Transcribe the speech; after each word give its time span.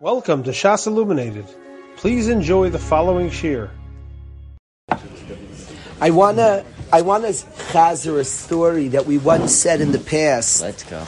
Welcome 0.00 0.44
to 0.44 0.50
Shas 0.50 0.86
Illuminated. 0.86 1.44
Please 1.96 2.28
enjoy 2.28 2.70
the 2.70 2.78
following 2.78 3.30
shiur. 3.30 3.68
I 6.00 6.10
wanna, 6.10 6.64
I 6.92 7.02
wanna 7.02 7.30
chazer 7.30 8.20
a 8.20 8.24
story 8.24 8.86
that 8.90 9.06
we 9.06 9.18
once 9.18 9.52
said 9.52 9.80
in 9.80 9.90
the 9.90 9.98
past. 9.98 10.62
Let's 10.62 10.84
go. 10.84 11.04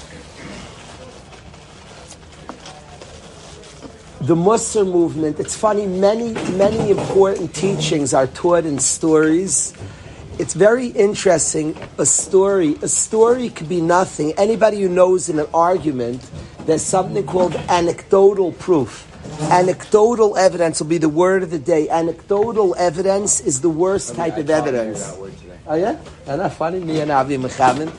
The 4.22 4.34
Musar 4.34 4.84
movement. 4.84 5.38
It's 5.38 5.56
funny. 5.56 5.86
Many, 5.86 6.32
many 6.56 6.90
important 6.90 7.54
teachings 7.54 8.12
are 8.12 8.26
taught 8.26 8.66
in 8.66 8.80
stories. 8.80 9.72
It's 10.40 10.54
very 10.54 10.86
interesting. 10.86 11.76
A 11.98 12.06
story, 12.06 12.74
a 12.80 12.88
story 12.88 13.50
could 13.50 13.68
be 13.68 13.82
nothing. 13.82 14.32
Anybody 14.38 14.80
who 14.80 14.88
knows 14.88 15.28
in 15.28 15.38
an 15.38 15.46
argument, 15.52 16.30
there's 16.64 16.80
something 16.80 17.26
called 17.26 17.54
anecdotal 17.68 18.52
proof. 18.52 19.06
Anecdotal 19.52 20.38
evidence 20.38 20.80
will 20.80 20.88
be 20.88 20.96
the 20.96 21.10
word 21.10 21.42
of 21.42 21.50
the 21.50 21.58
day. 21.58 21.90
Anecdotal 21.90 22.74
evidence 22.78 23.42
is 23.42 23.60
the 23.60 23.68
worst 23.68 24.14
type 24.14 24.38
of 24.38 24.48
evidence. 24.48 25.14
Oh 25.66 25.74
yeah, 25.74 26.00
Isn't 26.22 26.52
funny. 26.54 26.80
Me 26.80 27.00
and 27.00 27.10
Avi 27.10 27.36
Mechamin. 27.36 27.92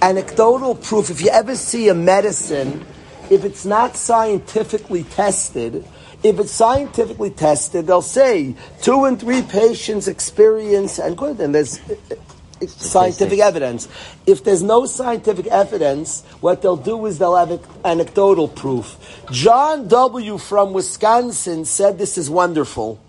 Anecdotal 0.00 0.76
proof. 0.76 1.10
If 1.10 1.20
you 1.20 1.30
ever 1.30 1.56
see 1.56 1.88
a 1.88 1.94
medicine, 1.94 2.86
if 3.28 3.44
it's 3.44 3.64
not 3.64 3.96
scientifically 3.96 5.02
tested, 5.02 5.84
if 6.22 6.38
it's 6.38 6.50
scientifically 6.50 7.30
tested, 7.30 7.86
they'll 7.86 8.02
say 8.02 8.54
two 8.82 9.04
and 9.04 9.20
three 9.20 9.42
patients 9.42 10.08
experience 10.08 10.98
and 10.98 11.16
good, 11.16 11.38
and 11.40 11.54
there's 11.54 11.78
uh, 11.78 11.94
uh, 12.10 12.66
scientific 12.66 13.38
evidence. 13.38 13.88
If 14.26 14.42
there's 14.42 14.62
no 14.62 14.86
scientific 14.86 15.46
evidence, 15.46 16.24
what 16.40 16.60
they'll 16.60 16.76
do 16.76 17.06
is 17.06 17.18
they'll 17.18 17.36
have 17.36 17.64
anecdotal 17.84 18.48
proof. 18.48 18.96
John 19.30 19.86
W. 19.86 20.38
from 20.38 20.72
Wisconsin 20.72 21.64
said 21.64 21.98
this 21.98 22.18
is 22.18 22.28
wonderful. 22.28 23.00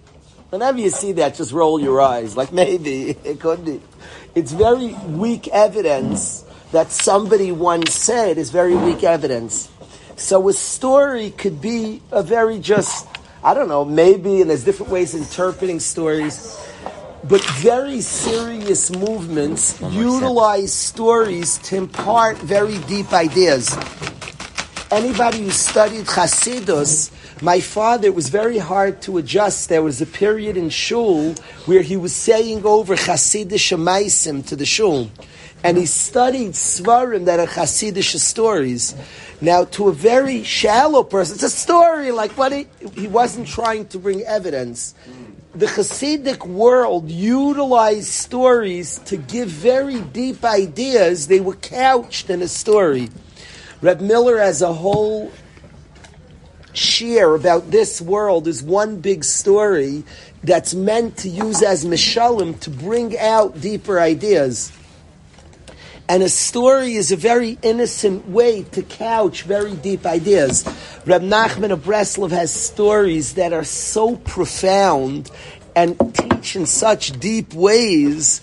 Whenever 0.51 0.79
you 0.79 0.89
see 0.89 1.11
that, 1.13 1.35
just 1.35 1.51
roll 1.51 1.79
your 1.79 2.01
eyes, 2.01 2.37
like 2.37 2.51
maybe 2.51 3.09
it 3.23 3.39
could 3.39 3.65
be. 3.65 3.81
It's 4.35 4.51
very 4.51 4.93
weak 5.07 5.47
evidence 5.47 6.45
that 6.71 6.91
somebody 6.91 7.51
once 7.51 7.95
said 7.95 8.37
is 8.37 8.51
very 8.51 8.75
weak 8.75 9.03
evidence. 9.03 9.69
So 10.19 10.47
a 10.49 10.53
story 10.53 11.31
could 11.31 11.61
be 11.61 12.01
a 12.11 12.21
very 12.21 12.59
just, 12.59 13.07
I 13.43 13.53
don't 13.53 13.69
know, 13.69 13.85
maybe, 13.85 14.41
and 14.41 14.49
there's 14.49 14.65
different 14.65 14.91
ways 14.91 15.15
of 15.15 15.21
interpreting 15.21 15.79
stories 15.79 16.59
but 17.23 17.43
very 17.43 18.01
serious 18.01 18.91
movements 18.91 19.79
utilize 19.91 20.73
stories 20.73 21.57
to 21.59 21.75
impart 21.75 22.37
very 22.37 22.77
deep 22.79 23.11
ideas. 23.11 23.77
Anybody 24.89 25.43
who 25.43 25.51
studied 25.51 26.05
Hasidus, 26.05 27.11
my 27.41 27.59
father, 27.59 28.07
it 28.07 28.15
was 28.15 28.29
very 28.29 28.57
hard 28.57 29.01
to 29.03 29.17
adjust. 29.17 29.69
There 29.69 29.83
was 29.83 30.01
a 30.01 30.05
period 30.05 30.57
in 30.57 30.69
shul 30.69 31.33
where 31.65 31.81
he 31.81 31.97
was 31.97 32.15
saying 32.15 32.65
over 32.65 32.95
Hasidish 32.95 33.77
Maisim 33.77 34.45
to 34.47 34.55
the 34.55 34.65
shul. 34.65 35.11
And 35.63 35.77
he 35.77 35.85
studied 35.85 36.51
Svarim 36.51 37.25
that 37.25 37.39
are 37.39 37.45
Hasidish 37.45 38.17
stories. 38.19 38.95
Now, 39.41 39.63
to 39.65 39.87
a 39.87 39.93
very 39.93 40.43
shallow 40.43 41.03
person, 41.03 41.35
it's 41.35 41.43
a 41.43 41.49
story, 41.49 42.11
like 42.11 42.37
what 42.37 42.51
he, 42.51 42.67
he 42.93 43.07
wasn't 43.07 43.47
trying 43.47 43.87
to 43.87 43.99
bring 43.99 44.21
evidence 44.23 44.95
the 45.55 45.65
Hasidic 45.65 46.45
world 46.45 47.09
utilized 47.09 48.07
stories 48.07 48.99
to 48.99 49.17
give 49.17 49.49
very 49.49 49.99
deep 49.99 50.45
ideas. 50.45 51.27
They 51.27 51.39
were 51.39 51.55
couched 51.55 52.29
in 52.29 52.41
a 52.41 52.47
story. 52.47 53.09
Reb 53.81 53.99
Miller 53.99 54.37
has 54.37 54.61
a 54.61 54.71
whole 54.71 55.31
share 56.73 57.33
about 57.33 57.71
this 57.71 57.99
world 57.99 58.47
is 58.47 58.61
one 58.61 59.01
big 59.01 59.23
story 59.23 60.03
that's 60.43 60.75
meant 60.75 61.17
to 61.17 61.29
use 61.29 61.63
as 61.63 61.83
mishalim 61.83 62.57
to 62.59 62.69
bring 62.69 63.17
out 63.17 63.59
deeper 63.59 63.99
ideas. 63.99 64.71
And 66.09 66.23
a 66.23 66.29
story 66.29 66.95
is 66.95 67.11
a 67.11 67.15
very 67.15 67.59
innocent 67.61 68.27
way 68.27 68.63
to 68.63 68.81
couch 68.81 69.43
very 69.43 69.75
deep 69.75 70.07
ideas. 70.07 70.65
Reb 71.05 71.21
Nachman 71.21 71.69
of 71.69 71.81
Breslov 71.81 72.31
has 72.31 72.51
stories 72.51 73.35
that 73.35 73.53
are 73.53 73.63
so 73.63 74.15
profound 74.15 75.29
and 75.75 75.95
teach 76.15 76.55
in 76.55 76.65
such 76.65 77.19
deep 77.19 77.53
ways. 77.53 78.41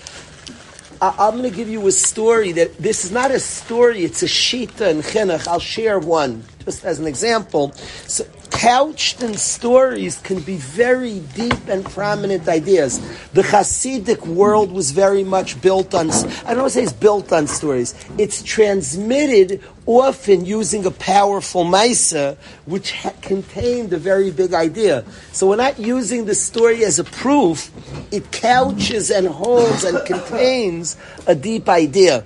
I, 1.02 1.26
am 1.26 1.38
going 1.38 1.50
to 1.50 1.56
give 1.56 1.68
you 1.68 1.84
a 1.88 1.92
story 1.92 2.52
that 2.52 2.78
this 2.78 3.04
is 3.04 3.10
not 3.10 3.32
a 3.32 3.40
story; 3.40 4.04
it's 4.04 4.22
a 4.22 4.26
shita 4.26 4.88
and 4.88 5.02
chinuch. 5.02 5.48
I'll 5.48 5.58
share 5.58 5.98
one 5.98 6.44
just 6.66 6.84
as 6.84 6.98
an 6.98 7.06
example. 7.06 7.72
So, 8.06 8.24
couched 8.50 9.22
in 9.22 9.34
stories 9.34 10.18
can 10.18 10.40
be 10.40 10.56
very 10.56 11.20
deep 11.34 11.68
and 11.68 11.84
prominent 11.84 12.48
ideas. 12.48 12.98
The 13.32 13.42
Hasidic 13.42 14.26
world 14.26 14.72
was 14.72 14.90
very 14.90 15.22
much 15.22 15.60
built 15.60 15.94
on, 15.94 16.10
I 16.10 16.54
don't 16.54 16.58
want 16.58 16.72
to 16.72 16.78
say 16.78 16.82
it's 16.82 16.92
built 16.92 17.32
on 17.32 17.46
stories, 17.46 17.94
it's 18.18 18.42
transmitted 18.42 19.62
often 19.86 20.44
using 20.44 20.84
a 20.86 20.90
powerful 20.90 21.64
Maisa, 21.64 22.36
which 22.64 22.90
ha- 22.92 23.12
contained 23.22 23.92
a 23.92 23.98
very 23.98 24.32
big 24.32 24.52
idea. 24.52 25.04
So 25.30 25.48
we're 25.48 25.56
not 25.56 25.78
using 25.78 26.24
the 26.24 26.34
story 26.34 26.84
as 26.84 26.98
a 26.98 27.04
proof, 27.04 27.70
it 28.10 28.32
couches 28.32 29.12
and 29.12 29.28
holds 29.28 29.84
and 29.84 30.04
contains 30.12 30.96
a 31.28 31.34
deep 31.36 31.68
idea. 31.68 32.24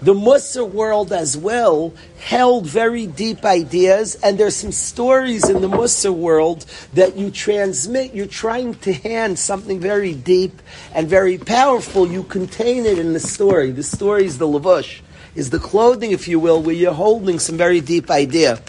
The 0.00 0.14
Musar 0.14 0.70
world 0.70 1.12
as 1.12 1.36
well 1.36 1.94
held 2.18 2.66
very 2.66 3.06
deep 3.06 3.44
ideas, 3.44 4.16
and 4.22 4.38
there's 4.38 4.56
some 4.56 4.72
stories 4.72 5.48
in 5.48 5.62
the 5.62 5.68
Musar 5.68 6.12
world 6.12 6.66
that 6.92 7.16
you 7.16 7.30
transmit. 7.30 8.14
You're 8.14 8.26
trying 8.26 8.74
to 8.76 8.92
hand 8.92 9.38
something 9.38 9.80
very 9.80 10.14
deep 10.14 10.60
and 10.94 11.08
very 11.08 11.38
powerful. 11.38 12.06
You 12.06 12.22
contain 12.24 12.86
it 12.86 12.98
in 12.98 13.12
the 13.12 13.20
story. 13.20 13.70
The 13.70 13.82
story 13.82 14.26
is 14.26 14.38
the 14.38 14.46
lavush, 14.46 15.00
is 15.34 15.50
the 15.50 15.58
clothing, 15.58 16.12
if 16.12 16.28
you 16.28 16.38
will, 16.38 16.62
where 16.62 16.74
you're 16.74 16.92
holding 16.92 17.38
some 17.38 17.56
very 17.56 17.80
deep 17.80 18.10
idea. 18.10 18.60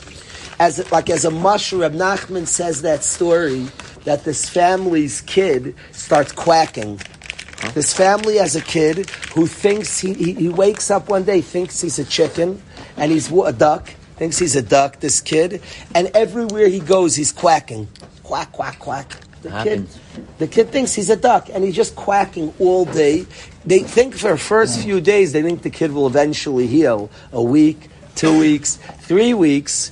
As 0.59 0.89
like 0.91 1.09
as 1.09 1.25
a 1.25 1.31
mushroom, 1.31 1.81
Reb 1.81 1.93
Nachman 1.93 2.47
says 2.47 2.81
that 2.83 3.03
story 3.03 3.67
that 4.05 4.23
this 4.23 4.47
family's 4.47 5.21
kid 5.21 5.75
starts 5.91 6.31
quacking 6.31 7.01
this 7.73 7.93
family 7.93 8.37
has 8.37 8.55
a 8.55 8.61
kid 8.61 9.09
who 9.33 9.47
thinks 9.47 9.99
he, 9.99 10.13
he, 10.13 10.33
he, 10.33 10.49
wakes 10.49 10.91
up 10.91 11.09
one 11.09 11.23
day, 11.23 11.41
thinks 11.41 11.81
he's 11.81 11.99
a 11.99 12.05
chicken, 12.05 12.61
and 12.97 13.11
he's 13.11 13.31
a 13.31 13.53
duck, 13.53 13.89
thinks 14.17 14.37
he's 14.37 14.55
a 14.55 14.61
duck, 14.61 14.99
this 14.99 15.21
kid, 15.21 15.61
and 15.93 16.07
everywhere 16.13 16.67
he 16.67 16.79
goes, 16.79 17.15
he's 17.15 17.31
quacking. 17.31 17.87
Quack, 18.23 18.51
quack, 18.51 18.79
quack. 18.79 19.13
The 19.41 19.61
kid, 19.63 19.87
the 20.39 20.47
kid 20.47 20.69
thinks 20.69 20.93
he's 20.93 21.11
a 21.11 21.15
duck, 21.15 21.49
and 21.53 21.63
he's 21.63 21.75
just 21.75 21.95
quacking 21.95 22.51
all 22.59 22.85
day. 22.85 23.27
They 23.63 23.79
think 23.79 24.15
for 24.15 24.31
the 24.31 24.37
first 24.37 24.81
few 24.81 24.99
days, 24.99 25.33
they 25.33 25.43
think 25.43 25.61
the 25.61 25.69
kid 25.69 25.91
will 25.91 26.07
eventually 26.07 26.65
heal. 26.65 27.11
A 27.31 27.41
week, 27.41 27.89
two 28.15 28.39
weeks, 28.39 28.77
three 29.01 29.35
weeks. 29.35 29.91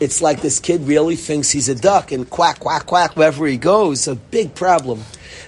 It's 0.00 0.20
like 0.20 0.40
this 0.40 0.58
kid 0.58 0.82
really 0.82 1.14
thinks 1.14 1.50
he's 1.50 1.68
a 1.68 1.76
duck, 1.76 2.10
and 2.10 2.28
quack, 2.28 2.58
quack, 2.58 2.86
quack, 2.86 3.16
wherever 3.16 3.46
he 3.46 3.56
goes. 3.56 4.08
A 4.08 4.16
big 4.16 4.54
problem. 4.54 5.04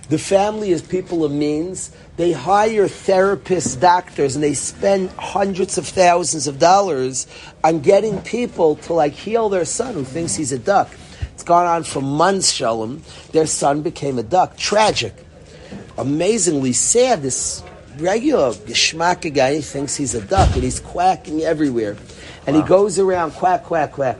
The 0.08 0.18
family 0.18 0.70
is 0.70 0.80
people 0.80 1.24
of 1.24 1.32
means. 1.32 1.90
They 2.16 2.32
hire 2.32 2.86
therapists, 2.86 3.78
doctors, 3.78 4.34
and 4.34 4.42
they 4.42 4.54
spend 4.54 5.10
hundreds 5.10 5.76
of 5.76 5.86
thousands 5.86 6.46
of 6.46 6.58
dollars 6.58 7.26
on 7.62 7.80
getting 7.80 8.20
people 8.22 8.76
to 8.76 8.94
like 8.94 9.12
heal 9.12 9.48
their 9.50 9.66
son 9.66 9.94
who 9.94 10.04
thinks 10.04 10.34
he's 10.34 10.52
a 10.52 10.58
duck. 10.58 10.90
It's 11.34 11.44
gone 11.44 11.66
on 11.66 11.84
for 11.84 12.00
months, 12.00 12.50
Shalom. 12.50 13.02
Their 13.32 13.46
son 13.46 13.82
became 13.82 14.18
a 14.18 14.22
duck. 14.22 14.56
Tragic. 14.56 15.14
Amazingly 15.98 16.72
sad. 16.72 17.22
This 17.22 17.62
regular 17.98 18.52
geschmacka 18.52 19.34
guy 19.34 19.60
thinks 19.60 19.94
he's 19.94 20.14
a 20.14 20.22
duck 20.22 20.52
and 20.54 20.62
he's 20.62 20.80
quacking 20.80 21.42
everywhere. 21.42 21.96
And 22.46 22.56
wow. 22.56 22.62
he 22.62 22.68
goes 22.68 22.98
around 22.98 23.32
quack, 23.32 23.64
quack, 23.64 23.92
quack. 23.92 24.16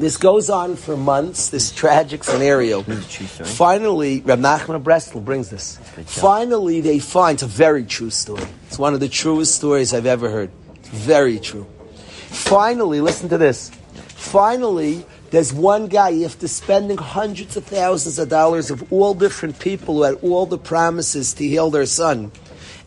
This 0.00 0.16
goes 0.16 0.48
on 0.48 0.76
for 0.76 0.96
months, 0.96 1.50
this 1.50 1.70
tragic 1.70 2.24
scenario. 2.24 2.80
Finally, 2.80 4.22
Reb 4.22 4.38
Nachman 4.38 4.76
of 4.76 4.82
Breslov 4.82 5.26
brings 5.26 5.50
this. 5.50 5.76
Finally, 6.06 6.80
they 6.80 6.98
find, 6.98 7.34
it's 7.34 7.42
a 7.42 7.46
very 7.46 7.84
true 7.84 8.08
story. 8.08 8.46
It's 8.66 8.78
one 8.78 8.94
of 8.94 9.00
the 9.00 9.10
truest 9.10 9.54
stories 9.54 9.92
I've 9.92 10.06
ever 10.06 10.30
heard. 10.30 10.50
It's 10.76 10.88
very 10.88 11.38
true. 11.38 11.66
Finally, 12.28 13.02
listen 13.02 13.28
to 13.28 13.36
this. 13.36 13.70
Finally, 13.92 15.04
there's 15.32 15.52
one 15.52 15.86
guy, 15.86 16.22
after 16.22 16.48
spending 16.48 16.96
hundreds 16.96 17.58
of 17.58 17.64
thousands 17.64 18.18
of 18.18 18.30
dollars 18.30 18.70
of 18.70 18.90
all 18.90 19.12
different 19.12 19.58
people 19.58 19.96
who 19.96 20.02
had 20.04 20.14
all 20.22 20.46
the 20.46 20.56
promises 20.56 21.34
to 21.34 21.44
heal 21.46 21.68
their 21.68 21.84
son, 21.84 22.32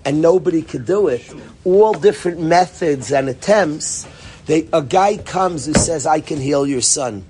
and 0.04 0.20
nobody 0.20 0.64
could 0.64 0.88
do 0.88 1.10
it, 1.10 1.32
all 1.64 1.94
different 1.94 2.40
methods 2.40 3.12
and 3.12 3.30
attempts, 3.30 4.08
they, 4.46 4.68
a 4.74 4.82
guy 4.82 5.18
comes 5.18 5.66
who 5.66 5.74
says, 5.74 6.06
I 6.06 6.20
can 6.20 6.40
heal 6.40 6.68
your 6.68 6.82
son. 6.82 7.26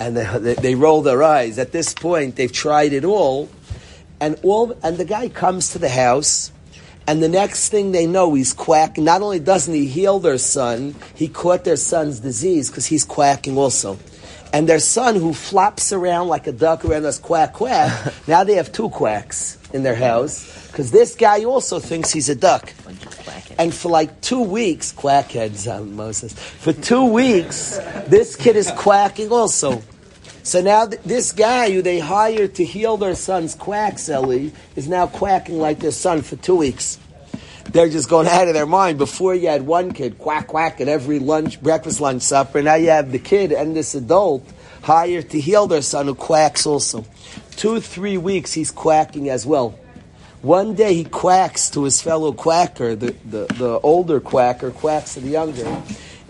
And 0.00 0.16
they, 0.16 0.54
they, 0.54 0.74
roll 0.74 1.02
their 1.02 1.22
eyes. 1.22 1.58
At 1.58 1.72
this 1.72 1.94
point, 1.94 2.36
they've 2.36 2.52
tried 2.52 2.92
it 2.92 3.04
all. 3.04 3.48
And, 4.20 4.38
all. 4.42 4.76
and 4.82 4.96
the 4.96 5.04
guy 5.04 5.28
comes 5.28 5.72
to 5.72 5.78
the 5.78 5.88
house, 5.88 6.50
and 7.06 7.22
the 7.22 7.28
next 7.28 7.68
thing 7.68 7.92
they 7.92 8.06
know, 8.06 8.34
he's 8.34 8.52
quacking. 8.52 9.04
Not 9.04 9.22
only 9.22 9.40
doesn't 9.40 9.74
he 9.74 9.86
heal 9.86 10.18
their 10.18 10.38
son, 10.38 10.94
he 11.14 11.28
caught 11.28 11.64
their 11.64 11.76
son's 11.76 12.20
disease 12.20 12.70
because 12.70 12.86
he's 12.86 13.04
quacking 13.04 13.58
also. 13.58 13.98
And 14.52 14.68
their 14.68 14.78
son 14.78 15.16
who 15.16 15.32
flops 15.32 15.92
around 15.92 16.28
like 16.28 16.46
a 16.46 16.52
duck 16.52 16.84
around 16.84 17.04
us 17.04 17.18
quack 17.18 17.54
quack. 17.54 18.12
now 18.26 18.44
they 18.44 18.54
have 18.54 18.72
two 18.72 18.90
quacks 18.90 19.58
in 19.72 19.82
their 19.82 19.94
house 19.94 20.68
because 20.68 20.90
this 20.90 21.14
guy 21.14 21.44
also 21.44 21.78
thinks 21.78 22.10
he's 22.10 22.28
a 22.28 22.34
duck. 22.34 22.72
And 23.58 23.74
for 23.74 23.90
like 23.90 24.20
two 24.20 24.42
weeks, 24.42 24.92
quackheads, 24.92 25.70
um, 25.70 25.94
Moses. 25.94 26.32
For 26.32 26.72
two 26.72 27.04
weeks, 27.04 27.78
this 28.06 28.36
kid 28.36 28.56
is 28.56 28.70
quacking 28.72 29.30
also. 29.30 29.82
So 30.42 30.60
now 30.60 30.86
th- 30.86 31.02
this 31.02 31.32
guy 31.32 31.70
who 31.70 31.82
they 31.82 31.98
hired 32.00 32.54
to 32.56 32.64
heal 32.64 32.96
their 32.96 33.14
son's 33.14 33.54
quacks, 33.54 34.08
Ellie, 34.08 34.52
is 34.74 34.88
now 34.88 35.06
quacking 35.06 35.58
like 35.58 35.78
their 35.78 35.92
son 35.92 36.22
for 36.22 36.36
two 36.36 36.56
weeks. 36.56 36.98
They're 37.70 37.88
just 37.88 38.08
going 38.08 38.26
out 38.26 38.48
of 38.48 38.54
their 38.54 38.66
mind. 38.66 38.98
Before 38.98 39.34
you 39.34 39.48
had 39.48 39.62
one 39.62 39.92
kid 39.92 40.18
quack 40.18 40.48
quack 40.48 40.80
at 40.80 40.88
every 40.88 41.18
lunch, 41.18 41.62
breakfast, 41.62 42.00
lunch, 42.00 42.22
supper. 42.22 42.62
Now 42.62 42.74
you 42.74 42.90
have 42.90 43.12
the 43.12 43.18
kid 43.18 43.52
and 43.52 43.74
this 43.74 43.94
adult 43.94 44.46
hired 44.82 45.30
to 45.30 45.40
heal 45.40 45.66
their 45.66 45.82
son 45.82 46.06
who 46.06 46.14
quacks 46.14 46.66
also. 46.66 47.04
Two, 47.56 47.80
three 47.80 48.18
weeks 48.18 48.52
he's 48.52 48.70
quacking 48.70 49.30
as 49.30 49.46
well. 49.46 49.78
One 50.42 50.74
day 50.74 50.94
he 50.94 51.04
quacks 51.04 51.70
to 51.70 51.84
his 51.84 52.02
fellow 52.02 52.32
quacker, 52.32 52.96
the, 52.96 53.14
the, 53.24 53.46
the 53.54 53.80
older 53.82 54.18
quacker 54.18 54.72
quacks 54.72 55.14
to 55.14 55.20
the 55.20 55.30
younger, 55.30 55.82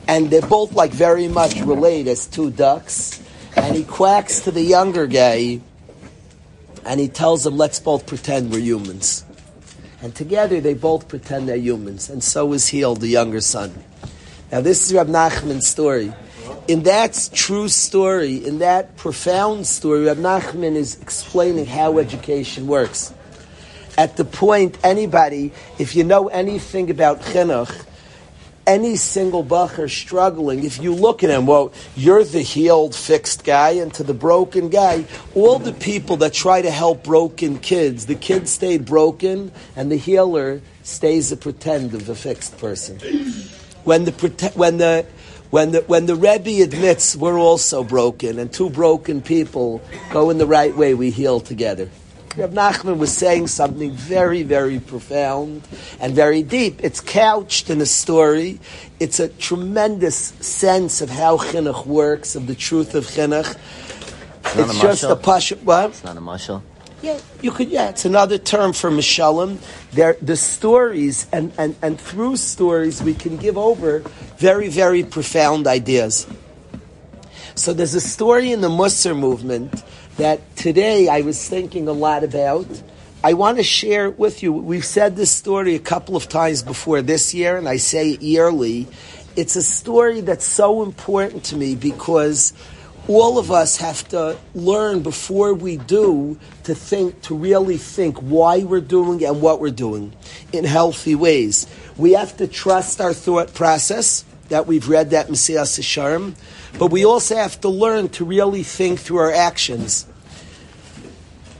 and 0.06 0.31
they're 0.31 0.43
both 0.43 0.75
like 0.75 0.90
very 0.93 1.29
much 1.29 1.58
related 1.62 2.08
as 2.08 2.26
two 2.26 2.50
ducks. 2.50 3.23
And 3.56 3.75
he 3.75 3.84
quacks 3.84 4.40
to 4.43 4.50
the 4.50 4.62
younger 4.62 5.06
guy, 5.06 5.61
and 6.84 7.00
he 7.00 7.08
tells 7.08 7.46
him, 7.46 7.56
"Let's 7.56 7.81
both 7.81 8.06
pretend 8.06 8.50
we're 8.50 8.61
humans." 8.61 9.25
And 10.03 10.15
together 10.15 10.61
they 10.61 10.75
both 10.75 11.09
pretend 11.09 11.49
they're 11.49 11.57
humans, 11.57 12.11
and 12.11 12.23
so 12.23 12.53
is 12.53 12.69
healed 12.69 13.01
the 13.01 13.09
younger 13.09 13.41
son. 13.41 13.73
Now 14.51 14.61
this 14.61 14.85
is 14.85 14.95
Rab 14.95 15.09
Nachman's 15.09 15.67
story. 15.67 16.13
In 16.69 16.83
that 16.83 17.31
true 17.33 17.69
story, 17.69 18.45
in 18.45 18.59
that 18.59 18.97
profound 18.97 19.67
story, 19.67 20.05
Rab 20.05 20.19
Nachman 20.19 20.75
is 20.75 21.01
explaining 21.01 21.67
how 21.67 21.99
education 21.99 22.67
works 22.67 23.15
at 23.99 24.17
the 24.17 24.25
point 24.25 24.79
anybody, 24.83 25.53
if 25.79 25.95
you 25.95 26.05
know 26.05 26.29
anything 26.29 26.91
about 26.91 27.21
chinuch, 27.21 27.85
any 28.67 28.97
single 28.97 29.44
bacher 29.44 29.91
struggling, 29.91 30.64
if 30.64 30.82
you 30.82 30.94
look 30.94 31.25
at 31.25 31.31
him, 31.31 31.47
well, 31.47 31.73
you're 31.97 32.25
the 32.25 32.43
healed, 32.43 32.94
fixed 32.94 33.44
guy, 33.44 33.70
and 33.70 33.93
to 33.94 34.03
the 34.03 34.14
broken 34.14 34.69
guy, 34.69 35.05
all 35.35 35.59
the 35.59 35.73
people 35.73 36.17
that 36.19 36.32
try 36.32 36.62
to 36.62 36.70
help 36.70 37.05
broken 37.05 37.59
kids, 37.59 38.06
the 38.06 38.14
kid 38.14 38.49
stayed 38.49 38.85
broken, 38.85 39.53
and 39.76 39.91
the 39.91 39.97
healer 39.97 40.61
stays 40.82 41.32
a 41.32 41.37
pretend 41.37 41.94
of 41.94 42.09
a 42.09 42.14
fixed 42.14 42.59
person. 42.59 42.99
When 43.85 44.05
the 44.05 44.53
when 44.55 44.79
the 44.79 45.06
when 45.50 45.73
the 45.73 45.81
when 45.82 46.06
the 46.06 46.15
Rebbe 46.15 46.62
admits 46.62 47.17
we're 47.17 47.38
also 47.38 47.82
broken, 47.82 48.38
and 48.38 48.53
two 48.53 48.70
broken 48.70 49.20
people 49.20 49.82
go 50.11 50.31
in 50.31 50.38
the 50.38 50.47
right 50.47 50.75
way, 50.76 50.94
we 50.94 51.11
heal 51.11 51.41
together. 51.41 51.91
Reb 52.37 52.55
Nachman 52.55 52.96
was 52.96 53.14
saying 53.14 53.49
something 53.49 53.90
very, 53.90 54.43
very 54.43 54.81
profound 54.81 55.69
and 56.00 56.14
very 56.14 56.43
deep. 56.43 56.82
It's 56.82 57.00
couched 57.00 57.69
in 57.69 57.81
a 57.82 57.87
story. 57.87 58.58
It's 58.99 59.20
a 59.20 59.29
tremendous 59.29 60.17
sense 60.17 61.02
of 61.02 61.11
how 61.11 61.37
chinuch 61.37 61.84
works, 61.84 62.34
of 62.34 62.46
the 62.46 62.55
truth 62.55 62.94
of 62.94 63.05
chinuch. 63.05 63.55
It's, 64.44 64.56
it's 64.56 64.81
just 64.81 65.05
a 65.05 65.17
pasha. 65.17 65.56
What? 65.56 65.90
It's 65.90 66.05
not 66.05 66.17
a 66.17 66.20
mashal. 66.20 66.62
Yeah, 67.02 67.19
you 67.43 67.50
could. 67.50 67.69
Yeah, 67.69 67.90
it's 67.90 68.06
another 68.06 68.38
term 68.38 68.73
for 68.73 68.90
mishalim. 68.90 69.58
There, 69.90 70.17
the 70.23 70.37
stories, 70.37 71.26
and, 71.32 71.52
and 71.58 71.75
and 71.82 72.00
through 72.00 72.37
stories, 72.37 73.02
we 73.02 73.12
can 73.12 73.37
give 73.37 73.58
over 73.58 73.99
very, 74.38 74.69
very 74.69 75.02
profound 75.02 75.67
ideas. 75.67 76.26
So 77.55 77.75
there's 77.75 77.94
a 77.94 78.00
story 78.00 78.52
in 78.52 78.62
the 78.62 78.70
Musar 78.70 79.19
movement 79.19 79.82
that 80.17 80.56
today 80.56 81.09
I 81.09 81.23
was 81.23 81.49
thinking 81.49 81.88
a 81.88 81.93
lot 81.93 82.25
about. 82.25 82.67
I 83.25 83.35
want 83.35 83.59
to 83.59 83.62
share 83.62 84.06
it 84.06 84.19
with 84.19 84.43
you. 84.43 84.53
We've 84.53 84.85
said 84.85 85.17
this 85.17 85.31
story 85.31 85.75
a 85.75 85.79
couple 85.79 86.17
of 86.17 86.29
times 86.29 86.62
before 86.62 87.03
this 87.03 87.32
year, 87.32 87.56
and 87.56 87.69
I 87.69 87.76
say 87.76 88.11
it 88.11 88.23
yearly. 88.23 88.88
It's 89.37 89.56
a 89.56 89.62
story 89.62 90.20
that's 90.20 90.44
so 90.44 90.82
important 90.82 91.44
to 91.44 91.56
me 91.56 91.75
because 91.75 92.53
all 93.09 93.38
of 93.38 93.50
us 93.50 93.79
have 93.79 94.06
to 94.09 94.38
learn 94.55 95.03
before 95.03 95.55
we 95.55 95.76
do 95.76 96.38
to 96.65 96.75
think, 96.75 97.20
to 97.23 97.35
really 97.35 97.76
think 97.76 98.19
why 98.19 98.61
we're 98.61 98.81
doing 98.81 99.25
and 99.25 99.41
what 99.41 99.61
we're 99.61 99.70
doing 99.70 100.12
in 100.53 100.65
healthy 100.65 101.15
ways. 101.15 101.67
We 101.97 102.12
have 102.12 102.37
to 102.37 102.47
trust 102.47 103.00
our 103.00 103.12
thought 103.12 103.55
process 103.55 104.25
that 104.50 104.67
we've 104.67 104.88
read 104.88 105.11
that 105.11 105.29
Mesillas 105.29 105.79
Yesharim, 105.81 106.35
but 106.79 106.91
we 106.91 107.05
also 107.05 107.37
have 107.37 107.61
to 107.61 107.69
learn 107.69 108.09
to 108.11 108.25
really 108.25 108.63
think 108.63 109.01
through 109.01 109.19
our 109.19 109.33
actions. 109.33 110.07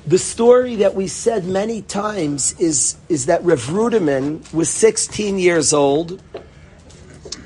The 0.07 0.19
story 0.19 0.77
that 0.77 0.95
we 0.95 1.07
said 1.07 1.45
many 1.45 1.83
times 1.83 2.59
is, 2.59 2.97
is 3.09 3.27
that 3.27 3.45
Rev 3.45 3.61
Ruderman 3.67 4.53
was 4.53 4.69
16 4.69 5.39
years 5.39 5.73
old 5.73 6.21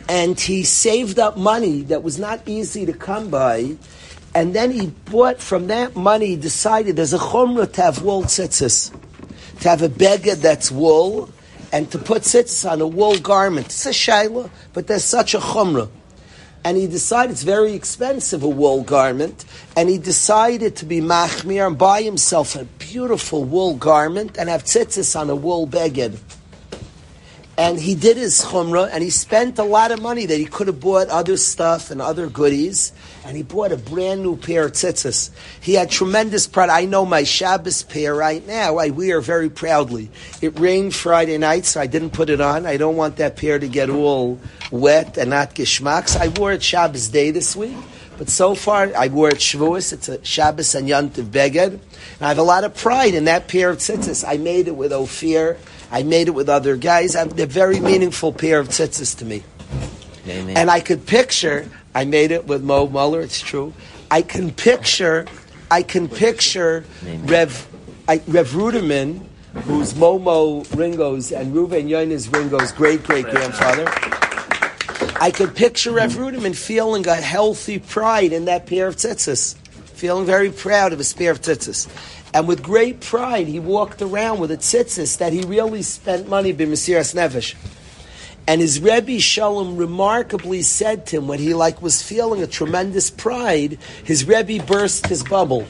and 0.08 0.38
he 0.38 0.62
saved 0.62 1.18
up 1.18 1.36
money 1.36 1.82
that 1.82 2.02
was 2.02 2.18
not 2.18 2.40
easy 2.46 2.86
to 2.86 2.92
come 2.92 3.28
by. 3.28 3.76
And 4.34 4.54
then 4.54 4.70
he 4.70 4.86
bought 4.86 5.40
from 5.40 5.66
that 5.66 5.96
money, 5.96 6.36
decided 6.36 6.96
there's 6.96 7.14
a 7.14 7.18
chumrah 7.18 7.72
to 7.72 7.82
have 7.82 8.02
wool 8.02 8.22
tzitzis, 8.22 8.94
to 9.60 9.68
have 9.68 9.82
a 9.82 9.88
beggar 9.88 10.34
that's 10.34 10.70
wool, 10.70 11.30
and 11.72 11.90
to 11.90 11.98
put 11.98 12.22
tzitzis 12.22 12.70
on 12.70 12.80
a 12.80 12.86
wool 12.86 13.18
garment. 13.18 13.66
It's 13.66 13.86
a 13.86 13.90
shaila, 13.90 14.50
but 14.72 14.86
there's 14.86 15.04
such 15.04 15.34
a 15.34 15.38
chumrah 15.38 15.90
and 16.66 16.76
he 16.76 16.88
decided 16.88 17.30
it's 17.30 17.44
very 17.44 17.74
expensive 17.74 18.42
a 18.42 18.48
wool 18.48 18.82
garment, 18.82 19.44
and 19.76 19.88
he 19.88 19.98
decided 19.98 20.74
to 20.74 20.84
be 20.84 21.00
machmir 21.00 21.64
and 21.64 21.78
buy 21.78 22.02
himself 22.02 22.56
a 22.56 22.64
beautiful 22.64 23.44
wool 23.44 23.76
garment 23.76 24.36
and 24.36 24.48
have 24.48 24.64
tzitzis 24.64 25.14
on 25.14 25.30
a 25.30 25.36
wool 25.36 25.68
beged. 25.68 26.18
And 27.56 27.78
he 27.78 27.94
did 27.94 28.16
his 28.16 28.40
chumrah, 28.40 28.90
and 28.92 29.04
he 29.04 29.10
spent 29.10 29.60
a 29.60 29.62
lot 29.62 29.92
of 29.92 30.02
money 30.02 30.26
that 30.26 30.38
he 30.38 30.44
could 30.44 30.66
have 30.66 30.80
bought 30.80 31.06
other 31.06 31.36
stuff 31.36 31.92
and 31.92 32.02
other 32.02 32.26
goodies, 32.26 32.90
and 33.26 33.36
he 33.36 33.42
bought 33.42 33.72
a 33.72 33.76
brand 33.76 34.22
new 34.22 34.36
pair 34.36 34.66
of 34.66 34.72
tzitzis. 34.72 35.30
He 35.60 35.74
had 35.74 35.90
tremendous 35.90 36.46
pride. 36.46 36.70
I 36.70 36.84
know 36.84 37.04
my 37.04 37.24
Shabbos 37.24 37.82
pair 37.82 38.14
right 38.14 38.46
now, 38.46 38.78
I 38.78 38.90
wear 38.90 39.20
very 39.20 39.50
proudly. 39.50 40.10
It 40.40 40.58
rained 40.60 40.94
Friday 40.94 41.36
night, 41.36 41.64
so 41.66 41.80
I 41.80 41.88
didn't 41.88 42.10
put 42.10 42.30
it 42.30 42.40
on. 42.40 42.66
I 42.66 42.76
don't 42.76 42.96
want 42.96 43.16
that 43.16 43.36
pair 43.36 43.58
to 43.58 43.68
get 43.68 43.90
all 43.90 44.38
wet 44.70 45.18
and 45.18 45.30
not 45.30 45.54
geschmacks. 45.56 46.16
I 46.16 46.28
wore 46.28 46.52
it 46.52 46.62
Shabbos 46.62 47.08
day 47.08 47.32
this 47.32 47.56
week. 47.56 47.76
But 48.16 48.30
so 48.30 48.54
far, 48.54 48.92
I 48.96 49.08
wore 49.08 49.28
it 49.28 49.38
Shavuos. 49.38 49.92
It's 49.92 50.08
a 50.08 50.24
Shabbos 50.24 50.74
and 50.74 50.88
Yontiv 50.88 51.24
Beged. 51.24 51.72
And 51.72 51.80
I 52.22 52.28
have 52.28 52.38
a 52.38 52.42
lot 52.42 52.64
of 52.64 52.74
pride 52.74 53.14
in 53.14 53.24
that 53.24 53.46
pair 53.48 53.68
of 53.68 53.78
tzitzis. 53.78 54.24
I 54.26 54.38
made 54.38 54.68
it 54.68 54.76
with 54.76 54.92
Ophir. 54.92 55.58
I 55.90 56.02
made 56.02 56.28
it 56.28 56.30
with 56.30 56.48
other 56.48 56.76
guys. 56.76 57.14
I'm, 57.14 57.28
they're 57.28 57.44
a 57.44 57.48
very 57.48 57.78
meaningful 57.78 58.32
pair 58.32 58.58
of 58.58 58.68
tzitzis 58.68 59.18
to 59.18 59.24
me. 59.24 59.42
Amen. 60.26 60.56
And 60.56 60.70
I 60.70 60.80
could 60.80 61.06
picture, 61.06 61.68
I 61.96 62.04
made 62.04 62.30
it 62.30 62.46
with 62.46 62.62
Mo 62.62 62.86
Muller, 62.88 63.22
it's 63.22 63.40
true. 63.40 63.72
I 64.10 64.20
can 64.20 64.50
picture, 64.52 65.26
I 65.70 65.82
can 65.82 66.10
picture 66.10 66.84
Rev, 67.02 67.66
I, 68.06 68.20
Rev 68.26 68.48
Ruderman, 68.50 69.24
who's 69.64 69.94
Momo 69.94 70.66
Ringo's 70.76 71.32
and 71.32 71.54
Ruben 71.54 71.88
Yonis 71.88 72.28
Ringo's 72.28 72.70
great 72.72 73.02
great 73.02 73.24
grandfather. 73.24 73.86
I 75.18 75.32
could 75.34 75.56
picture 75.56 75.90
Rev 75.90 76.12
Ruderman 76.12 76.54
feeling 76.54 77.08
a 77.08 77.14
healthy 77.14 77.78
pride 77.78 78.34
in 78.34 78.44
that 78.44 78.66
pair 78.66 78.88
of 78.88 78.96
tzitzis, 78.96 79.56
feeling 79.94 80.26
very 80.26 80.50
proud 80.50 80.92
of 80.92 80.98
his 80.98 81.14
pair 81.14 81.30
of 81.30 81.40
tzitzis. 81.40 81.88
And 82.34 82.46
with 82.46 82.62
great 82.62 83.00
pride, 83.00 83.46
he 83.46 83.58
walked 83.58 84.02
around 84.02 84.38
with 84.38 84.50
a 84.50 84.58
tzitzis 84.58 85.16
that 85.16 85.32
he 85.32 85.40
really 85.44 85.80
spent 85.80 86.28
money 86.28 86.52
b'mesiras 86.52 87.14
nefesh. 87.14 87.54
And 88.48 88.60
his 88.60 88.80
Rebbe 88.80 89.18
Shalom 89.18 89.76
remarkably 89.76 90.62
said 90.62 91.06
to 91.06 91.16
him 91.16 91.26
when 91.26 91.40
he 91.40 91.52
like 91.52 91.82
was 91.82 92.02
feeling 92.02 92.42
a 92.42 92.46
tremendous 92.46 93.10
pride, 93.10 93.78
his 94.04 94.24
Rebbe 94.24 94.64
burst 94.64 95.06
his 95.06 95.24
bubble 95.24 95.66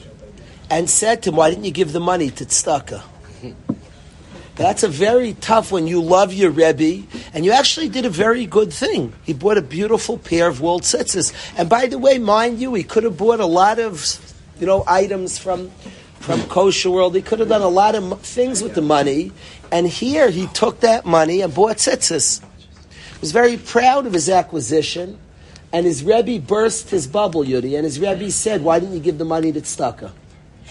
and 0.69 0.87
said 0.89 1.23
to 1.23 1.29
him, 1.29 1.37
"Why 1.37 1.49
didn't 1.49 1.65
you 1.65 1.71
give 1.71 1.91
the 1.91 1.99
money 1.99 2.29
to 2.29 2.45
tzedakah?" 2.45 3.01
That's 4.55 4.81
a 4.81 4.87
very 4.87 5.33
tough 5.33 5.71
when 5.71 5.85
you 5.85 6.01
love 6.01 6.33
your 6.33 6.49
Rebbe, 6.49 7.05
and 7.31 7.45
you 7.45 7.51
actually 7.51 7.89
did 7.89 8.05
a 8.05 8.09
very 8.09 8.47
good 8.47 8.73
thing. 8.73 9.13
He 9.23 9.33
bought 9.33 9.57
a 9.57 9.61
beautiful 9.61 10.17
pair 10.17 10.47
of 10.47 10.61
wool 10.61 10.79
tzitzis. 10.79 11.31
And 11.55 11.69
by 11.69 11.85
the 11.85 11.99
way, 11.99 12.17
mind 12.17 12.59
you, 12.59 12.73
he 12.73 12.83
could 12.83 13.03
have 13.03 13.17
bought 13.17 13.39
a 13.39 13.45
lot 13.45 13.77
of, 13.77 14.19
you 14.59 14.65
know, 14.65 14.83
items 14.87 15.37
from 15.37 15.71
from 16.19 16.41
kosher 16.43 16.89
world. 16.89 17.15
He 17.15 17.21
could 17.21 17.39
have 17.39 17.49
done 17.49 17.61
a 17.61 17.69
lot 17.69 17.93
of 17.93 18.19
things 18.21 18.63
with 18.63 18.73
the 18.73 18.81
money. 18.81 19.31
And 19.71 19.87
here 19.87 20.29
he 20.31 20.47
took 20.47 20.79
that 20.81 21.05
money 21.05 21.41
and 21.41 21.53
bought 21.53 21.77
tzitzis. 21.77 22.41
Was 23.21 23.31
very 23.31 23.57
proud 23.57 24.05
of 24.05 24.13
his 24.13 24.29
acquisition. 24.29 25.19
And 25.73 25.85
his 25.85 26.03
Rebbe 26.03 26.39
burst 26.39 26.89
his 26.91 27.07
bubble, 27.07 27.43
Yudi. 27.43 27.75
And 27.75 27.83
his 27.83 27.99
Rebbe 27.99 28.31
said, 28.31 28.63
why 28.63 28.79
didn't 28.79 28.95
you 28.95 29.01
give 29.01 29.17
the 29.17 29.25
money 29.25 29.51
to 29.51 29.59
tzedakah? 29.59 30.11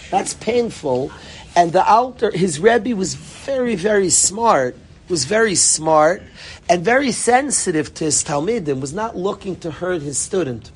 That's 0.09 0.33
painful. 0.33 1.11
And 1.55 1.71
the 1.71 1.85
altar, 1.85 2.31
his 2.31 2.59
Rebbe 2.59 2.95
was 2.95 3.13
very, 3.13 3.75
very 3.75 4.09
smart, 4.09 4.75
was 5.07 5.25
very 5.25 5.53
smart, 5.55 6.23
and 6.69 6.83
very 6.83 7.11
sensitive 7.11 7.93
to 7.95 8.05
his 8.05 8.23
Talmidim, 8.23 8.79
was 8.79 8.93
not 8.93 9.15
looking 9.15 9.55
to 9.57 9.69
hurt 9.69 10.01
his 10.01 10.17
student. 10.17 10.71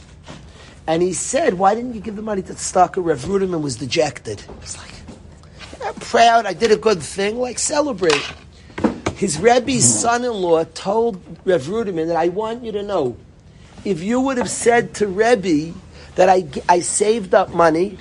And 0.86 1.02
he 1.02 1.14
said, 1.14 1.56
why 1.56 1.76
didn't 1.76 1.94
you 1.94 2.02
give 2.02 2.16
the 2.16 2.22
money 2.22 2.42
to 2.44 2.54
Tzedakah? 2.54 3.04
Rev 3.04 3.20
Ruderman 3.26 3.62
was 3.62 3.76
dejected. 3.78 4.42
He 4.42 4.52
was 4.60 4.78
like, 4.78 4.94
I'm 5.84 5.96
proud, 5.96 6.46
I 6.46 6.54
did 6.54 6.72
a 6.72 6.78
good 6.78 7.02
thing, 7.02 7.40
like 7.40 7.58
celebrate. 7.58 8.22
His 9.22 9.40
Rebbe's 9.40 9.86
son-in-law 9.86 10.64
told 10.74 11.22
Rev 11.46 11.62
Ruderman 11.66 12.08
that 12.08 12.16
I 12.16 12.30
want 12.30 12.64
you 12.64 12.72
to 12.72 12.82
know, 12.82 13.18
if 13.86 14.02
you 14.02 14.20
would 14.20 14.40
have 14.40 14.50
said 14.50 14.96
to 14.96 15.06
Rebbe 15.06 15.78
that 16.16 16.28
I, 16.28 16.48
I 16.68 16.80
saved 16.80 17.36
up 17.36 17.54
money, 17.54 18.00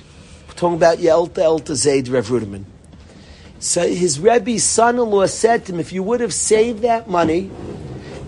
talking 0.55 0.77
about 0.77 0.97
Yelta 0.97 1.43
Elta 1.43 1.75
Zayd 1.75 2.07
Rev 2.07 2.25
Ruderman. 2.25 2.63
So 3.59 3.87
his 3.87 4.19
Rebbe's 4.19 4.63
son-in-law 4.63 5.27
said 5.27 5.67
to 5.67 5.73
him, 5.73 5.79
if 5.79 5.93
you 5.93 6.01
would 6.01 6.21
have 6.21 6.33
saved 6.33 6.81
that 6.81 7.07
money 7.07 7.51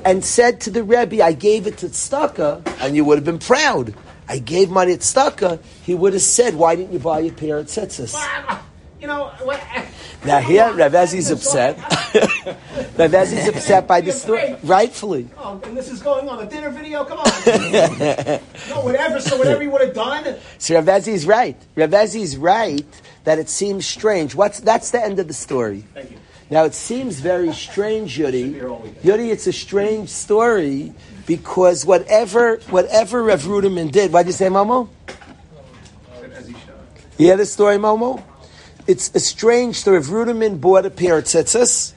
and 0.06 0.24
said 0.24 0.62
to 0.62 0.70
the 0.70 0.84
Rebbe, 0.84 1.24
I 1.24 1.32
gave 1.32 1.66
it 1.66 1.80
to 1.80 1.88
Tzedakah, 1.88 2.78
and 2.80 2.96
you 2.96 3.06
would 3.06 3.18
have 3.18 3.26
been 3.26 3.40
proud. 3.40 3.96
I 4.30 4.38
gave 4.38 4.70
money 4.70 4.94
to 4.94 5.00
Tzedakah, 5.00 5.60
he 5.84 5.96
would 5.96 6.14
have 6.14 6.22
said, 6.22 6.54
why 6.54 6.76
didn't 6.76 6.94
you 6.94 7.00
buy 7.00 7.22
a 7.22 7.32
pair 7.32 7.58
of 7.58 7.66
tzitzis? 7.66 8.14
You 9.04 9.10
know, 9.10 9.34
what, 9.42 9.62
Now 10.24 10.40
here, 10.40 10.72
Rav 10.72 10.94
Ezi's 10.94 11.30
upset. 11.30 11.78
Rav 12.98 13.12
Ezi's 13.12 13.48
upset 13.54 13.86
by 13.86 14.00
the 14.00 14.14
story, 14.14 14.56
rightfully. 14.64 15.28
oh, 15.38 15.60
and 15.66 15.76
this 15.76 15.92
is 15.92 16.02
going 16.02 16.30
on 16.30 16.42
a 16.42 16.50
dinner 16.50 16.70
video. 16.70 17.04
Come 17.04 17.20
on. 17.20 17.26
no, 18.70 18.82
whatever. 18.82 19.20
So 19.20 19.38
whatever 19.38 19.62
you 19.62 19.72
would 19.72 19.82
have 19.82 19.94
done. 19.94 20.38
So 20.58 20.76
Rav 20.76 20.86
Ezi's 20.86 21.26
right. 21.26 21.58
Rav 21.76 21.90
Ezi's 21.90 22.38
right 22.38 22.86
that 23.26 23.40
it 23.40 23.50
seems 23.50 23.86
strange. 23.86 24.36
What's 24.36 24.62
that's 24.62 24.92
the 24.92 25.04
end 25.04 25.20
of 25.20 25.28
the 25.28 25.34
story. 25.34 25.84
Thank 25.94 26.12
you. 26.12 26.18
Now 26.50 26.64
it 26.64 26.74
seems 26.74 27.20
very 27.20 27.52
strange, 27.52 28.18
Yuri. 28.18 28.56
Yuri, 29.04 29.32
it's 29.32 29.48
a 29.48 29.52
strange 29.52 30.08
story 30.08 30.94
because 31.26 31.86
whatever 31.86 32.62
whatever 32.70 33.22
Rav 33.22 33.42
Ruderman 33.42 33.92
did, 33.92 34.14
what 34.14 34.22
did 34.22 34.28
you 34.28 34.32
say, 34.32 34.48
Momo? 34.48 34.88
You 37.18 37.28
hear 37.28 37.38
the 37.38 37.46
story, 37.46 37.76
Momo? 37.76 38.24
It's 38.86 39.16
a 39.16 39.20
strange 39.20 39.78
story. 39.78 39.98
Rav 39.98 40.08
Ruderman 40.08 40.60
bought 40.60 40.86
a 40.86 40.90
pair 40.90 41.18
of 41.18 41.24
tzitzis. 41.24 41.94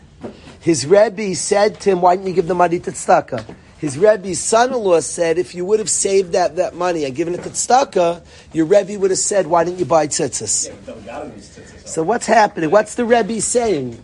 His 0.61 0.87
Rebbe 0.87 1.35
said 1.35 1.81
to 1.81 1.91
him, 1.91 2.01
why 2.01 2.15
didn't 2.15 2.29
you 2.29 2.35
give 2.35 2.47
the 2.47 2.55
money 2.55 2.79
to 2.79 2.91
tzedakah? 2.93 3.45
His 3.79 3.99
Rebbe's 3.99 4.39
son-in-law 4.39 5.01
said, 5.01 5.37
if 5.37 5.55
you 5.55 5.65
would 5.65 5.81
have 5.81 5.91
saved 5.91 6.33
that, 6.33 6.57
that 6.57 6.75
money 6.75 7.05
and 7.05 7.15
given 7.15 7.35
it 7.35 7.43
to 7.43 7.51
tzedakah, 7.51 8.25
your 8.53 8.67
Rebbe 8.67 8.99
would 8.99 9.11
have 9.11 9.19
said, 9.19 9.49
why 9.49 9.65
didn't 9.65 9.81
you 9.81 9.85
buy 9.85 10.07
tzitzis? 10.07 10.71
So 11.87 12.05
what's 12.05 12.27
happening? 12.27 12.71
What's 12.71 12.95
the 12.95 13.05
Rebbe 13.05 13.41
saying? 13.41 14.01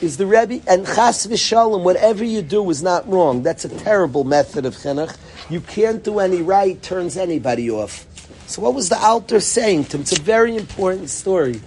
Is 0.00 0.16
the 0.16 0.26
Rebbe 0.26 0.60
and 0.68 0.86
Chas 0.86 1.26
v'Shalom? 1.26 1.84
Whatever 1.84 2.24
you 2.24 2.42
do 2.42 2.68
is 2.70 2.82
not 2.82 3.08
wrong. 3.08 3.42
That's 3.42 3.64
a 3.64 3.68
terrible 3.68 4.24
method 4.24 4.66
of 4.66 4.74
chinuch. 4.74 5.16
You 5.48 5.60
can't 5.60 6.02
do 6.02 6.18
any 6.18 6.42
right; 6.42 6.80
turns 6.82 7.16
anybody 7.16 7.70
off. 7.70 8.06
So 8.46 8.62
what 8.62 8.74
was 8.74 8.88
the 8.88 8.98
Alter 8.98 9.40
saying 9.40 9.84
to 9.86 9.98
him? 9.98 10.00
It's 10.02 10.18
a 10.18 10.22
very 10.22 10.56
important 10.56 11.10
story. 11.10 11.60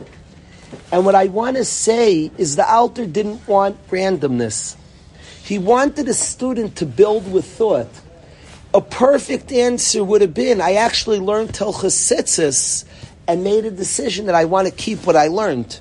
And 0.91 1.05
what 1.05 1.15
I 1.15 1.25
want 1.27 1.57
to 1.57 1.65
say 1.65 2.31
is 2.37 2.55
the 2.55 2.69
Alter 2.69 3.05
didn't 3.05 3.47
want 3.47 3.75
randomness. 3.89 4.75
He 5.43 5.57
wanted 5.59 6.07
a 6.07 6.13
student 6.13 6.77
to 6.77 6.85
build 6.85 7.31
with 7.31 7.45
thought. 7.45 7.89
A 8.73 8.81
perfect 8.81 9.51
answer 9.51 10.03
would 10.03 10.21
have 10.21 10.33
been, 10.33 10.61
I 10.61 10.73
actually 10.73 11.19
learned 11.19 11.49
Telchas 11.49 11.93
Tzitzis 11.93 12.85
and 13.27 13.43
made 13.43 13.65
a 13.65 13.71
decision 13.71 14.25
that 14.27 14.35
I 14.35 14.45
want 14.45 14.67
to 14.67 14.73
keep 14.73 15.05
what 15.05 15.15
I 15.15 15.27
learned. 15.27 15.79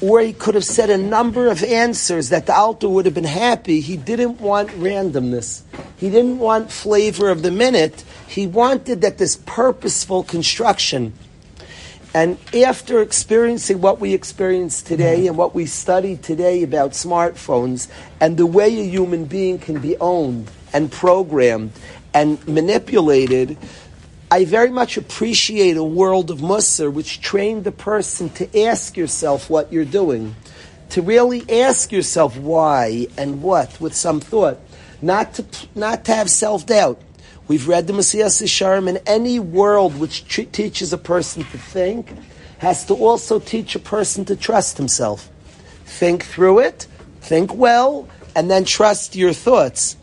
Or 0.00 0.20
he 0.20 0.32
could 0.32 0.54
have 0.54 0.64
said 0.64 0.88
a 0.88 0.98
number 0.98 1.48
of 1.48 1.62
answers 1.62 2.30
that 2.30 2.46
the 2.46 2.54
Alter 2.54 2.88
would 2.88 3.04
have 3.04 3.14
been 3.14 3.24
happy. 3.24 3.80
He 3.80 3.96
didn't 3.96 4.40
want 4.40 4.70
randomness. 4.70 5.62
He 5.96 6.08
didn't 6.08 6.38
want 6.38 6.72
flavor 6.72 7.28
of 7.28 7.42
the 7.42 7.50
minute. 7.50 8.04
He 8.26 8.46
wanted 8.46 9.02
that 9.02 9.18
this 9.18 9.36
purposeful 9.36 10.22
construction. 10.22 11.12
And 12.12 12.38
after 12.54 13.00
experiencing 13.02 13.80
what 13.80 14.00
we 14.00 14.14
experience 14.14 14.82
today 14.82 15.18
mm-hmm. 15.20 15.28
and 15.28 15.36
what 15.36 15.54
we 15.54 15.66
study 15.66 16.16
today 16.16 16.64
about 16.64 16.90
smartphones 16.90 17.88
and 18.20 18.36
the 18.36 18.46
way 18.46 18.80
a 18.80 18.84
human 18.84 19.26
being 19.26 19.58
can 19.58 19.78
be 19.80 19.96
owned 19.98 20.50
and 20.72 20.90
programmed 20.90 21.70
and 22.12 22.46
manipulated, 22.48 23.56
I 24.28 24.44
very 24.44 24.70
much 24.70 24.96
appreciate 24.96 25.76
a 25.76 25.84
world 25.84 26.30
of 26.30 26.38
Musar 26.38 26.92
which 26.92 27.20
trained 27.20 27.62
the 27.62 27.72
person 27.72 28.28
to 28.30 28.62
ask 28.62 28.96
yourself 28.96 29.48
what 29.48 29.72
you're 29.72 29.84
doing, 29.84 30.34
to 30.90 31.02
really 31.02 31.48
ask 31.48 31.92
yourself 31.92 32.36
why 32.36 33.06
and 33.16 33.40
what 33.40 33.80
with 33.80 33.94
some 33.94 34.18
thought, 34.18 34.58
not 35.00 35.34
to 35.34 35.44
not 35.76 36.04
to 36.06 36.14
have 36.14 36.28
self 36.30 36.66
doubt. 36.66 37.00
We've 37.50 37.66
read 37.66 37.88
the 37.88 37.92
Mesillas 37.92 38.40
Yesharim, 38.40 38.88
and 38.88 39.02
any 39.06 39.40
world 39.40 39.98
which 39.98 40.24
t- 40.32 40.44
teaches 40.44 40.92
a 40.92 40.96
person 40.96 41.42
to 41.42 41.58
think 41.58 42.08
has 42.58 42.84
to 42.84 42.94
also 42.94 43.40
teach 43.40 43.74
a 43.74 43.80
person 43.80 44.24
to 44.26 44.36
trust 44.36 44.78
himself. 44.78 45.28
Think 45.84 46.22
through 46.22 46.60
it, 46.60 46.86
think 47.20 47.52
well, 47.52 48.08
and 48.36 48.48
then 48.48 48.64
trust 48.64 49.16
your 49.16 49.32
thoughts. 49.32 49.96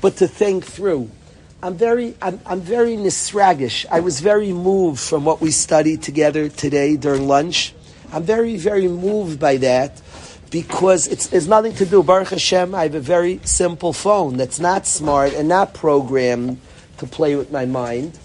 But 0.00 0.18
to 0.18 0.28
think 0.28 0.64
through. 0.64 1.10
I'm 1.64 1.74
very, 1.74 2.14
I'm, 2.22 2.38
I'm 2.46 2.60
very 2.60 2.96
nisragish. 2.96 3.86
I 3.90 3.98
was 3.98 4.20
very 4.20 4.52
moved 4.52 5.00
from 5.00 5.24
what 5.24 5.40
we 5.40 5.50
studied 5.50 6.00
together 6.00 6.48
today 6.48 6.96
during 6.96 7.26
lunch. 7.26 7.74
I'm 8.12 8.22
very, 8.22 8.56
very 8.56 8.86
moved 8.86 9.40
by 9.40 9.56
that 9.56 10.00
because 10.52 11.08
it's, 11.08 11.32
it's 11.32 11.48
nothing 11.48 11.74
to 11.74 11.86
do. 11.86 12.04
Baruch 12.04 12.28
Hashem, 12.28 12.72
I 12.72 12.84
have 12.84 12.94
a 12.94 13.00
very 13.00 13.40
simple 13.42 13.92
phone 13.92 14.36
that's 14.36 14.60
not 14.60 14.86
smart 14.86 15.34
and 15.34 15.48
not 15.48 15.74
programmed 15.74 16.60
to 16.98 17.06
play 17.06 17.36
with 17.36 17.50
my 17.50 17.66
mind. 17.66 18.18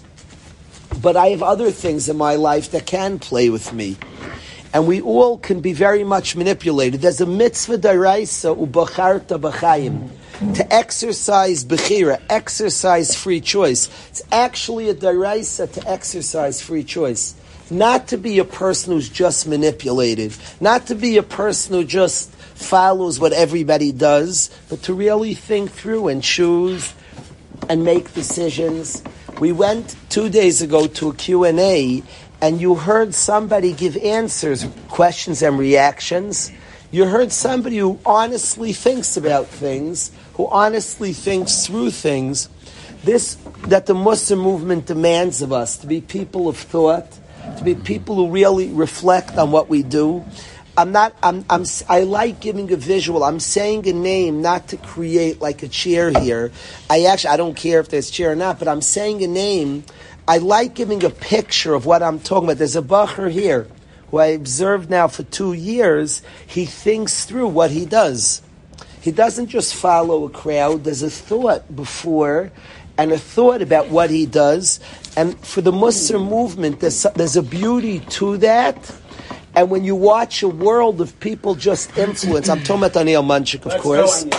But 1.02 1.16
I 1.16 1.30
have 1.30 1.44
other 1.44 1.72
things 1.72 2.10
in 2.10 2.18
my 2.18 2.36
life 2.36 2.72
that 2.72 2.86
can 2.86 3.20
play 3.20 3.50
with 3.50 3.72
me. 3.74 3.98
And 4.74 4.88
we 4.88 5.02
all 5.02 5.38
can 5.38 5.62
be 5.62 5.74
very 5.74 6.04
much 6.04 6.36
manipulated. 6.36 7.02
There's 7.02 7.22
a 7.22 7.26
mitzvah 7.26 7.78
daraisa 7.78 8.56
ubacharta 8.56 9.40
b'chayim. 9.40 10.10
To 10.56 10.74
exercise 10.74 11.66
bechira, 11.66 12.22
exercise 12.30 13.16
free 13.16 13.42
choice. 13.42 13.90
It's 14.10 14.22
actually 14.32 14.90
a 14.90 14.94
daraisa 14.94 15.72
to 15.74 15.90
exercise 15.90 16.62
free 16.62 16.84
choice. 16.84 17.36
Not 17.72 18.08
to 18.10 18.18
be 18.18 18.40
a 18.40 18.46
person 18.46 18.94
who's 18.94 19.10
just 19.10 19.48
manipulated. 19.48 20.36
Not 20.62 20.88
to 20.88 20.96
be 20.96 21.18
a 21.18 21.24
person 21.24 21.76
who 21.76 21.84
just 21.84 22.32
follows 22.32 23.20
what 23.20 23.34
everybody 23.34 23.92
does, 23.92 24.50
but 24.70 24.84
to 24.84 24.94
really 24.94 25.34
think 25.34 25.72
through 25.72 26.08
and 26.08 26.24
choose 26.24 26.94
and 27.68 27.84
make 27.84 28.14
decisions. 28.14 29.04
We 29.40 29.52
went 29.52 29.96
two 30.10 30.30
days 30.30 30.62
ago 30.62 30.88
to 30.88 31.10
a 31.10 31.14
Q&A 31.14 32.04
and 32.42 32.62
you 32.62 32.76
heard 32.76 33.14
somebody 33.14 33.74
give 33.74 33.98
answers, 33.98 34.66
questions 34.88 35.42
and 35.42 35.60
reactions. 35.60 36.52
You 36.92 37.06
heard 37.06 37.32
somebody 37.32 37.78
who 37.78 38.00
honestly 38.06 38.74
thinks 38.74 39.18
about 39.18 39.48
things, 39.48 40.12
who 40.34 40.48
honestly 40.48 41.14
thinks 41.14 41.68
through 41.68 41.92
things. 41.92 42.50
This, 43.04 43.36
that 43.68 43.86
the 43.86 43.94
Musar 43.94 44.38
movement 44.38 44.86
demands 44.86 45.42
of 45.42 45.52
us, 45.54 45.78
to 45.78 45.88
be 45.88 46.02
people 46.02 46.48
of 46.48 46.58
thought, 46.58 47.12
to 47.58 47.64
be 47.64 47.76
people 47.76 48.16
who 48.16 48.30
really 48.30 48.70
reflect 48.70 49.38
on 49.38 49.52
what 49.52 49.70
we 49.70 49.84
do. 49.84 50.26
I'm 50.80 50.94
not. 50.94 51.14
I'm, 51.22 51.44
I'm. 51.50 51.66
I 51.90 52.04
like 52.04 52.40
giving 52.40 52.72
a 52.72 52.78
visual. 52.78 53.26
I'm 53.26 53.42
saying 53.42 53.86
a 53.90 53.92
name 53.92 54.42
not 54.42 54.70
to 54.70 54.78
create 54.78 55.42
like 55.42 55.62
a 55.62 55.68
chair 55.68 56.10
here. 56.10 56.54
I 56.90 57.04
actually. 57.04 57.32
I 57.32 57.38
don't 57.38 57.56
care 57.56 57.82
if 57.82 57.90
there's 57.90 58.10
chair 58.10 58.32
or 58.32 58.36
not, 58.36 58.60
but 58.60 58.70
I'm 58.70 58.82
saying 58.82 59.22
a 59.22 59.28
name. 59.28 59.84
I 60.26 60.38
like 60.38 60.76
giving 60.76 61.04
a 61.04 61.10
picture 61.10 61.74
of 61.74 61.86
what 61.86 62.02
I'm 62.02 62.22
talking 62.22 62.46
about. 62.46 62.60
There's 62.60 62.78
a 62.78 62.82
bacher 62.82 63.30
here 63.30 63.68
who 64.10 64.20
I 64.20 64.28
observed 64.28 64.90
now 64.90 65.10
for 65.10 65.24
two 65.24 65.52
years. 65.52 66.22
He 66.48 66.66
thinks 66.66 67.26
through 67.26 67.50
what 67.50 67.72
he 67.72 67.86
does. 67.86 68.42
He 69.02 69.12
doesn't 69.12 69.48
just 69.48 69.76
follow 69.76 70.24
a 70.24 70.30
crowd. 70.30 70.86
There's 70.86 71.04
a 71.04 71.10
thought 71.10 71.76
before 71.76 72.52
and 72.98 73.12
a 73.12 73.18
thought 73.18 73.62
about 73.62 73.90
what 73.90 74.12
he 74.12 74.26
does. 74.26 74.80
And 75.18 75.38
for 75.40 75.60
the 75.60 75.74
Musar 75.74 76.26
movement, 76.26 76.80
there's, 76.80 77.04
there's 77.16 77.36
a 77.36 77.44
beauty 77.44 78.00
to 78.00 78.38
that. 78.38 78.96
And 79.60 79.70
when 79.70 79.84
you 79.84 79.94
watch 79.94 80.42
a 80.42 80.48
world 80.48 81.02
of 81.02 81.20
people 81.20 81.54
just 81.54 81.98
influence, 81.98 82.48
I'm 82.48 82.60
talking 82.60 82.78
about 82.78 82.94
Daniel 82.94 83.24
Manchik, 83.24 83.66
of 83.66 83.66
Let's 83.66 83.84
course. 83.84 84.24
when 84.24 84.34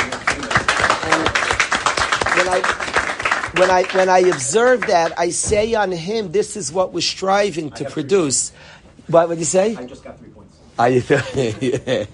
I 2.49 3.51
when 3.53 3.71
I 3.71 3.83
when 3.93 4.09
I 4.09 4.21
observe 4.21 4.81
that, 4.87 5.13
I 5.19 5.29
say 5.29 5.75
on 5.75 5.93
him, 5.93 6.33
this 6.33 6.57
is 6.57 6.73
what 6.73 6.95
we're 6.95 7.03
striving 7.03 7.71
to 7.73 7.85
produce. 7.85 8.53
What 9.09 9.29
would 9.29 9.39
you 9.39 9.45
say? 9.45 9.77
I 9.77 9.85
just 9.85 10.03
got 10.03 10.19
three 10.19 10.31
points. 10.31 10.57
I, 10.79 10.89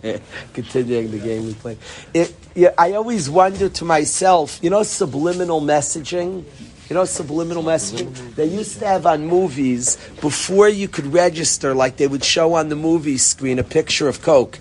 yeah. 0.02 0.18
Continuing 0.52 1.12
the 1.12 1.20
game 1.20 1.46
we 1.46 1.54
play. 1.54 1.78
It, 2.12 2.34
yeah, 2.56 2.75
I 2.76 2.94
always 2.94 3.30
wonder 3.30 3.68
to 3.68 3.84
myself, 3.84 4.58
you 4.60 4.70
know, 4.70 4.82
subliminal 4.82 5.60
messaging. 5.60 6.44
You 6.88 6.95
know, 6.95 7.05
subliminal 7.05 7.64
messaging. 7.64 8.14
They 8.37 8.47
used 8.47 8.78
to 8.78 8.87
have 8.87 9.07
on 9.07 9.26
movies 9.26 9.97
before 10.21 10.69
you 10.69 10.87
could 10.87 11.07
register, 11.12 11.75
like 11.75 11.97
they 11.97 12.07
would 12.07 12.23
show 12.25 12.55
on 12.55 12.69
the 12.69 12.76
movie 12.76 13.19
screen 13.19 13.59
a 13.59 13.64
picture 13.64 14.07
of 14.09 14.23
Coke. 14.23 14.59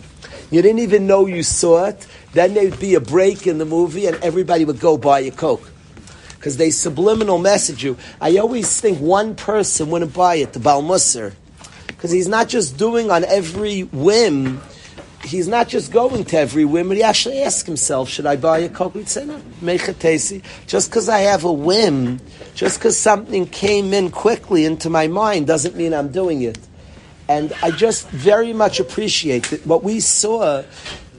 You 0.49 0.61
didn't 0.61 0.79
even 0.79 1.05
know 1.05 1.27
you 1.27 1.43
saw 1.43 1.85
it. 1.85 2.07
Then 2.33 2.53
there'd 2.53 2.79
be 2.79 2.95
a 2.95 2.99
break 2.99 3.45
in 3.45 3.59
the 3.59 3.65
movie, 3.65 4.07
and 4.07 4.17
everybody 4.23 4.65
would 4.65 4.79
go 4.79 4.97
buy 4.97 5.19
a 5.19 5.31
Coke. 5.31 5.69
because 6.45 6.57
they 6.57 6.69
subliminal 6.69 7.39
message 7.39 7.83
you. 7.83 7.97
I 8.21 8.37
always 8.37 8.79
think 8.79 8.99
one 8.99 9.33
person 9.33 9.89
wouldn't 9.89 10.13
buy 10.13 10.35
it, 10.35 10.53
the 10.53 10.59
Baal 10.59 10.83
Musar, 10.83 11.33
because 11.87 12.11
he's 12.11 12.27
not 12.27 12.49
just 12.49 12.77
doing 12.77 13.09
on 13.09 13.23
every 13.25 13.81
whim. 13.81 14.61
He's 15.25 15.47
not 15.47 15.67
just 15.67 15.91
going 15.91 16.23
to 16.25 16.37
every 16.37 16.65
whim, 16.65 16.87
but 16.87 16.97
he 16.97 17.03
actually 17.03 17.41
asks 17.41 17.65
himself, 17.65 18.09
should 18.09 18.27
I 18.27 18.35
buy 18.35 18.59
a 18.59 18.69
it 19.89 19.99
tasty. 19.99 20.43
Just 20.67 20.89
because 20.89 21.09
I 21.09 21.19
have 21.19 21.43
a 21.43 21.51
whim, 21.51 22.21
just 22.53 22.77
because 22.77 22.97
something 22.97 23.47
came 23.47 23.93
in 23.93 24.11
quickly 24.11 24.65
into 24.65 24.89
my 24.89 25.07
mind 25.07 25.47
doesn't 25.47 25.75
mean 25.75 25.93
I'm 25.93 26.11
doing 26.11 26.43
it. 26.43 26.59
And 27.27 27.53
I 27.63 27.71
just 27.71 28.07
very 28.09 28.53
much 28.53 28.79
appreciate 28.79 29.45
that 29.45 29.65
what 29.65 29.83
we 29.83 29.99
saw. 29.99 30.63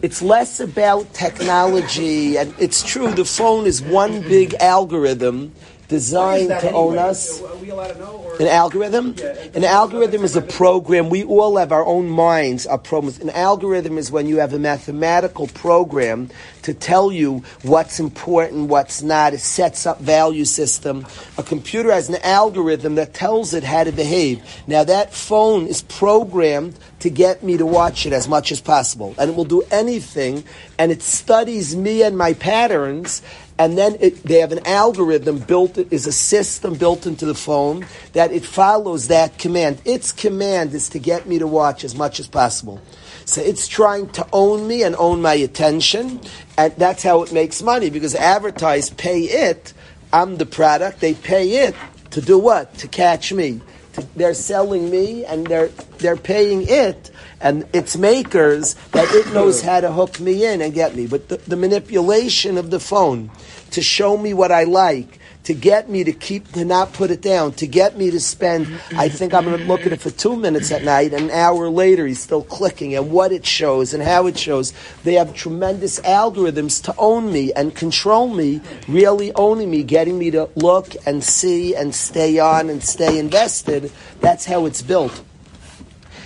It's 0.02 0.22
less 0.22 0.60
about 0.60 1.12
technology, 1.12 2.36
and 2.36 2.54
it's 2.58 2.82
true. 2.82 3.10
The 3.10 3.24
phone 3.24 3.66
is 3.66 3.82
one 3.82 4.20
big 4.20 4.54
algorithm 4.54 5.52
designed 5.88 6.48
to 6.48 6.70
own 6.72 6.98
us. 6.98 7.42
Are 7.42 7.56
we 7.56 7.70
allowed 7.70 7.88
to 7.88 7.98
know? 7.98 8.36
An 8.40 8.48
algorithm? 8.48 9.14
An 9.54 9.64
algorithm 9.64 10.24
is 10.24 10.36
a 10.36 10.42
program. 10.42 11.08
We 11.08 11.24
all 11.24 11.56
have 11.56 11.72
our 11.72 11.84
own 11.84 12.08
minds, 12.08 12.66
our 12.66 12.78
programs. 12.78 13.18
An 13.20 13.30
algorithm 13.30 13.96
is 13.98 14.10
when 14.10 14.26
you 14.26 14.38
have 14.38 14.52
a 14.52 14.58
mathematical 14.58 15.46
program 15.48 16.30
to 16.62 16.74
tell 16.74 17.12
you 17.12 17.44
what's 17.62 18.00
important, 18.00 18.68
what's 18.68 19.02
not. 19.02 19.32
It 19.32 19.40
sets 19.40 19.86
up 19.86 20.00
value 20.00 20.44
system. 20.44 21.06
A 21.38 21.42
computer 21.42 21.92
has 21.92 22.08
an 22.08 22.16
algorithm 22.22 22.96
that 22.96 23.14
tells 23.14 23.54
it 23.54 23.64
how 23.64 23.84
to 23.84 23.92
behave. 23.92 24.42
Now 24.66 24.84
that 24.84 25.14
phone 25.14 25.66
is 25.66 25.82
programmed 25.82 26.78
to 27.00 27.10
get 27.10 27.42
me 27.42 27.56
to 27.56 27.66
watch 27.66 28.06
it 28.06 28.12
as 28.12 28.26
much 28.28 28.50
as 28.50 28.60
possible. 28.60 29.14
And 29.18 29.30
it 29.30 29.36
will 29.36 29.44
do 29.44 29.62
anything, 29.70 30.44
and 30.78 30.90
it 30.90 31.02
studies 31.02 31.76
me 31.76 32.02
and 32.02 32.18
my 32.18 32.32
patterns, 32.34 33.22
and 33.58 33.76
then 33.78 33.96
it, 34.00 34.22
they 34.22 34.40
have 34.40 34.52
an 34.52 34.66
algorithm 34.66 35.38
built, 35.38 35.78
is 35.78 36.06
a 36.06 36.12
system 36.12 36.74
built 36.74 37.06
into 37.06 37.24
the 37.24 37.34
phone 37.34 37.86
that 38.12 38.30
it 38.30 38.44
follows 38.44 39.08
that 39.08 39.38
command. 39.38 39.80
Its 39.84 40.12
command 40.12 40.74
is 40.74 40.90
to 40.90 40.98
get 40.98 41.26
me 41.26 41.38
to 41.38 41.46
watch 41.46 41.82
as 41.82 41.94
much 41.94 42.20
as 42.20 42.28
possible. 42.28 42.80
So 43.24 43.40
it's 43.40 43.66
trying 43.66 44.10
to 44.10 44.26
own 44.32 44.68
me 44.68 44.82
and 44.82 44.94
own 44.96 45.22
my 45.22 45.34
attention, 45.34 46.20
and 46.58 46.74
that's 46.76 47.02
how 47.02 47.22
it 47.22 47.32
makes 47.32 47.62
money 47.62 47.90
because 47.90 48.14
advertise 48.14 48.90
pay 48.90 49.20
it. 49.20 49.72
I'm 50.12 50.36
the 50.36 50.46
product. 50.46 51.00
They 51.00 51.14
pay 51.14 51.66
it 51.66 51.74
to 52.10 52.20
do 52.20 52.38
what? 52.38 52.74
To 52.78 52.88
catch 52.88 53.32
me. 53.32 53.62
To, 53.94 54.06
they're 54.14 54.34
selling 54.34 54.90
me, 54.90 55.24
and 55.24 55.46
they're 55.46 55.68
they're 55.98 56.16
paying 56.16 56.68
it 56.68 57.10
and 57.40 57.66
its 57.72 57.96
makers 57.96 58.74
that 58.92 59.08
it 59.14 59.32
knows 59.32 59.62
how 59.62 59.80
to 59.80 59.92
hook 59.92 60.20
me 60.20 60.46
in 60.46 60.60
and 60.60 60.72
get 60.72 60.96
me. 60.96 61.06
But 61.06 61.28
the, 61.28 61.36
the 61.36 61.56
manipulation 61.56 62.56
of 62.58 62.70
the 62.70 62.80
phone 62.80 63.30
to 63.76 63.82
show 63.82 64.16
me 64.16 64.32
what 64.32 64.50
I 64.50 64.64
like, 64.64 65.18
to 65.44 65.52
get 65.52 65.90
me 65.90 66.02
to 66.02 66.12
keep 66.12 66.50
to 66.52 66.64
not 66.64 66.94
put 66.94 67.10
it 67.10 67.20
down, 67.20 67.52
to 67.52 67.66
get 67.66 67.94
me 67.94 68.10
to 68.10 68.18
spend. 68.18 68.66
I 68.96 69.10
think 69.10 69.34
I'm 69.34 69.44
going 69.44 69.58
to 69.58 69.64
look 69.66 69.84
at 69.84 69.92
it 69.92 70.00
for 70.00 70.10
two 70.10 70.34
minutes 70.34 70.72
at 70.72 70.82
night. 70.82 71.12
An 71.12 71.30
hour 71.30 71.68
later, 71.68 72.06
he's 72.06 72.22
still 72.22 72.42
clicking 72.42 72.94
and 72.94 73.10
what 73.10 73.32
it 73.32 73.44
shows 73.44 73.92
and 73.92 74.02
how 74.02 74.28
it 74.28 74.38
shows. 74.38 74.72
They 75.04 75.12
have 75.14 75.34
tremendous 75.34 76.00
algorithms 76.00 76.82
to 76.84 76.94
own 76.96 77.30
me 77.30 77.52
and 77.52 77.74
control 77.74 78.28
me, 78.28 78.62
really 78.88 79.30
owning 79.34 79.70
me, 79.70 79.82
getting 79.82 80.18
me 80.18 80.30
to 80.30 80.48
look 80.56 80.94
and 81.04 81.22
see 81.22 81.76
and 81.76 81.94
stay 81.94 82.38
on 82.38 82.70
and 82.70 82.82
stay 82.82 83.18
invested. 83.18 83.92
That's 84.20 84.46
how 84.46 84.64
it's 84.64 84.80
built. 84.80 85.22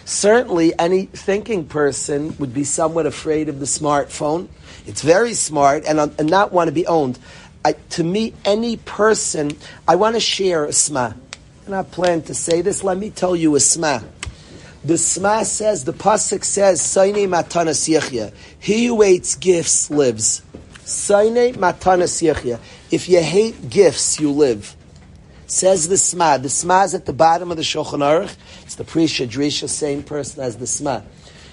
Certainly, 0.05 0.79
any 0.79 1.07
thinking 1.07 1.67
person 1.67 2.37
would 2.39 2.55
be 2.55 2.63
somewhat 2.63 3.07
afraid 3.07 3.49
of 3.49 3.59
the 3.59 3.67
smartphone. 3.67 4.49
It's 4.87 5.03
very 5.03 5.35
smart 5.35 5.85
and, 5.87 6.01
uh, 6.01 6.09
and 6.19 6.29
not 6.29 6.53
want 6.53 6.69
to 6.69 6.73
be 6.73 6.87
owned. 6.87 7.19
I, 7.65 7.73
to 7.91 8.05
me, 8.05 8.35
any 8.45 8.77
person, 8.79 9.53
I 9.87 9.97
want 9.97 10.17
to 10.17 10.21
share 10.21 10.65
a 10.65 10.73
sma. 10.73 11.15
And 11.63 11.71
not 11.71 11.91
planning 11.91 12.23
to 12.25 12.35
say 12.35 12.63
this. 12.63 12.83
Let 12.83 12.99
me 12.99 13.11
tell 13.11 13.37
you 13.37 13.55
a 13.57 13.61
sma. 13.61 14.03
The 14.83 14.97
sma 14.97 15.45
says, 15.45 15.85
the 15.85 15.93
pasuk 15.93 16.43
says, 16.43 16.81
"Saine 16.81 17.29
matanas 17.29 17.87
yichya." 17.87 18.33
He 18.59 18.87
who 18.87 19.03
hates 19.03 19.35
gifts 19.35 19.91
lives. 19.91 20.41
Saine 20.85 21.55
matanas 21.55 22.23
yichya. 22.23 22.59
If 22.91 23.09
you 23.09 23.23
hate 23.23 23.69
gifts, 23.69 24.19
you 24.19 24.31
live. 24.33 24.75
Says 25.47 25.89
the 25.89 25.99
sma. 25.99 26.39
The 26.39 26.49
sma 26.49 26.85
is 26.85 26.95
at 26.95 27.05
the 27.05 27.13
bottom 27.13 27.51
of 27.51 27.59
the 27.59 27.63
Shulchan 27.63 27.99
Aruch. 27.99 28.35
It's 28.63 28.77
the 28.77 28.85
Prisha 28.85 29.29
Drisha, 29.29 29.69
same 29.69 30.03
person 30.03 30.43
as 30.43 30.57
the 30.57 30.67
sma. 30.67 31.03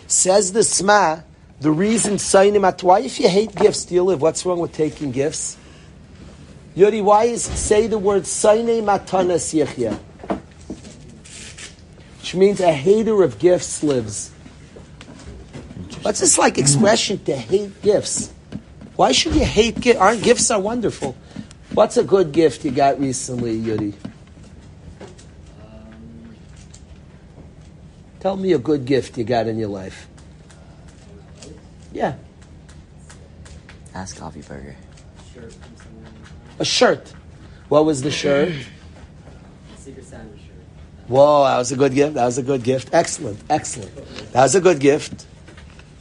Says 0.07 0.53
the 0.53 0.63
sma. 0.63 1.23
The 1.59 1.71
reason 1.71 2.15
Saine 2.15 2.61
mat. 2.61 2.83
Why, 2.83 2.99
if 2.99 3.19
you 3.19 3.27
hate 3.27 3.55
gifts, 3.55 3.85
do 3.85 3.95
you 3.95 4.03
live? 4.03 4.21
What's 4.21 4.45
wrong 4.45 4.59
with 4.59 4.73
taking 4.73 5.11
gifts? 5.11 5.57
Yodi, 6.75 7.03
why 7.03 7.23
is 7.25 7.43
say 7.43 7.87
the 7.87 7.97
word 7.97 8.23
Saine 8.23 8.83
matanas 8.83 9.53
yichya? 9.55 9.97
Which 12.19 12.35
means 12.35 12.59
a 12.59 12.71
hater 12.71 13.23
of 13.23 13.39
gifts 13.39 13.81
lives. 13.81 14.31
What's 16.03 16.19
this 16.19 16.37
like 16.37 16.59
expression 16.59 17.23
to 17.23 17.35
hate 17.35 17.81
gifts? 17.81 18.31
Why 18.95 19.11
should 19.11 19.33
you 19.33 19.45
hate 19.45 19.79
gifts? 19.79 19.99
Aren't 19.99 20.21
gifts 20.21 20.51
are 20.51 20.59
wonderful? 20.59 21.15
What's 21.73 21.97
a 21.97 22.03
good 22.03 22.31
gift 22.31 22.65
you 22.65 22.71
got 22.71 22.99
recently, 22.99 23.59
Yudi? 23.59 23.93
Tell 28.19 28.35
me 28.35 28.53
a 28.53 28.57
good 28.59 28.85
gift 28.85 29.17
you 29.17 29.23
got 29.23 29.47
in 29.47 29.57
your 29.57 29.69
life. 29.69 30.07
Yeah, 31.93 32.15
Ask 33.93 34.17
Coffee 34.17 34.41
Burger. 34.41 34.75
a 36.59 36.65
shirt. 36.65 37.13
What 37.69 37.85
was 37.85 38.01
the 38.01 38.11
shirt? 38.11 38.53
Secret 39.77 40.05
Santa 40.05 40.37
shirt. 40.37 40.43
Whoa, 41.07 41.43
that 41.45 41.57
was 41.57 41.71
a 41.71 41.75
good 41.75 41.93
gift. 41.93 42.13
That 42.15 42.25
was 42.25 42.37
a 42.37 42.43
good 42.43 42.63
gift. 42.63 42.89
Excellent, 42.93 43.39
excellent. 43.49 43.95
That 44.33 44.43
was 44.43 44.55
a 44.55 44.61
good 44.61 44.79
gift. 44.79 45.25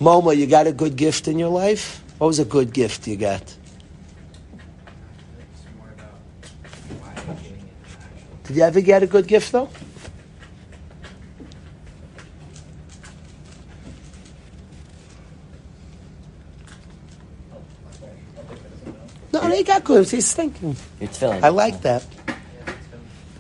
Momo, 0.01 0.37
you 0.37 0.47
got 0.47 0.67
a 0.67 0.73
good 0.73 0.97
gift 0.97 1.29
in 1.29 1.39
your 1.39 1.49
life? 1.49 2.03
What 2.19 2.27
was 2.29 2.39
a 2.39 2.45
good 2.45 2.73
gift 2.73 3.07
you 3.07 3.17
got? 3.17 3.41
It's 3.43 3.57
more 5.79 5.89
about 5.95 6.19
why 7.01 7.13
I'm 7.17 7.37
getting 7.37 7.53
it. 7.57 7.63
Actually. 7.93 8.43
Did 8.45 8.57
you 8.57 8.63
ever 8.63 8.81
get 8.81 9.03
a 9.03 9.07
good 9.07 9.27
gift 9.27 9.53
though? 9.53 9.69
No, 19.43 19.51
he 19.51 19.63
got 19.63 19.85
good. 19.85 20.09
He's 20.09 20.33
thinking. 20.33 20.77
You're 21.01 21.09
feeling. 21.11 21.45
I 21.45 21.49
like 21.49 21.83
that. 21.83 22.05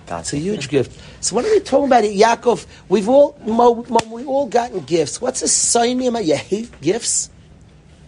Gotcha. 0.07 0.21
It's 0.21 0.33
a 0.35 0.39
huge 0.39 0.69
gift. 0.69 1.01
So 1.21 1.35
what 1.35 1.45
are 1.45 1.51
we 1.51 1.61
talking 1.61 1.87
about? 1.87 2.05
Yaakov, 2.05 2.67
we've 2.89 3.09
all 3.09 3.37
Mo, 3.45 3.85
Mo, 3.89 3.99
we 4.09 4.25
all 4.25 4.47
gotten 4.47 4.81
gifts. 4.81 5.21
What's 5.21 5.43
a 5.43 5.49
sign 5.49 6.01
You 6.01 6.37
hate 6.37 6.81
gifts? 6.81 7.31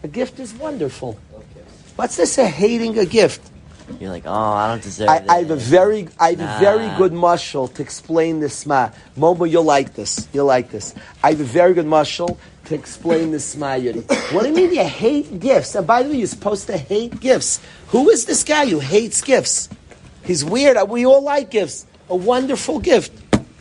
A 0.05 0.09
gift 0.09 0.39
is 0.39 0.55
wonderful. 0.55 1.19
What's 1.97 2.17
this? 2.17 2.39
A 2.39 2.47
hating 2.47 2.97
a 2.99 3.05
gift? 3.05 3.41
You're 4.01 4.11
like, 4.11 4.25
oh, 4.27 4.33
I 4.33 4.69
don't 4.69 4.83
deserve 4.83 5.09
I, 5.09 5.17
it. 5.17 5.29
I 5.29 5.37
have 5.39 5.51
a 5.51 5.57
very, 5.57 6.09
I 6.21 6.31
have 6.31 6.41
a 6.41 6.61
very 6.61 6.97
good 6.97 7.13
mushal 7.13 7.73
to 7.75 7.83
explain 7.83 8.41
this 8.41 8.67
ma. 8.67 8.91
Momo, 9.17 9.51
you'll 9.51 9.65
like 9.65 9.95
this. 9.95 10.29
You'll 10.33 10.47
like 10.47 10.71
this. 10.71 10.95
I 11.23 11.31
have 11.31 11.41
a 11.41 11.45
very 11.45 11.75
good 11.75 11.87
mushal 11.87 12.39
to 12.67 12.75
explain 12.75 13.31
this 13.31 13.57
ma. 13.57 13.75
Yuri. 13.75 14.01
What 14.33 14.43
do 14.43 14.49
you 14.49 14.55
mean 14.55 14.75
you 14.75 14.85
hate 14.85 15.41
gifts? 15.41 15.75
And 15.75 15.87
by 15.87 16.03
the 16.03 16.11
way, 16.11 16.17
you're 16.17 16.27
supposed 16.27 16.67
to 16.69 16.77
hate 16.77 17.19
gifts. 17.19 17.61
Who 17.89 18.11
is 18.11 18.27
this 18.27 18.45
guy 18.45 18.67
who 18.67 18.79
hates 18.79 19.23
gifts? 19.23 19.69
He's 20.23 20.45
weird. 20.45 20.77
Uh, 20.77 20.87
we 20.89 21.07
all 21.07 21.23
like 21.23 21.51
gifts. 21.51 21.87
A 22.09 22.17
wonderful 22.17 22.79
gift. 22.81 23.13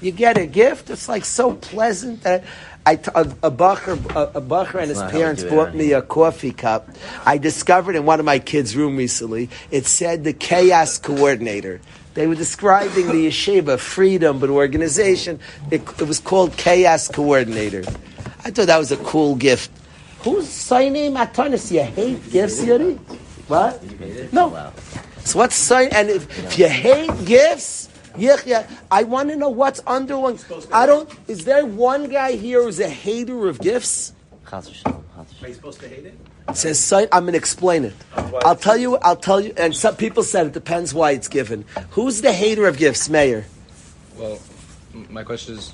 You 0.01 0.11
get 0.11 0.37
a 0.37 0.45
gift. 0.45 0.89
It's 0.89 1.09
like 1.09 1.25
so 1.25 1.53
pleasant 1.53 2.23
that. 2.23 2.43
I 2.87 2.95
t- 2.95 3.11
a, 3.13 3.23
a 3.43 3.51
bacher, 3.51 3.99
a, 4.15 4.37
a 4.37 4.41
bacher 4.41 4.79
and 4.79 4.87
his 4.87 4.97
not 4.97 5.11
how 5.11 5.17
we 5.17 5.21
parents 5.21 5.43
bought 5.43 5.75
me 5.75 5.91
a 5.91 6.01
coffee 6.01 6.53
cup. 6.53 6.87
I 7.25 7.37
discovered 7.37 7.97
in 7.97 8.05
one 8.05 8.21
of 8.21 8.25
my 8.25 8.39
kids' 8.39 8.77
room 8.77 8.95
recently, 8.95 9.49
it 9.71 9.85
said 9.85 10.23
the 10.23 10.31
chaos 10.31 10.97
coordinator. 10.97 11.81
They 12.13 12.27
were 12.27 12.35
describing 12.35 13.07
the 13.07 13.27
yeshiva, 13.27 13.77
freedom, 13.77 14.39
but 14.39 14.49
organization. 14.49 15.41
It, 15.69 15.81
it 15.99 16.07
was 16.07 16.21
called 16.21 16.55
chaos 16.55 17.09
coordinator. 17.09 17.83
I 18.45 18.51
thought 18.51 18.67
that 18.67 18.77
was 18.77 18.93
a 18.93 18.97
cool 19.03 19.35
gift. 19.35 19.69
Who's 20.19 20.47
signing 20.47 21.11
Matanis? 21.11 21.69
You 21.69 21.83
hate 21.83 22.31
gifts, 22.31 22.63
Yuri? 22.63 22.93
What? 23.49 23.83
No. 24.31 24.71
So 25.25 25.39
what's 25.39 25.55
sign? 25.55 25.89
And 25.91 26.09
if, 26.09 26.23
if 26.39 26.57
you 26.57 26.69
hate 26.69 27.11
gifts, 27.25 27.89
Yichya, 28.17 28.67
I 28.91 29.03
want 29.03 29.29
to 29.29 29.35
know 29.35 29.49
what's 29.49 29.79
underlying. 29.87 30.39
I 30.73 30.85
don't. 30.85 31.09
Is 31.27 31.45
there 31.45 31.65
one 31.65 32.09
guy 32.09 32.33
here 32.33 32.63
who's 32.63 32.79
a 32.79 32.89
hater 32.89 33.47
of 33.47 33.59
gifts? 33.59 34.13
Chas 34.49 34.69
v'shalom, 34.69 35.03
chas 35.15 35.43
Are 35.43 35.47
you 35.47 35.53
supposed 35.53 35.79
to 35.81 35.87
hate 35.87 36.05
it? 36.05 36.17
It 36.49 36.55
says. 36.55 36.93
I'm 36.93 37.23
going 37.23 37.33
to 37.33 37.37
explain 37.37 37.85
it. 37.85 37.93
Uh, 38.13 38.31
I'll 38.45 38.55
tell 38.55 38.77
you. 38.77 38.97
I'll 38.97 39.15
tell 39.15 39.41
you. 39.41 39.53
And 39.57 39.75
some 39.75 39.95
people 39.95 40.23
said 40.23 40.47
it 40.47 40.53
depends 40.53 40.93
why 40.93 41.11
it's 41.11 41.27
given. 41.27 41.65
Who's 41.91 42.21
the 42.21 42.31
hater 42.31 42.67
of 42.67 42.77
gifts, 42.77 43.09
Mayor? 43.09 43.45
Well, 44.17 44.39
my 45.09 45.23
question 45.23 45.57
is, 45.57 45.73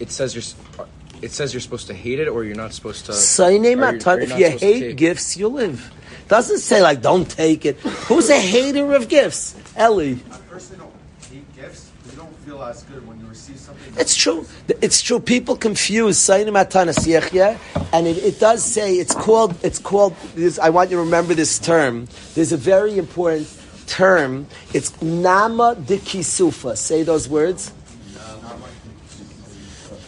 it 0.00 0.10
says 0.10 0.34
you're. 0.34 0.86
it 1.22 1.32
says 1.32 1.52
you're 1.52 1.60
supposed 1.60 1.88
to 1.88 1.94
hate 1.94 2.20
it 2.20 2.28
or 2.28 2.44
you're 2.44 2.56
not 2.56 2.72
supposed 2.72 3.06
to. 3.06 3.12
Saine 3.12 3.60
or 3.60 3.68
you're- 3.68 3.72
or 3.74 3.92
matan. 3.92 4.20
you're 4.20 4.30
If 4.30 4.38
you 4.38 4.68
hate 4.68 4.96
gifts, 4.96 5.36
you 5.36 5.48
live. 5.48 5.90
Doesn't 6.28 6.58
say 6.58 6.80
like 6.80 7.02
don't 7.02 7.28
take 7.28 7.66
it. 7.66 7.76
Who's 8.08 8.30
a 8.30 8.38
hater 8.38 8.94
of 8.94 9.08
gifts? 9.08 9.54
Ellie. 9.76 10.18
I 10.30 10.36
personally 10.48 10.84
don't 10.84 10.94
hate 11.30 11.56
gifts. 11.56 11.90
You 12.10 12.16
don't 12.16 12.43
feel 12.54 12.64
as 12.64 12.82
good 12.84 13.06
when 13.06 13.18
you 13.20 13.26
receive 13.26 13.58
something. 13.58 13.94
It's 13.98 14.14
true. 14.14 14.46
It's 14.80 15.02
true. 15.02 15.20
People 15.20 15.56
confuse 15.56 16.16
Asiyachya, 16.18 17.58
and 17.92 18.06
it, 18.06 18.18
it 18.18 18.38
does 18.38 18.64
say 18.64 18.96
it's 18.96 19.14
called. 19.14 19.56
It's 19.64 19.78
called. 19.78 20.14
This, 20.34 20.58
I 20.58 20.70
want 20.70 20.90
you 20.90 20.96
to 20.96 21.02
remember 21.02 21.34
this 21.34 21.58
term. 21.58 22.06
There's 22.34 22.52
a 22.52 22.56
very 22.56 22.96
important 22.98 23.48
term. 23.86 24.46
It's 24.72 25.00
Nama 25.02 25.74
de 25.74 25.98
Kisufa. 25.98 26.76
Say 26.76 27.02
those 27.02 27.28
words. 27.28 27.72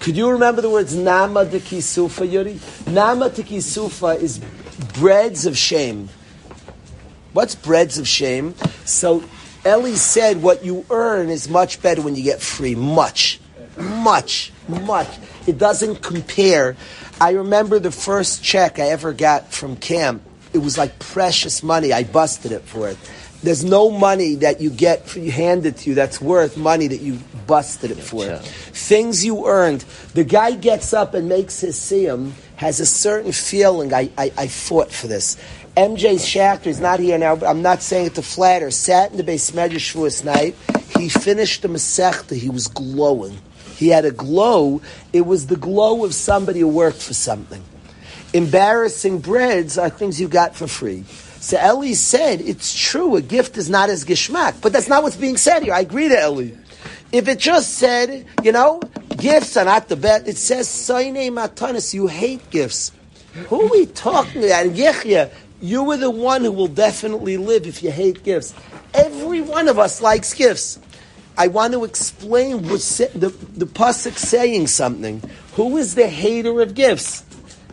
Could 0.00 0.16
you 0.16 0.30
remember 0.30 0.62
the 0.62 0.70
words 0.70 0.94
Nama 0.94 1.44
de 1.44 1.58
Kisufa, 1.58 2.30
Yuri? 2.30 2.60
Nama 2.86 3.28
de 3.28 3.42
Kisufa 3.42 4.20
is 4.20 4.38
breads 4.94 5.46
of 5.46 5.58
shame. 5.58 6.08
What's 7.32 7.56
breads 7.56 7.98
of 7.98 8.06
shame? 8.06 8.54
So 8.84 9.24
Eli 9.66 9.94
said 9.94 10.42
what 10.42 10.64
you 10.64 10.86
earn 10.90 11.28
is 11.28 11.48
much 11.48 11.82
better 11.82 12.00
when 12.00 12.14
you 12.14 12.22
get 12.22 12.40
free. 12.40 12.76
Much. 12.76 13.40
Much. 13.76 14.52
Much. 14.68 15.08
It 15.46 15.58
doesn't 15.58 16.02
compare. 16.02 16.76
I 17.20 17.32
remember 17.32 17.80
the 17.80 17.90
first 17.90 18.44
check 18.44 18.78
I 18.78 18.90
ever 18.90 19.12
got 19.12 19.52
from 19.52 19.76
camp. 19.76 20.22
It 20.52 20.58
was 20.58 20.78
like 20.78 20.98
precious 20.98 21.62
money. 21.62 21.92
I 21.92 22.04
busted 22.04 22.52
it 22.52 22.62
for 22.62 22.88
it. 22.88 22.96
There's 23.42 23.64
no 23.64 23.90
money 23.90 24.36
that 24.36 24.60
you 24.60 24.70
get 24.70 25.08
for 25.08 25.18
you 25.18 25.30
handed 25.30 25.76
to 25.78 25.90
you 25.90 25.94
that's 25.94 26.20
worth 26.20 26.56
money 26.56 26.86
that 26.86 27.00
you 27.00 27.18
busted 27.46 27.90
it 27.90 27.98
for. 27.98 28.38
Things 28.38 29.24
you 29.24 29.46
earned. 29.46 29.82
The 30.14 30.24
guy 30.24 30.52
gets 30.52 30.92
up 30.92 31.14
and 31.14 31.28
makes 31.28 31.60
his 31.60 31.76
siyum, 31.76 32.32
has 32.56 32.80
a 32.80 32.86
certain 32.86 33.32
feeling. 33.32 33.92
I, 33.92 34.10
I, 34.16 34.32
I 34.36 34.46
fought 34.48 34.90
for 34.90 35.06
this. 35.06 35.36
MJ 35.76 36.14
Schachter 36.14 36.68
is 36.68 36.80
not 36.80 37.00
here 37.00 37.18
now, 37.18 37.36
but 37.36 37.46
I'm 37.46 37.60
not 37.60 37.82
saying 37.82 38.06
it 38.06 38.14
to 38.14 38.22
flatter. 38.22 38.70
Sat 38.70 39.10
in 39.10 39.18
the 39.18 39.22
beis 39.22 39.52
medrash 39.52 39.92
Shavuos 39.92 40.24
night. 40.24 40.54
He 40.88 41.10
finished 41.10 41.60
the 41.60 41.68
Masechta. 41.68 42.34
He 42.34 42.48
was 42.48 42.66
glowing. 42.66 43.38
He 43.76 43.88
had 43.88 44.06
a 44.06 44.10
glow. 44.10 44.80
It 45.12 45.26
was 45.26 45.48
the 45.48 45.56
glow 45.56 46.06
of 46.06 46.14
somebody 46.14 46.60
who 46.60 46.68
worked 46.68 47.02
for 47.02 47.12
something. 47.12 47.62
Embarrassing 48.32 49.18
breads 49.18 49.76
are 49.76 49.90
things 49.90 50.18
you 50.18 50.28
got 50.28 50.56
for 50.56 50.66
free. 50.66 51.04
So 51.40 51.58
Eli 51.58 51.92
said, 51.92 52.40
it's 52.40 52.74
true, 52.74 53.14
a 53.16 53.20
gift 53.20 53.58
is 53.58 53.68
not 53.68 53.90
as 53.90 54.06
gishmak, 54.06 54.62
but 54.62 54.72
that's 54.72 54.88
not 54.88 55.02
what's 55.02 55.16
being 55.16 55.36
said 55.36 55.62
here. 55.62 55.74
I 55.74 55.80
agree 55.80 56.08
to 56.08 56.18
Eli. 56.18 56.52
If 57.12 57.28
it 57.28 57.38
just 57.38 57.74
said, 57.74 58.26
you 58.42 58.50
know, 58.50 58.80
gifts 59.18 59.58
are 59.58 59.66
not 59.66 59.88
the 59.88 59.96
best, 59.96 60.26
it 60.26 60.38
says, 60.38 60.68
Soine 60.68 61.30
matanis, 61.30 61.92
you 61.92 62.06
hate 62.06 62.48
gifts. 62.50 62.92
Who 63.48 63.66
are 63.66 63.70
we 63.70 63.86
talking 63.86 64.42
about? 64.44 64.74
You 65.60 65.84
were 65.84 65.96
the 65.96 66.10
one 66.10 66.44
who 66.44 66.52
will 66.52 66.68
definitely 66.68 67.36
live 67.36 67.66
if 67.66 67.82
you 67.82 67.90
hate 67.90 68.22
gifts. 68.22 68.54
Every 68.94 69.40
one 69.40 69.68
of 69.68 69.78
us 69.78 70.00
likes 70.00 70.34
gifts. 70.34 70.78
I 71.38 71.48
want 71.48 71.74
to 71.74 71.84
explain 71.84 72.68
what's 72.68 72.84
sa- 72.84 73.12
the, 73.14 73.28
the 73.28 73.66
pasuk 73.66 74.16
saying 74.16 74.68
something. 74.68 75.22
Who 75.54 75.76
is 75.76 75.94
the 75.94 76.08
hater 76.08 76.60
of 76.60 76.74
gifts? 76.74 77.24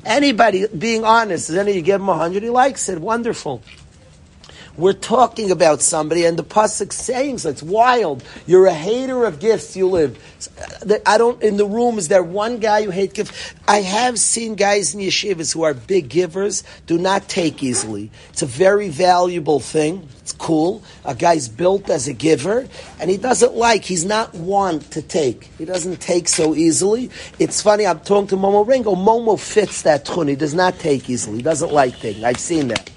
Anybody 0.06 0.68
being 0.68 1.06
honest, 1.06 1.48
does 1.48 1.56
any 1.56 1.74
you 1.74 1.82
give 1.82 2.02
him 2.02 2.10
a 2.10 2.18
hundred? 2.18 2.44
He 2.44 2.50
likes 2.50 2.90
it. 2.90 3.00
Wonderful. 3.00 3.62
We're 4.76 4.94
talking 4.94 5.52
about 5.52 5.82
somebody, 5.82 6.26
and 6.26 6.38
the 6.38 6.44
pasuk 6.44 6.92
saying 6.92 7.38
so. 7.38 7.50
It's 7.50 7.62
wild. 7.62 8.24
You're 8.48 8.66
a 8.66 8.74
hater 8.74 9.24
of 9.26 9.40
gifts. 9.40 9.76
You 9.76 9.88
live. 9.88 10.18
I 11.06 11.20
don't. 11.20 11.42
In 11.44 11.58
the 11.58 11.66
room, 11.66 12.00
is 12.00 12.08
there 12.08 12.24
one 12.24 12.58
guy 12.58 12.84
who 12.84 12.90
hates 12.90 13.14
gifts? 13.14 13.54
I 13.68 13.82
have 13.82 14.18
seen 14.18 14.56
guys 14.56 14.96
in 14.96 15.02
yeshivas 15.02 15.54
who 15.54 15.62
are 15.62 15.76
big 15.76 16.10
givers. 16.10 16.64
Do 16.88 16.98
not 16.98 17.28
take 17.28 17.62
easily. 17.62 18.10
It's 18.30 18.42
a 18.42 18.48
very 18.48 18.90
valuable 18.90 19.60
thing. 19.60 20.08
It's 20.22 20.34
cool. 20.34 20.82
A 21.06 21.14
guy's 21.14 21.48
built 21.48 21.92
as 21.92 22.08
a 22.08 22.14
giver, 22.14 22.68
and 23.00 23.12
he 23.12 23.18
doesn't 23.18 23.54
like. 23.54 23.84
He's 23.86 24.06
not 24.06 24.34
one 24.34 24.80
to 24.80 25.04
take. 25.04 25.52
He 25.60 25.66
doesn't 25.66 26.02
take 26.02 26.28
so 26.28 26.56
easily. 26.56 27.12
It's 27.38 27.62
funny. 27.62 27.86
I'm 27.86 28.00
talking 28.00 28.28
to 28.30 28.38
Momo 28.38 28.68
Ringo. 28.68 28.96
Momo 28.96 29.40
fits 29.40 29.84
that 29.84 30.06
tune. 30.06 30.30
He 30.30 30.36
does 30.36 30.56
not 30.56 30.80
take 30.80 31.12
easily. 31.12 31.38
He 31.38 31.44
doesn't 31.44 31.72
like 31.72 32.00
taking. 32.00 32.26
I've 32.26 32.40
seen 32.40 32.70
that. 32.70 32.90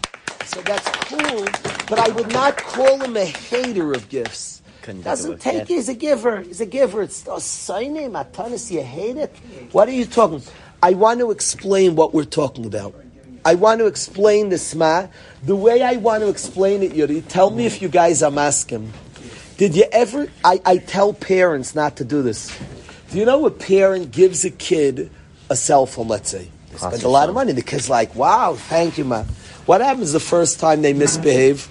So 0.47 0.61
that's 0.63 0.89
cool, 1.09 1.45
but 1.89 1.99
I 1.99 2.09
would 2.09 2.33
not 2.33 2.57
call 2.57 3.01
him 3.01 3.17
a 3.17 3.25
hater 3.25 3.93
of 3.93 4.09
gifts. 4.09 4.63
Couldn't 4.83 5.03
Doesn't 5.03 5.41
take. 5.41 5.55
gift. 5.55 5.69
He's 5.69 5.89
a 5.89 5.95
giver. 5.95 6.43
He's 6.43 6.61
a 6.61 6.67
giver. 6.67 7.03
It's 7.03 7.27
a 7.27 7.41
sign 7.41 7.97
matanis. 7.97 8.71
You 8.71 8.83
hate 8.83 9.17
it. 9.17 9.35
What 9.73 9.89
are 9.89 9.93
you 9.93 10.07
talking? 10.07 10.43
I 10.83 10.93
want 10.93 11.19
to 11.21 11.33
explain 11.33 11.97
what 11.97 12.15
we're 12.15 12.25
talking 12.25 12.65
about. 12.65 12.95
I 13.45 13.55
want 13.55 13.81
to 13.81 13.87
explain 13.87 14.49
the 14.49 14.59
sma. 14.59 15.09
The 15.43 15.57
way 15.57 15.83
I 15.83 15.97
want 15.97 16.23
to 16.23 16.29
explain 16.29 16.83
it, 16.83 16.95
Yuri. 16.95 17.23
Tell 17.23 17.51
me 17.51 17.67
if 17.67 17.83
you 17.83 17.89
guys 17.89 18.23
are 18.23 18.31
masking. 18.31 18.93
Did 19.57 19.75
you 19.75 19.85
ever? 19.91 20.29
I, 20.45 20.61
I 20.65 20.79
tell 20.79 21.13
parents 21.13 21.75
not 21.75 21.97
to 21.97 22.05
do 22.05 22.23
this. 22.23 22.57
Do 23.11 23.19
you 23.19 23.25
know 23.25 23.47
a 23.47 23.51
parent 23.51 24.11
gives 24.13 24.45
a 24.45 24.51
kid 24.51 25.11
a 25.51 25.57
cell 25.57 25.87
phone? 25.87 26.09
Let's 26.09 26.31
say 26.31 26.49
they 26.71 26.77
spend 26.79 27.03
a 27.03 27.09
lot 27.09 27.29
of 27.29 27.35
money. 27.35 27.53
The 27.53 27.63
kid's 27.63 27.89
like, 27.89 28.15
"Wow, 28.15 28.55
thank 28.55 28.99
you, 28.99 29.05
ma." 29.05 29.25
What 29.66 29.81
happens 29.81 30.12
the 30.12 30.20
first 30.20 30.61
time 30.61 30.83
they 30.83 30.92
misbehave? 30.92 31.68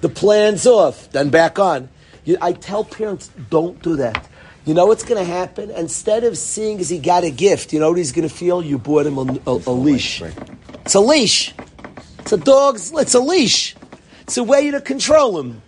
The 0.00 0.08
plan's 0.08 0.66
off, 0.66 1.10
then 1.10 1.30
back 1.30 1.58
on. 1.58 1.88
You, 2.24 2.38
I 2.40 2.52
tell 2.52 2.84
parents, 2.84 3.30
don't 3.50 3.80
do 3.82 3.96
that. 3.96 4.28
You 4.64 4.72
know 4.72 4.86
what's 4.86 5.02
going 5.02 5.22
to 5.22 5.30
happen? 5.30 5.70
Instead 5.70 6.24
of 6.24 6.38
seeing 6.38 6.78
as 6.80 6.88
he 6.88 6.98
got 6.98 7.24
a 7.24 7.30
gift, 7.30 7.72
you 7.72 7.80
know 7.80 7.90
what 7.90 7.98
he's 7.98 8.12
going 8.12 8.26
to 8.26 8.34
feel? 8.34 8.62
You 8.62 8.78
bought 8.78 9.06
him 9.06 9.18
a, 9.18 9.40
a, 9.46 9.50
a 9.66 9.72
leash. 9.72 10.22
It's 10.84 10.94
a 10.94 11.00
leash. 11.00 11.54
It's 12.20 12.32
a 12.32 12.38
dog's. 12.38 12.92
It's 12.92 13.14
a 13.14 13.20
leash. 13.20 13.76
It's 14.22 14.38
a 14.38 14.44
way 14.44 14.70
to 14.70 14.80
control 14.80 15.38
him. 15.38 15.60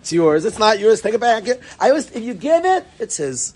It's 0.00 0.12
yours. 0.12 0.44
It's 0.44 0.58
not 0.58 0.80
yours. 0.80 1.00
Take 1.00 1.14
it 1.14 1.20
back. 1.20 1.44
I 1.78 1.90
always, 1.90 2.10
if 2.10 2.24
you 2.24 2.34
give 2.34 2.64
it, 2.64 2.84
it's 2.98 3.18
his. 3.18 3.54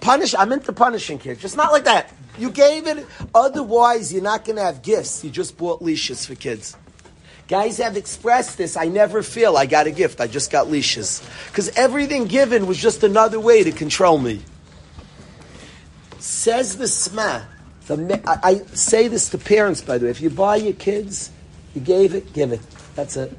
Punish. 0.00 0.34
I'm 0.34 0.52
into 0.52 0.72
punishing 0.72 1.18
kids. 1.18 1.40
Just 1.40 1.56
not 1.56 1.72
like 1.72 1.84
that. 1.84 2.12
You 2.38 2.50
gave 2.50 2.86
it. 2.86 3.06
Otherwise, 3.34 4.12
you're 4.12 4.22
not 4.22 4.44
going 4.44 4.56
to 4.56 4.62
have 4.62 4.82
gifts. 4.82 5.22
You 5.22 5.30
just 5.30 5.56
bought 5.56 5.82
leashes 5.82 6.26
for 6.26 6.34
kids. 6.34 6.76
Guys 7.48 7.78
have 7.78 7.96
expressed 7.96 8.56
this. 8.56 8.76
I 8.76 8.86
never 8.86 9.22
feel 9.22 9.56
I 9.56 9.66
got 9.66 9.86
a 9.86 9.90
gift. 9.90 10.20
I 10.20 10.26
just 10.26 10.50
got 10.50 10.70
leashes. 10.70 11.22
Because 11.48 11.68
everything 11.70 12.26
given 12.26 12.66
was 12.66 12.78
just 12.78 13.02
another 13.02 13.38
way 13.38 13.62
to 13.64 13.72
control 13.72 14.18
me. 14.18 14.40
Says 16.18 16.78
the 16.78 16.88
Sma. 16.88 17.42
The, 17.86 18.22
I, 18.26 18.50
I 18.50 18.54
say 18.74 19.08
this 19.08 19.28
to 19.30 19.38
parents, 19.38 19.82
by 19.82 19.98
the 19.98 20.06
way. 20.06 20.10
If 20.10 20.20
you 20.20 20.30
buy 20.30 20.56
your 20.56 20.72
kids, 20.72 21.30
you 21.74 21.80
gave 21.80 22.14
it, 22.14 22.32
give 22.32 22.52
it. 22.52 22.60
That's 22.94 23.16
it. 23.16 23.36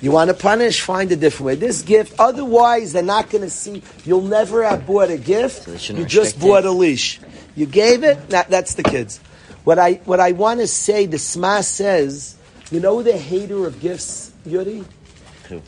You 0.00 0.12
want 0.12 0.28
to 0.28 0.34
punish? 0.34 0.80
Find 0.80 1.10
a 1.10 1.16
different 1.16 1.46
way. 1.46 1.54
This 1.56 1.82
gift, 1.82 2.14
otherwise, 2.20 2.92
they're 2.92 3.02
not 3.02 3.30
going 3.30 3.42
to 3.42 3.50
see. 3.50 3.82
You'll 4.04 4.22
never 4.22 4.62
have 4.62 4.86
bought 4.86 5.10
a 5.10 5.18
gift. 5.18 5.80
So 5.80 5.94
you 5.94 6.04
just 6.04 6.38
bought 6.38 6.64
it? 6.64 6.66
a 6.66 6.70
leash. 6.70 7.18
You 7.58 7.66
gave 7.66 8.04
it. 8.04 8.28
That, 8.28 8.48
that's 8.48 8.74
the 8.74 8.84
kids. 8.84 9.18
What 9.64 9.80
I 9.80 9.94
what 10.04 10.20
I 10.20 10.32
want 10.32 10.60
to 10.60 10.68
say, 10.68 11.06
the 11.06 11.18
Sma 11.18 11.62
says, 11.62 12.36
you 12.70 12.78
know 12.78 13.02
the 13.02 13.16
hater 13.16 13.66
of 13.66 13.80
gifts, 13.80 14.32
Yuri. 14.46 14.84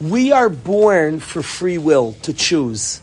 We 0.00 0.31
are 0.31 0.48
born 0.48 1.18
for 1.18 1.42
free 1.42 1.79
will 1.79 2.12
to 2.22 2.33
choose. 2.33 3.00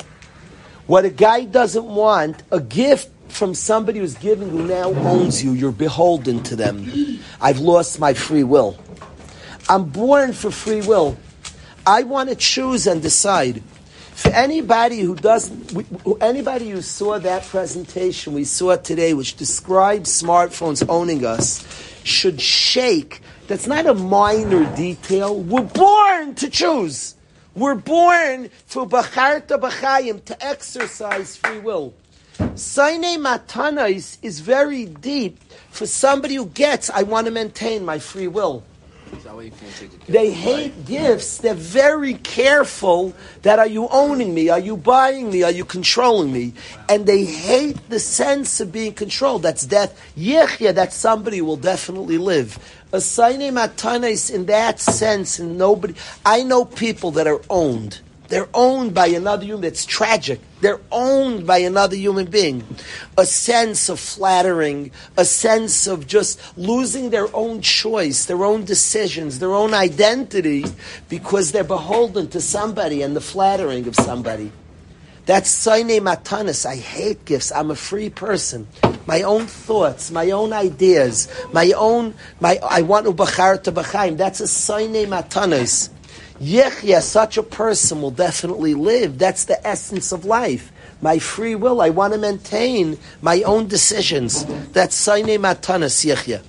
What 0.86 1.04
a 1.04 1.10
guy 1.10 1.44
doesn't 1.44 1.84
want, 1.84 2.44
a 2.50 2.62
gift 2.62 3.10
from 3.28 3.56
somebody 3.56 4.00
who's 4.00 4.16
giving 4.16 4.50
who 4.50 4.64
now 4.64 4.94
owns 4.94 5.44
you, 5.44 5.52
you're 5.52 5.72
beholden 5.74 6.44
to 6.44 6.56
them. 6.56 7.20
I've 7.42 7.60
lost 7.60 8.00
my 8.00 8.14
free 8.14 8.44
will. 8.44 8.80
I'm 9.68 9.86
born 9.86 10.32
for 10.32 10.50
free 10.50 10.82
will. 10.82 11.18
I 11.86 12.04
want 12.04 12.30
to 12.30 12.36
choose 12.36 12.88
and 12.88 13.02
decide. 13.02 13.62
For 14.18 14.30
anybody 14.30 15.02
who 15.02 15.14
doesn't, 15.14 15.78
anybody 16.22 16.72
who 16.72 16.82
saw 16.82 17.20
that 17.20 17.44
presentation 17.44 18.34
we 18.34 18.46
saw 18.46 18.76
today, 18.76 19.14
which 19.14 19.36
describes 19.36 20.10
smartphones 20.10 20.84
owning 20.90 21.24
us, 21.24 21.64
should 22.04 22.42
shake. 22.42 23.22
That's 23.48 23.68
not 23.68 23.86
a 23.86 23.94
minor 23.94 24.76
detail. 24.76 25.40
We're 25.40 25.62
born 25.62 26.34
to 26.34 26.50
choose. 26.50 27.14
We're 27.54 27.76
born 27.76 28.50
for 28.66 28.88
bacharta 28.88 29.60
b'chayim 29.60 30.26
to 30.26 30.44
exercise 30.44 31.38
free 31.38 31.60
will. 31.60 31.94
Saine 32.40 33.22
matanais 33.22 34.18
is 34.24 34.40
very 34.40 34.86
deep 34.86 35.40
for 35.70 35.86
somebody 35.86 36.34
who 36.34 36.48
gets. 36.48 36.90
I 36.90 37.04
want 37.04 37.26
to 37.28 37.32
maintain 37.32 37.86
my 37.86 38.00
free 38.00 38.28
will. 38.28 38.64
Is 39.14 39.24
that 39.24 39.36
why 39.36 39.44
you 39.44 39.52
can't 39.52 39.76
take 39.76 39.94
a 39.94 39.98
gift? 39.98 40.08
They 40.08 40.32
hate 40.32 40.86
gifts. 40.86 41.38
They're 41.38 41.54
very 41.54 42.16
careful 42.16 43.14
that 43.42 43.60
are 43.60 43.68
you 43.68 43.88
owning 43.90 44.34
me? 44.34 44.50
Are 44.50 44.60
you 44.60 44.78
buying 44.78 45.30
me? 45.32 45.44
Are 45.44 45.52
you 45.52 45.66
controlling 45.66 46.32
me? 46.32 46.54
And 46.90 47.06
they 47.06 47.24
hate 47.26 47.90
the 47.90 48.00
sense 48.00 48.60
of 48.60 48.72
being 48.72 48.94
controlled. 48.94 49.44
That's 49.44 49.66
death. 49.66 50.00
Yechia, 50.18 50.74
that 50.76 50.94
somebody 50.94 51.42
will 51.42 51.58
definitely 51.58 52.18
live. 52.18 52.58
Asaine 52.92 53.52
matanes 53.52 54.34
in 54.34 54.46
that 54.46 54.80
sense, 54.80 55.40
and 55.40 55.58
nobody. 55.58 55.94
I 56.26 56.44
know 56.44 56.64
people 56.66 57.12
that 57.12 57.28
are 57.28 57.42
owned. 57.50 58.00
They're 58.28 58.50
owned 58.54 58.94
by 58.94 59.08
another 59.08 59.46
human. 59.46 59.64
It's 59.64 59.86
tragic. 59.86 60.42
They're 60.60 60.82
owned 60.92 61.48
by 61.48 61.60
another 61.60 61.96
human 61.96 62.26
being. 62.26 62.64
A 63.18 63.26
sense 63.26 63.90
of 63.90 64.00
flattering, 64.00 64.92
a 65.16 65.24
sense 65.24 65.88
of 65.88 66.08
just 66.08 66.40
losing 66.58 67.10
their 67.10 67.34
own 67.36 67.62
choice, 67.62 68.26
their 68.26 68.44
own 68.44 68.66
decisions, 68.66 69.40
their 69.40 69.54
own 69.54 69.74
identity 69.74 70.66
because 71.10 71.52
they're 71.52 71.64
beholden 71.64 72.28
to 72.30 72.42
somebody 72.42 73.02
and 73.02 73.16
the 73.16 73.22
flattering 73.22 73.88
of 73.88 73.96
somebody. 73.96 74.52
That's 75.26 75.50
Saine 75.50 76.00
Matanis. 76.00 76.66
I 76.66 76.78
hate 76.78 77.26
gifts. 77.26 77.52
I'm 77.52 77.70
a 77.70 77.76
free 77.76 78.10
person. 78.10 78.66
My 79.06 79.24
own 79.24 79.46
thoughts, 79.46 80.10
my 80.10 80.32
own 80.32 80.54
ideas, 80.54 81.28
my 81.52 81.74
own, 81.76 82.14
my, 82.40 82.60
I 82.64 82.82
want 82.84 83.06
to 83.08 83.12
bachar 83.12 83.62
to 83.64 83.72
b'chaim. 83.74 84.16
That's 84.16 84.40
a 84.40 84.46
Saine 84.46 85.06
Matanis. 85.06 85.90
Yechya, 86.40 87.02
such 87.02 87.38
a 87.38 87.44
person 87.44 88.02
will 88.02 88.12
definitely 88.12 88.74
live. 88.74 89.18
That's 89.18 89.46
the 89.46 89.66
essence 89.66 90.12
of 90.12 90.26
life. 90.26 90.72
My 91.02 91.20
free 91.20 91.56
will. 91.56 91.82
I 91.82 91.90
want 91.90 92.14
to 92.14 92.20
maintain 92.20 92.98
my 93.22 93.42
own 93.44 93.68
decisions. 93.68 94.46
That's 94.72 94.96
Saine 94.96 95.38
Matanas 95.40 96.06
Yechya. 96.06 96.44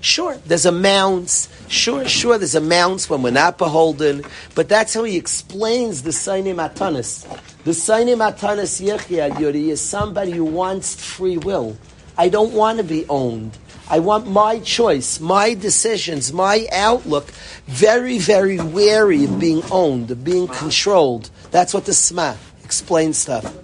Sure, 0.00 0.36
there's 0.46 0.66
amounts. 0.66 1.48
Sure, 1.68 2.06
sure, 2.06 2.38
there's 2.38 2.54
amounts 2.54 3.10
when 3.10 3.22
we're 3.22 3.30
not 3.30 3.58
beholden. 3.58 4.22
But 4.54 4.68
that's 4.68 4.94
how 4.94 5.02
he 5.02 5.16
explains 5.16 6.02
the 6.02 6.10
Saine 6.10 6.54
Matanas. 6.54 7.26
The 7.64 7.72
Saine 7.72 8.16
Matanas 8.16 8.80
Yechya 8.80 9.38
Yuri 9.40 9.70
is 9.70 9.80
somebody 9.80 10.32
who 10.32 10.44
wants 10.44 10.94
free 10.94 11.38
will. 11.38 11.76
I 12.16 12.28
don't 12.28 12.52
want 12.52 12.78
to 12.78 12.84
be 12.84 13.04
owned. 13.08 13.58
I 13.88 14.00
want 14.00 14.26
my 14.26 14.58
choice, 14.60 15.20
my 15.20 15.54
decisions, 15.54 16.32
my 16.32 16.66
outlook. 16.72 17.30
Very, 17.66 18.18
very 18.18 18.58
wary 18.58 19.24
of 19.24 19.38
being 19.38 19.62
owned, 19.70 20.10
of 20.10 20.24
being 20.24 20.48
controlled. 20.48 21.30
That's 21.50 21.72
what 21.72 21.84
the 21.84 21.94
Sma 21.94 22.36
explains 22.64 23.18
stuff. 23.18 23.56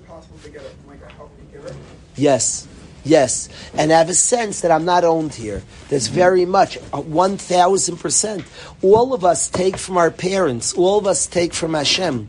Yes. 2.16 2.68
Yes, 3.04 3.48
and 3.74 3.92
I 3.92 3.98
have 3.98 4.10
a 4.10 4.14
sense 4.14 4.60
that 4.60 4.70
I'm 4.70 4.84
not 4.84 5.02
owned 5.02 5.34
here. 5.34 5.64
There's 5.88 6.06
very 6.06 6.44
much, 6.44 6.76
uh, 6.92 7.00
1,000%. 7.00 8.44
All 8.80 9.12
of 9.12 9.24
us 9.24 9.48
take 9.48 9.76
from 9.76 9.96
our 9.96 10.12
parents, 10.12 10.72
all 10.74 11.00
of 11.00 11.06
us 11.08 11.26
take 11.26 11.52
from 11.52 11.74
Hashem 11.74 12.28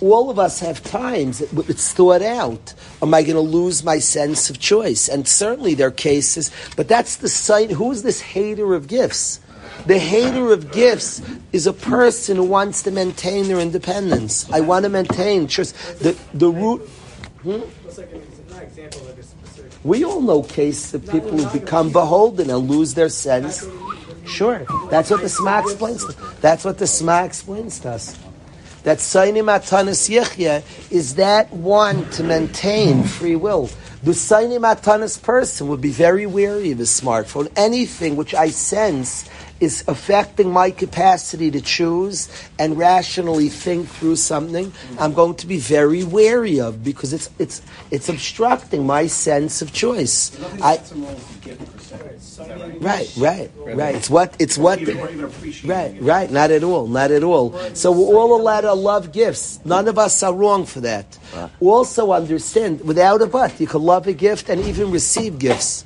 all 0.00 0.30
of 0.30 0.38
us 0.38 0.60
have 0.60 0.82
times 0.82 1.40
it's 1.40 1.92
thought 1.92 2.22
out. 2.22 2.74
Am 3.02 3.12
I 3.12 3.22
going 3.22 3.34
to 3.34 3.40
lose 3.40 3.84
my 3.84 3.98
sense 3.98 4.50
of 4.50 4.58
choice? 4.58 5.08
And 5.08 5.28
certainly 5.28 5.74
there 5.74 5.88
are 5.88 5.92
cases, 5.92 6.50
but 6.76 6.88
that's 6.88 7.16
the 7.16 7.28
sign. 7.28 7.70
Who 7.70 7.90
is 7.90 8.02
this 8.02 8.20
hater 8.20 8.74
of 8.74 8.88
gifts? 8.88 9.40
The 9.86 9.98
hater 9.98 10.52
of 10.52 10.72
gifts 10.72 11.22
is 11.52 11.66
a 11.66 11.72
person 11.72 12.36
who 12.36 12.44
wants 12.44 12.82
to 12.82 12.90
maintain 12.90 13.48
their 13.48 13.60
independence. 13.60 14.50
I 14.50 14.60
want 14.60 14.84
to 14.84 14.88
maintain 14.88 15.46
just 15.46 15.74
the 16.00 16.16
the 16.34 16.50
root. 16.50 16.82
Hmm? 17.42 17.60
We 19.82 20.04
all 20.04 20.20
know 20.20 20.42
cases 20.42 20.92
of 20.92 21.08
people 21.08 21.38
who 21.38 21.58
become 21.58 21.90
beholden 21.90 22.50
and 22.50 22.68
lose 22.68 22.92
their 22.92 23.08
sense. 23.08 23.66
Sure, 24.26 24.66
that's 24.90 25.10
what 25.10 25.22
the 25.22 25.28
Sma 25.28 25.60
explains. 25.60 26.04
That's 26.40 26.64
what 26.64 26.76
the 26.76 26.86
Sma 26.86 27.24
explains 27.24 27.80
to 27.80 27.90
us 27.90 28.18
that 28.84 28.98
Sainim 28.98 29.46
Atanas 29.46 30.08
Yechya 30.08 30.62
is 30.90 31.16
that 31.16 31.52
one 31.52 32.08
to 32.10 32.24
maintain 32.24 33.04
free 33.04 33.36
will. 33.36 33.68
The 34.02 34.12
Sainim 34.12 34.62
Atanas 34.62 35.20
person 35.22 35.68
would 35.68 35.80
be 35.80 35.90
very 35.90 36.26
wary 36.26 36.72
of 36.72 36.78
his 36.78 36.88
smartphone. 36.88 37.52
Anything 37.56 38.16
which 38.16 38.34
I 38.34 38.48
sense 38.48 39.28
is 39.60 39.84
affecting 39.86 40.50
my 40.50 40.70
capacity 40.70 41.50
to 41.50 41.60
choose 41.60 42.28
and 42.58 42.78
rationally 42.78 43.50
think 43.50 43.88
through 43.88 44.16
something, 44.16 44.72
I'm 44.98 45.12
going 45.12 45.34
to 45.36 45.46
be 45.46 45.58
very 45.58 46.02
wary 46.02 46.60
of 46.60 46.82
because 46.82 47.12
it's 47.12 47.28
it's 47.38 47.60
it's 47.90 48.08
obstructing 48.08 48.86
my 48.86 49.06
sense 49.06 49.60
of 49.60 49.72
choice. 49.72 50.32
I, 50.62 50.80
right, 52.80 53.12
right, 53.16 53.50
right. 53.56 53.94
It's 53.94 54.10
what 54.10 54.34
it's 54.38 54.56
what. 54.58 54.80
right, 55.64 55.96
right. 56.00 56.30
Not 56.30 56.50
at 56.50 56.62
all. 56.62 56.86
Not 56.86 57.10
at 57.10 57.22
all. 57.22 57.52
So 57.74 57.92
we're 57.92 58.16
all 58.16 58.40
allowed 58.40 58.62
to 58.62 58.74
love 58.74 59.12
gifts. 59.12 59.60
None 59.64 59.88
of 59.88 59.98
us 59.98 60.22
are 60.22 60.34
wrong 60.34 60.66
for 60.66 60.80
that. 60.80 61.18
Also 61.60 62.12
understand, 62.12 62.80
without 62.82 63.22
a 63.22 63.26
but, 63.26 63.60
you 63.60 63.66
can 63.66 63.82
love 63.82 64.06
a 64.06 64.12
gift 64.12 64.48
and 64.48 64.60
even 64.62 64.90
receive 64.90 65.38
gifts. 65.38 65.84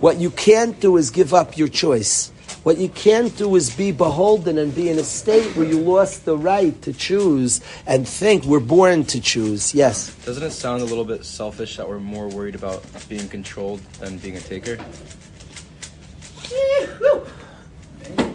What 0.00 0.18
you 0.18 0.30
can't 0.30 0.80
do 0.80 0.96
is 0.96 1.10
give 1.10 1.32
up 1.32 1.56
your 1.56 1.68
choice. 1.68 2.32
What 2.64 2.78
you 2.78 2.88
can't 2.88 3.36
do 3.36 3.56
is 3.56 3.74
be 3.74 3.90
beholden 3.90 4.56
and 4.56 4.72
be 4.72 4.88
in 4.88 4.98
a 4.98 5.02
state 5.02 5.56
where 5.56 5.66
you 5.66 5.80
lost 5.80 6.24
the 6.24 6.36
right 6.36 6.80
to 6.82 6.92
choose 6.92 7.60
and 7.88 8.06
think 8.06 8.44
we're 8.44 8.60
born 8.60 9.04
to 9.06 9.20
choose. 9.20 9.74
Yes. 9.74 10.14
Doesn't 10.24 10.44
it 10.44 10.52
sound 10.52 10.80
a 10.82 10.84
little 10.84 11.04
bit 11.04 11.24
selfish 11.24 11.76
that 11.76 11.88
we're 11.88 11.98
more 11.98 12.28
worried 12.28 12.54
about 12.54 12.84
being 13.08 13.28
controlled 13.28 13.80
than 13.98 14.18
being 14.18 14.36
a 14.36 14.40
taker? 14.40 14.78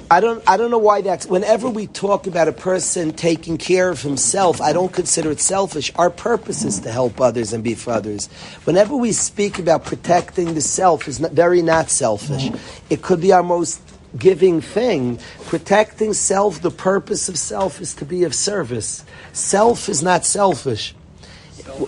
I 0.09 0.21
don't, 0.21 0.41
I 0.47 0.55
don't 0.55 0.71
know 0.71 0.77
why 0.77 1.01
that's. 1.01 1.25
Whenever 1.25 1.69
we 1.69 1.87
talk 1.87 2.27
about 2.27 2.47
a 2.47 2.53
person 2.53 3.11
taking 3.11 3.57
care 3.57 3.89
of 3.89 4.01
himself, 4.01 4.61
I 4.61 4.71
don't 4.71 4.91
consider 4.91 5.31
it 5.31 5.41
selfish. 5.41 5.91
Our 5.95 6.09
purpose 6.09 6.63
is 6.63 6.79
to 6.81 6.91
help 6.91 7.19
others 7.19 7.51
and 7.51 7.61
be 7.61 7.75
for 7.75 7.91
others. 7.91 8.27
Whenever 8.63 8.95
we 8.95 9.11
speak 9.11 9.59
about 9.59 9.83
protecting 9.83 10.53
the 10.53 10.61
self, 10.61 11.09
is 11.09 11.17
very 11.19 11.61
not 11.61 11.89
selfish. 11.89 12.49
It 12.89 13.01
could 13.01 13.19
be 13.19 13.33
our 13.33 13.43
most 13.43 13.81
giving 14.17 14.61
thing. 14.61 15.19
Protecting 15.47 16.13
self, 16.13 16.61
the 16.61 16.71
purpose 16.71 17.27
of 17.27 17.37
self 17.37 17.81
is 17.81 17.93
to 17.95 18.05
be 18.05 18.23
of 18.23 18.33
service. 18.33 19.03
Self 19.33 19.89
is 19.89 20.01
not 20.01 20.23
selfish. 20.25 20.95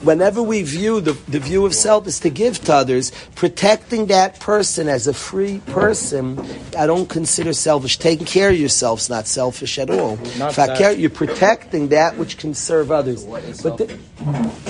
Whenever 0.03 0.41
we 0.43 0.61
view 0.61 1.01
the, 1.01 1.13
the 1.27 1.39
view 1.39 1.65
of 1.65 1.73
self 1.73 2.05
is 2.07 2.19
to 2.19 2.29
give 2.29 2.63
to 2.65 2.73
others, 2.73 3.11
protecting 3.35 4.07
that 4.07 4.39
person 4.39 4.87
as 4.87 5.07
a 5.07 5.13
free 5.13 5.59
person, 5.67 6.39
I 6.77 6.85
don't 6.85 7.09
consider 7.09 7.53
selfish. 7.53 7.97
Taking 7.97 8.25
care 8.25 8.49
of 8.49 8.57
yourself 8.59 8.99
is 8.99 9.09
not 9.09 9.25
selfish 9.27 9.79
at 9.79 9.89
all. 9.89 10.17
Not 10.37 10.49
In 10.49 10.53
fact, 10.53 10.79
that- 10.79 10.99
you're 10.99 11.09
protecting 11.09 11.89
that 11.89 12.17
which 12.17 12.37
can 12.37 12.53
serve 12.53 12.91
others. 12.91 13.23
But 13.23 13.29
the, 13.29 13.29
What 13.29 13.43
is 13.43 13.59
selfish? 13.59 14.68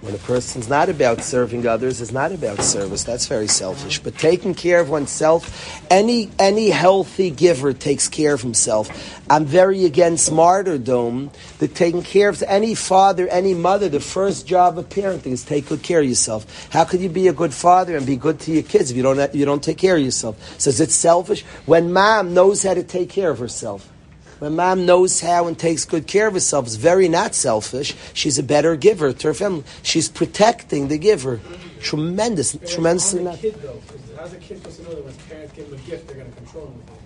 When 0.00 0.14
a 0.14 0.18
person's 0.18 0.68
not 0.68 0.88
about 0.88 1.22
serving 1.22 1.66
others, 1.66 2.00
is 2.00 2.12
not 2.12 2.30
about 2.30 2.62
service. 2.62 3.02
That's 3.04 3.26
very 3.26 3.48
selfish. 3.48 3.98
But 3.98 4.16
taking 4.16 4.54
care 4.54 4.80
of 4.80 4.90
oneself, 4.90 5.82
any 5.90 6.30
any 6.38 6.70
healthy 6.70 7.30
giver 7.30 7.72
takes 7.72 8.08
care 8.08 8.34
of 8.34 8.42
himself. 8.42 8.88
I'm 9.28 9.44
very 9.44 9.84
against 9.84 10.30
martyrdom. 10.30 11.30
That 11.58 11.74
taking 11.74 12.02
care 12.02 12.28
of 12.28 12.42
any 12.46 12.74
father, 12.74 13.26
any 13.28 13.54
mother, 13.54 13.88
the 13.88 14.00
first 14.00 14.46
job 14.46 14.78
of 14.78 14.88
parenting 14.88 15.32
is 15.32 15.44
take 15.44 15.68
good 15.68 15.82
care 15.82 16.00
of 16.00 16.06
yourself. 16.06 16.68
How 16.70 16.84
could 16.84 17.00
you 17.00 17.08
be 17.08 17.28
a 17.28 17.32
good 17.32 17.52
father 17.52 17.96
and 17.96 18.06
be 18.06 18.16
good 18.16 18.38
to 18.40 18.52
your 18.52 18.62
kids 18.62 18.90
if 18.90 18.96
you 18.96 19.02
don't 19.02 19.34
you 19.34 19.44
don't 19.44 19.62
take 19.62 19.78
care 19.78 19.96
of 19.96 20.02
yourself? 20.02 20.60
So 20.60 20.70
is 20.70 20.80
it 20.80 20.90
selfish 20.90 21.42
when 21.66 21.92
mom 21.92 22.34
knows 22.34 22.62
how 22.62 22.74
to 22.74 22.84
take 22.84 23.10
care 23.10 23.30
of 23.30 23.38
herself? 23.38 23.88
When 24.38 24.54
mom 24.54 24.86
knows 24.86 25.20
how 25.20 25.48
and 25.48 25.58
takes 25.58 25.84
good 25.84 26.06
care 26.06 26.28
of 26.28 26.34
herself, 26.34 26.66
it's 26.66 26.76
very 26.76 27.08
not 27.08 27.34
selfish. 27.34 27.94
She's 28.14 28.38
a 28.38 28.42
better 28.42 28.76
giver 28.76 29.12
to 29.12 29.28
her 29.28 29.34
family. 29.34 29.64
She's 29.82 30.08
protecting 30.08 30.88
the 30.88 30.98
giver. 30.98 31.40
Tremendous, 31.82 32.56
tremendously 32.66 33.24
How's 33.24 33.34
a 33.34 33.38
kid 33.38 33.54
though? 33.62 33.68
'Cause 33.68 33.98
How's 34.16 34.32
a 34.32 34.36
kid 34.36 34.58
supposed 34.58 34.76
to 34.78 34.82
know 34.84 34.94
that 34.94 35.04
when 35.04 35.14
parents 35.28 35.52
give 35.54 35.66
him 35.66 35.74
a 35.74 35.90
gift, 35.90 36.06
they're 36.06 36.16
going 36.16 36.30
to 36.30 36.36
control 36.36 36.66
him? 36.66 36.97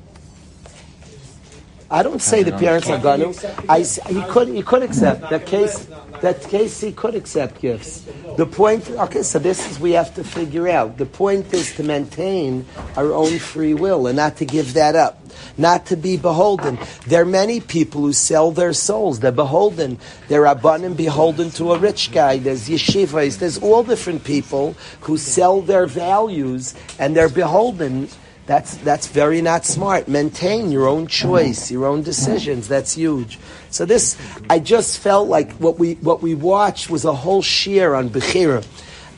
I 1.92 2.02
don't 2.02 2.22
say 2.22 2.42
the 2.42 2.52
parents 2.52 2.88
are 2.88 2.98
going 2.98 3.35
to. 3.35 3.64
I, 3.68 3.83
he 3.83 4.22
could 4.33 4.48
he 4.48 4.62
could 4.62 4.83
accept 4.83 5.28
that 5.28 5.44
case. 5.44 5.87
That 6.22 6.40
case 6.40 6.81
he 6.81 6.90
could 6.92 7.14
accept 7.14 7.61
gifts. 7.61 8.07
The 8.38 8.46
point. 8.46 8.88
Okay, 8.88 9.22
so 9.22 9.38
this 9.38 9.70
is 9.70 9.78
we 9.78 9.92
have 9.92 10.14
to 10.14 10.24
figure 10.24 10.68
out. 10.68 10.96
The 10.96 11.05
point 11.05 11.52
is 11.52 11.76
to 11.76 11.83
maintain 11.83 12.64
our 12.96 13.12
own 13.12 13.38
free 13.38 13.74
will 13.74 14.07
and 14.07 14.16
not 14.16 14.38
to 14.38 14.46
give 14.46 14.72
that 14.72 14.96
up. 14.96 15.20
Not 15.59 15.85
to 15.87 15.96
be 15.96 16.16
beholden. 16.16 16.78
There 17.07 17.20
are 17.22 17.26
many 17.26 17.61
people 17.61 18.00
who 18.00 18.14
sell 18.14 18.52
their 18.52 18.72
souls. 18.72 19.20
They're 19.20 19.33
beholden. 19.33 19.98
They're 20.28 20.46
abundant 20.46 20.96
beholden 20.96 21.50
to 21.52 21.72
a 21.72 21.78
rich 21.78 22.11
guy. 22.11 22.38
There's 22.38 22.68
yeshivas. 22.68 23.38
There's 23.38 23.59
all 23.59 23.85
different 23.85 24.24
people 24.24 24.74
who 25.00 25.18
sell 25.18 25.61
their 25.61 25.87
values 25.87 26.74
and 26.98 27.14
they're 27.14 27.28
beholden. 27.28 28.09
That's 28.46 28.76
that's 28.78 29.07
very 29.07 29.40
not 29.40 29.64
smart. 29.64 30.09
Maintain 30.09 30.72
your 30.72 30.88
own 30.88 31.07
choice, 31.07 31.70
your 31.70 31.87
own 31.87 32.02
decisions. 32.02 32.66
That's 32.66 32.92
huge. 32.92 33.38
So 33.70 33.85
this, 33.85 34.16
I 34.50 34.59
just 34.59 34.98
felt 34.98 35.28
like 35.28 35.52
what 35.52 35.78
we 35.78 35.94
what 35.94 36.22
we 36.22 36.35
watched 36.35 36.90
was 36.90 37.05
a 37.05 37.14
whole 37.14 37.42
shear 37.42 37.94
on 37.94 38.11
Bechira. 38.11 38.66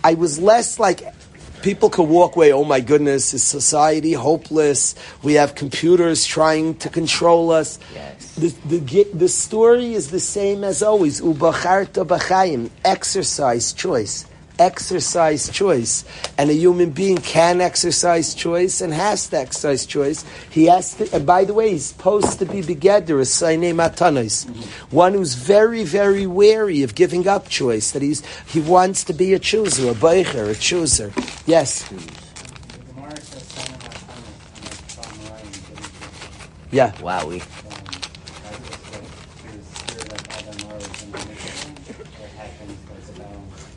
I 0.04 0.14
was 0.14 0.38
less 0.38 0.78
like 0.78 1.02
people 1.62 1.88
could 1.88 2.08
walk 2.08 2.36
away. 2.36 2.52
Oh 2.52 2.64
my 2.64 2.80
goodness, 2.80 3.32
is 3.32 3.42
society 3.42 4.12
hopeless? 4.12 4.94
We 5.22 5.32
have 5.34 5.54
computers 5.54 6.26
trying 6.26 6.74
to 6.76 6.90
control 6.90 7.50
us. 7.50 7.78
Yes. 7.94 8.34
The, 8.34 8.48
the, 8.78 9.04
the 9.14 9.28
story 9.28 9.94
is 9.94 10.10
the 10.10 10.20
same 10.20 10.62
as 10.62 10.82
always. 10.82 11.22
Ubacharta 11.22 12.06
b'chaim, 12.06 12.68
exercise, 12.84 13.72
choice. 13.72 14.26
Exercise 14.58 15.48
choice, 15.48 16.04
and 16.38 16.50
a 16.50 16.54
human 16.54 16.90
being 16.90 17.18
can 17.18 17.60
exercise 17.60 18.34
choice 18.34 18.80
and 18.80 18.92
has 18.92 19.28
to 19.28 19.38
exercise 19.38 19.86
choice. 19.86 20.24
He 20.50 20.66
has 20.66 20.94
to, 20.94 21.14
and 21.14 21.26
by 21.26 21.44
the 21.44 21.54
way, 21.54 21.72
he's 21.72 21.86
supposed 21.86 22.38
to 22.38 22.46
be 22.46 22.62
begeder, 22.62 23.20
a 23.20 23.24
saine 23.24 23.74
matanos, 23.74 24.46
one 24.92 25.14
who's 25.14 25.34
very, 25.34 25.84
very 25.84 26.26
wary 26.26 26.82
of 26.82 26.94
giving 26.94 27.26
up 27.26 27.48
choice. 27.48 27.90
That 27.92 28.02
he's 28.02 28.24
he 28.46 28.60
wants 28.60 29.04
to 29.04 29.12
be 29.12 29.34
a 29.34 29.38
chooser, 29.38 29.90
a 29.90 29.94
beicher, 29.94 30.50
a 30.50 30.54
chooser. 30.54 31.12
Yes, 31.46 31.88
Gemara 31.88 33.16
says 33.16 33.42
Sana 33.42 33.78
Matanis, 33.78 34.54
and 34.56 34.64
like 34.64 34.86
Tom 34.94 35.30
Ryan 35.30 35.52
didn't 35.52 36.72
yeah. 36.72 36.92
Wowie. 36.92 37.42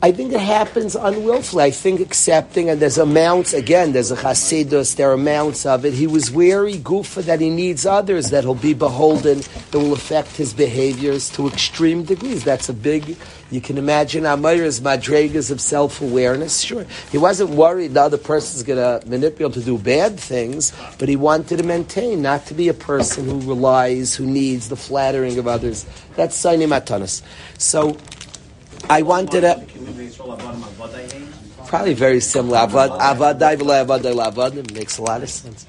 I 0.00 0.12
think 0.12 0.32
it 0.32 0.40
happens 0.40 0.94
unwillfully. 0.94 1.64
I 1.64 1.70
think 1.72 1.98
accepting, 1.98 2.70
and 2.70 2.80
there's 2.80 2.98
amounts, 2.98 3.52
again, 3.52 3.90
there's 3.90 4.12
a 4.12 4.16
chasidus, 4.16 4.94
there 4.94 5.10
are 5.10 5.14
amounts 5.14 5.66
of 5.66 5.84
it. 5.84 5.92
He 5.92 6.06
was 6.06 6.30
wary, 6.30 6.74
goofa, 6.74 7.24
that 7.24 7.40
he 7.40 7.50
needs 7.50 7.84
others, 7.84 8.30
that 8.30 8.44
he'll 8.44 8.54
be 8.54 8.74
beholden, 8.74 9.38
that 9.38 9.78
will 9.78 9.92
affect 9.92 10.36
his 10.36 10.54
behaviors 10.54 11.28
to 11.30 11.48
extreme 11.48 12.04
degrees. 12.04 12.44
That's 12.44 12.68
a 12.68 12.72
big, 12.72 13.16
you 13.50 13.60
can 13.60 13.76
imagine 13.76 14.22
Amayra's 14.22 14.80
madregas 14.80 15.50
of 15.50 15.60
self-awareness. 15.60 16.60
Sure, 16.60 16.86
he 17.10 17.18
wasn't 17.18 17.50
worried 17.50 17.94
the 17.94 18.02
other 18.02 18.18
person's 18.18 18.62
going 18.62 18.78
to 18.78 19.04
manipulate 19.08 19.56
him 19.56 19.62
to 19.62 19.66
do 19.66 19.78
bad 19.78 20.20
things, 20.20 20.72
but 20.98 21.08
he 21.08 21.16
wanted 21.16 21.56
to 21.56 21.64
maintain, 21.64 22.22
not 22.22 22.46
to 22.46 22.54
be 22.54 22.68
a 22.68 22.74
person 22.74 23.24
who 23.24 23.40
relies, 23.40 24.14
who 24.14 24.26
needs 24.26 24.68
the 24.68 24.76
flattering 24.76 25.38
of 25.40 25.48
others. 25.48 25.86
That's 26.14 26.40
Saini 26.40 26.68
Matanas. 26.68 27.22
So, 27.58 27.96
I 28.88 29.02
wanted 29.02 29.42
to... 29.42 29.66
Probably 31.66 31.94
very 31.94 32.20
similar. 32.20 32.58
Avad, 32.58 32.98
avadai 32.98 33.56
v'lo 33.58 33.84
avadai 33.84 34.14
la'avadim 34.14 34.74
makes 34.74 34.96
a 34.98 35.02
lot 35.02 35.22
of 35.22 35.28
sense. 35.28 35.66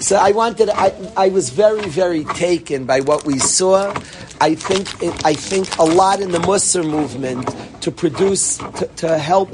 So 0.00 0.16
I 0.16 0.32
wanted. 0.32 0.68
I, 0.70 0.92
I 1.16 1.28
was 1.28 1.50
very 1.50 1.82
very 1.82 2.24
taken 2.24 2.86
by 2.86 3.00
what 3.00 3.24
we 3.24 3.38
saw. 3.38 3.94
I 4.40 4.56
think 4.56 5.00
it, 5.00 5.24
I 5.24 5.34
think 5.34 5.78
a 5.78 5.84
lot 5.84 6.20
in 6.20 6.32
the 6.32 6.38
Musar 6.38 6.84
movement 6.84 7.48
to 7.82 7.92
produce 7.92 8.56
to, 8.56 8.86
to 8.96 9.18
help 9.18 9.50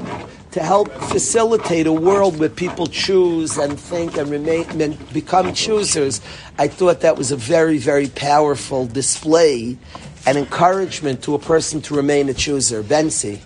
to 0.51 0.63
help 0.63 0.91
facilitate 0.91 1.85
a 1.85 1.93
world 1.93 2.39
where 2.39 2.49
people 2.49 2.87
choose 2.87 3.57
and 3.57 3.79
think 3.79 4.17
and 4.17 4.31
remain 4.31 4.97
become 5.13 5.53
choosers. 5.53 6.19
I 6.57 6.67
thought 6.67 7.01
that 7.01 7.15
was 7.15 7.31
a 7.31 7.37
very 7.37 7.77
very 7.77 8.07
powerful 8.07 8.87
display 8.87 9.77
and 10.25 10.37
encouragement 10.37 11.23
to 11.23 11.35
a 11.35 11.39
person 11.39 11.81
to 11.81 11.95
remain 11.95 12.29
a 12.29 12.33
chooser. 12.33 12.83
Bensi. 12.83 13.39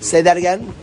Say 0.00 0.22
that 0.22 0.36
again. 0.36 0.74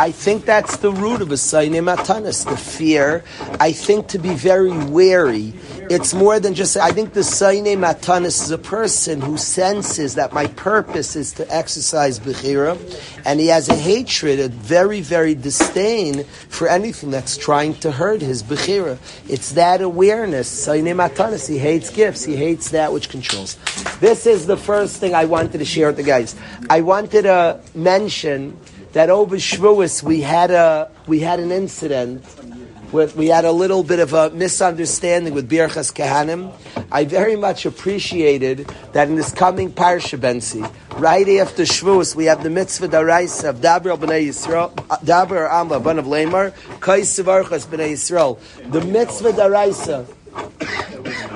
I 0.00 0.12
think 0.12 0.44
that's 0.44 0.76
the 0.76 0.92
root 0.92 1.22
of 1.22 1.32
a 1.32 1.34
Saini 1.34 1.82
Matanas, 1.82 2.48
the 2.48 2.56
fear. 2.56 3.24
I 3.58 3.72
think 3.72 4.06
to 4.08 4.18
be 4.18 4.32
very 4.32 4.70
wary. 4.86 5.54
It's 5.90 6.12
more 6.12 6.38
than 6.38 6.52
just, 6.52 6.76
I 6.76 6.90
think 6.90 7.14
the 7.14 7.20
Saini 7.20 7.74
Matanas 7.74 8.42
is 8.42 8.50
a 8.50 8.58
person 8.58 9.22
who 9.22 9.38
senses 9.38 10.16
that 10.16 10.34
my 10.34 10.46
purpose 10.48 11.16
is 11.16 11.32
to 11.34 11.54
exercise 11.54 12.18
Bechira, 12.20 12.76
and 13.24 13.40
he 13.40 13.46
has 13.46 13.70
a 13.70 13.74
hatred, 13.74 14.38
a 14.38 14.48
very, 14.48 15.00
very 15.00 15.34
disdain 15.34 16.24
for 16.50 16.68
anything 16.68 17.10
that's 17.10 17.38
trying 17.38 17.72
to 17.76 17.90
hurt 17.90 18.20
his 18.20 18.42
Bechira. 18.42 18.98
It's 19.28 19.52
that 19.52 19.80
awareness, 19.80 20.66
Saini 20.66 20.94
Matanas. 20.94 21.48
He 21.48 21.56
hates 21.56 21.88
gifts, 21.88 22.22
he 22.22 22.36
hates 22.36 22.70
that 22.70 22.92
which 22.92 23.08
controls. 23.08 23.56
This 24.00 24.26
is 24.26 24.46
the 24.46 24.58
first 24.58 24.98
thing 24.98 25.14
I 25.14 25.24
wanted 25.24 25.56
to 25.58 25.64
share 25.64 25.86
with 25.86 25.96
the 25.96 26.02
guys. 26.02 26.36
I 26.68 26.82
wanted 26.82 27.22
to 27.22 27.60
mention 27.74 28.58
that 28.92 29.08
over 29.10 29.36
Shavuos 29.36 30.02
we 30.02 30.20
had 30.20 30.50
a 30.50 30.90
we 31.06 31.20
had 31.20 31.40
an 31.40 31.50
incident 31.50 32.24
we 32.92 33.26
had 33.26 33.44
a 33.44 33.52
little 33.52 33.82
bit 33.82 33.98
of 33.98 34.14
a 34.14 34.30
misunderstanding 34.30 35.34
with 35.34 35.50
Birchas 35.50 35.92
Kehanim. 35.92 36.54
I 36.90 37.04
very 37.04 37.36
much 37.36 37.66
appreciated 37.66 38.66
that 38.92 39.08
in 39.08 39.16
this 39.16 39.32
coming 39.32 39.70
Parsha 39.70 40.18
Bensi, 40.18 40.62
right 40.98 41.28
after 41.40 41.64
Shavuos, 41.64 42.14
we 42.16 42.24
have 42.26 42.42
the 42.42 42.48
mitzvah 42.48 42.88
daraisa 42.88 43.50
of 43.50 43.56
Daber 43.56 43.98
b'nei 43.98 44.28
Yisrael, 44.28 44.74
Daber 45.04 45.50
Amla 45.50 45.84
ban 45.84 45.98
of 45.98 46.06
Lamar, 46.06 46.52
Kais 46.80 47.22
Varchas 47.22 47.66
b'nei 47.66 47.92
Yisrael. 47.92 48.38
The 48.70 48.80
mitzvah 48.80 49.32
daraisa 49.32 50.08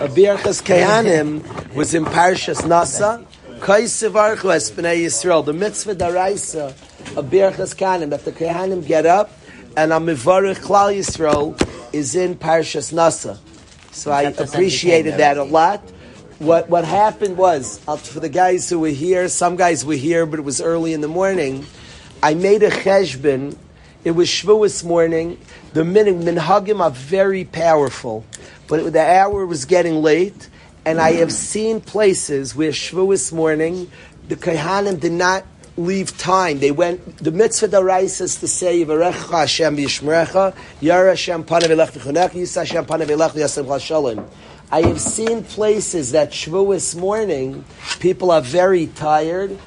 of 0.00 0.10
Birchas 0.14 0.62
Kehanim 0.62 1.74
was 1.74 1.92
in 1.92 2.06
Parshas 2.06 2.62
Nasa. 2.62 3.26
Kais 3.60 4.02
Varchas 4.10 4.72
b'nei 4.72 5.04
Yisrael. 5.04 5.44
The 5.44 5.52
mitzvah 5.52 5.96
daraisa 5.96 6.68
of 7.14 7.26
Birchas 7.26 7.76
Kehanim 7.76 8.08
that 8.08 8.24
the 8.24 8.32
Kehanim 8.32 8.86
get 8.86 9.04
up 9.04 9.30
and 9.76 9.92
a 9.92 9.96
Mivarech 9.96 10.56
Klal 10.56 10.96
Yisrael 10.96 11.60
is 11.92 12.14
in 12.14 12.34
Parshas 12.34 12.92
Nasa. 12.92 13.38
So 13.92 14.10
I 14.10 14.22
appreciated 14.22 15.18
that 15.18 15.36
a 15.36 15.44
lot. 15.44 15.80
What 16.38 16.68
what 16.68 16.84
happened 16.84 17.36
was 17.36 17.80
uh, 17.86 17.96
for 17.96 18.20
the 18.20 18.28
guys 18.28 18.68
who 18.68 18.80
were 18.80 18.88
here, 18.88 19.28
some 19.28 19.56
guys 19.56 19.84
were 19.84 19.94
here, 19.94 20.26
but 20.26 20.38
it 20.38 20.42
was 20.42 20.60
early 20.60 20.92
in 20.92 21.00
the 21.00 21.08
morning. 21.08 21.66
I 22.22 22.34
made 22.34 22.62
a 22.62 22.70
cheshbon. 22.70 23.56
It 24.04 24.12
was 24.12 24.28
Shavuos 24.28 24.84
morning. 24.84 25.38
The 25.72 25.84
min- 25.84 26.22
minhagim 26.22 26.80
are 26.80 26.90
very 26.90 27.44
powerful, 27.44 28.24
but 28.66 28.80
it, 28.80 28.92
the 28.92 29.00
hour 29.00 29.46
was 29.46 29.64
getting 29.64 30.02
late, 30.02 30.48
and 30.84 31.00
I 31.00 31.12
have 31.12 31.32
seen 31.32 31.80
places 31.80 32.56
where 32.56 32.72
Shavuos 32.72 33.32
morning 33.32 33.90
the 34.28 34.36
kohanim 34.36 34.98
did 34.98 35.12
not 35.12 35.44
leave 35.76 36.16
time. 36.18 36.58
They 36.60 36.70
went, 36.70 37.18
the 37.18 37.30
mitzvah 37.30 37.68
daraisa 37.68 38.22
is 38.22 38.36
to 38.36 38.48
say, 38.48 38.84
Yivarecha 38.84 39.30
Hashem 39.30 39.76
v'yishmerecha, 39.76 40.54
Hashem 40.82 41.44
panav 41.44 41.68
elech 41.68 41.92
v'chunecha, 41.92 42.30
Yisa 42.30 42.58
Hashem 42.58 42.84
panav 42.84 43.06
v'yasem 43.06 43.64
chashalim. 43.64 44.26
I 44.70 44.82
have 44.86 45.00
seen 45.00 45.44
places 45.44 46.12
that 46.12 46.30
Shavuos 46.30 46.96
morning, 46.98 47.64
people 48.00 48.30
are 48.30 48.40
very 48.40 48.86
tired, 48.86 49.58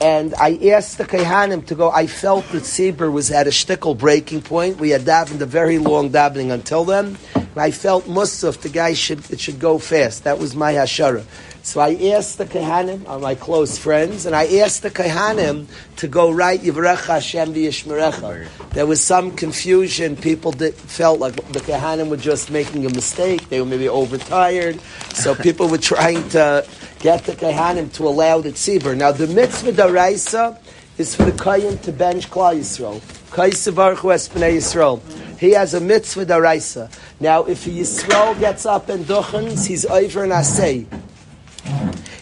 and 0.00 0.34
I 0.34 0.58
asked 0.72 0.98
the 0.98 1.04
Kehanim 1.04 1.64
to 1.66 1.74
go. 1.74 1.90
I 1.90 2.06
felt 2.06 2.44
that 2.48 2.64
tzibur 2.64 3.10
was 3.10 3.30
at 3.30 3.46
a 3.46 3.50
shtickle 3.50 3.96
breaking 3.96 4.42
point. 4.42 4.78
We 4.78 4.90
had 4.90 5.02
davened 5.02 5.40
a 5.40 5.46
very 5.46 5.78
long 5.78 6.10
davening 6.10 6.50
until 6.50 6.84
then. 6.84 7.16
I 7.54 7.70
felt 7.70 8.04
Musaf, 8.06 8.60
the 8.60 8.68
guy 8.68 8.94
should 8.94 9.30
it 9.30 9.38
should 9.38 9.60
go 9.60 9.78
fast. 9.78 10.24
That 10.24 10.38
was 10.38 10.56
my 10.56 10.72
hashara. 10.72 11.24
So 11.64 11.80
I 11.80 11.94
asked 12.16 12.38
the 12.38 12.44
Kehanim, 12.44 13.08
are 13.08 13.20
my 13.20 13.36
close 13.36 13.78
friends, 13.78 14.26
and 14.26 14.34
I 14.34 14.46
asked 14.58 14.82
the 14.82 14.90
Kehanim 14.90 15.68
to 15.98 16.08
go 16.08 16.28
right 16.32 16.60
Yivrech 16.60 17.06
Hashem 17.06 17.54
v'yishmerecha. 17.54 18.48
There 18.70 18.84
was 18.84 19.00
some 19.00 19.30
confusion. 19.36 20.16
People 20.16 20.50
did, 20.50 20.74
felt 20.74 21.20
like 21.20 21.36
the 21.52 21.60
Kehanim 21.60 22.08
were 22.08 22.16
just 22.16 22.50
making 22.50 22.84
a 22.84 22.90
mistake. 22.90 23.48
They 23.48 23.60
were 23.60 23.66
maybe 23.66 23.88
overtired. 23.88 24.80
So 25.14 25.34
people 25.46 25.68
were 25.68 25.78
trying 25.78 26.28
to 26.30 26.66
get 26.98 27.24
the 27.26 27.32
Kehanim 27.32 27.92
to 27.92 28.08
allow 28.08 28.40
the 28.40 28.50
tzibur. 28.50 28.96
Now 28.96 29.12
the 29.12 29.28
mitzvah 29.28 29.70
daraisa 29.72 30.58
is 30.98 31.14
for 31.14 31.26
the 31.26 31.32
Kayan 31.32 31.78
to 31.78 31.92
bench 31.92 32.28
Klal 32.28 32.58
Yisrael. 32.58 32.98
Kaisavarchu 33.30 34.10
Espnei 34.12 34.56
Yisrael. 34.56 35.00
He 35.38 35.52
has 35.52 35.74
a 35.74 35.80
mitzvah 35.80 36.26
daraisa. 36.26 36.90
Now 37.20 37.44
if 37.44 37.66
Yisrael 37.66 38.38
gets 38.40 38.66
up 38.66 38.88
and 38.88 39.04
duchens, 39.04 39.68
he's 39.68 39.86
over 39.86 40.24
and 40.24 40.32
asay. 40.32 40.86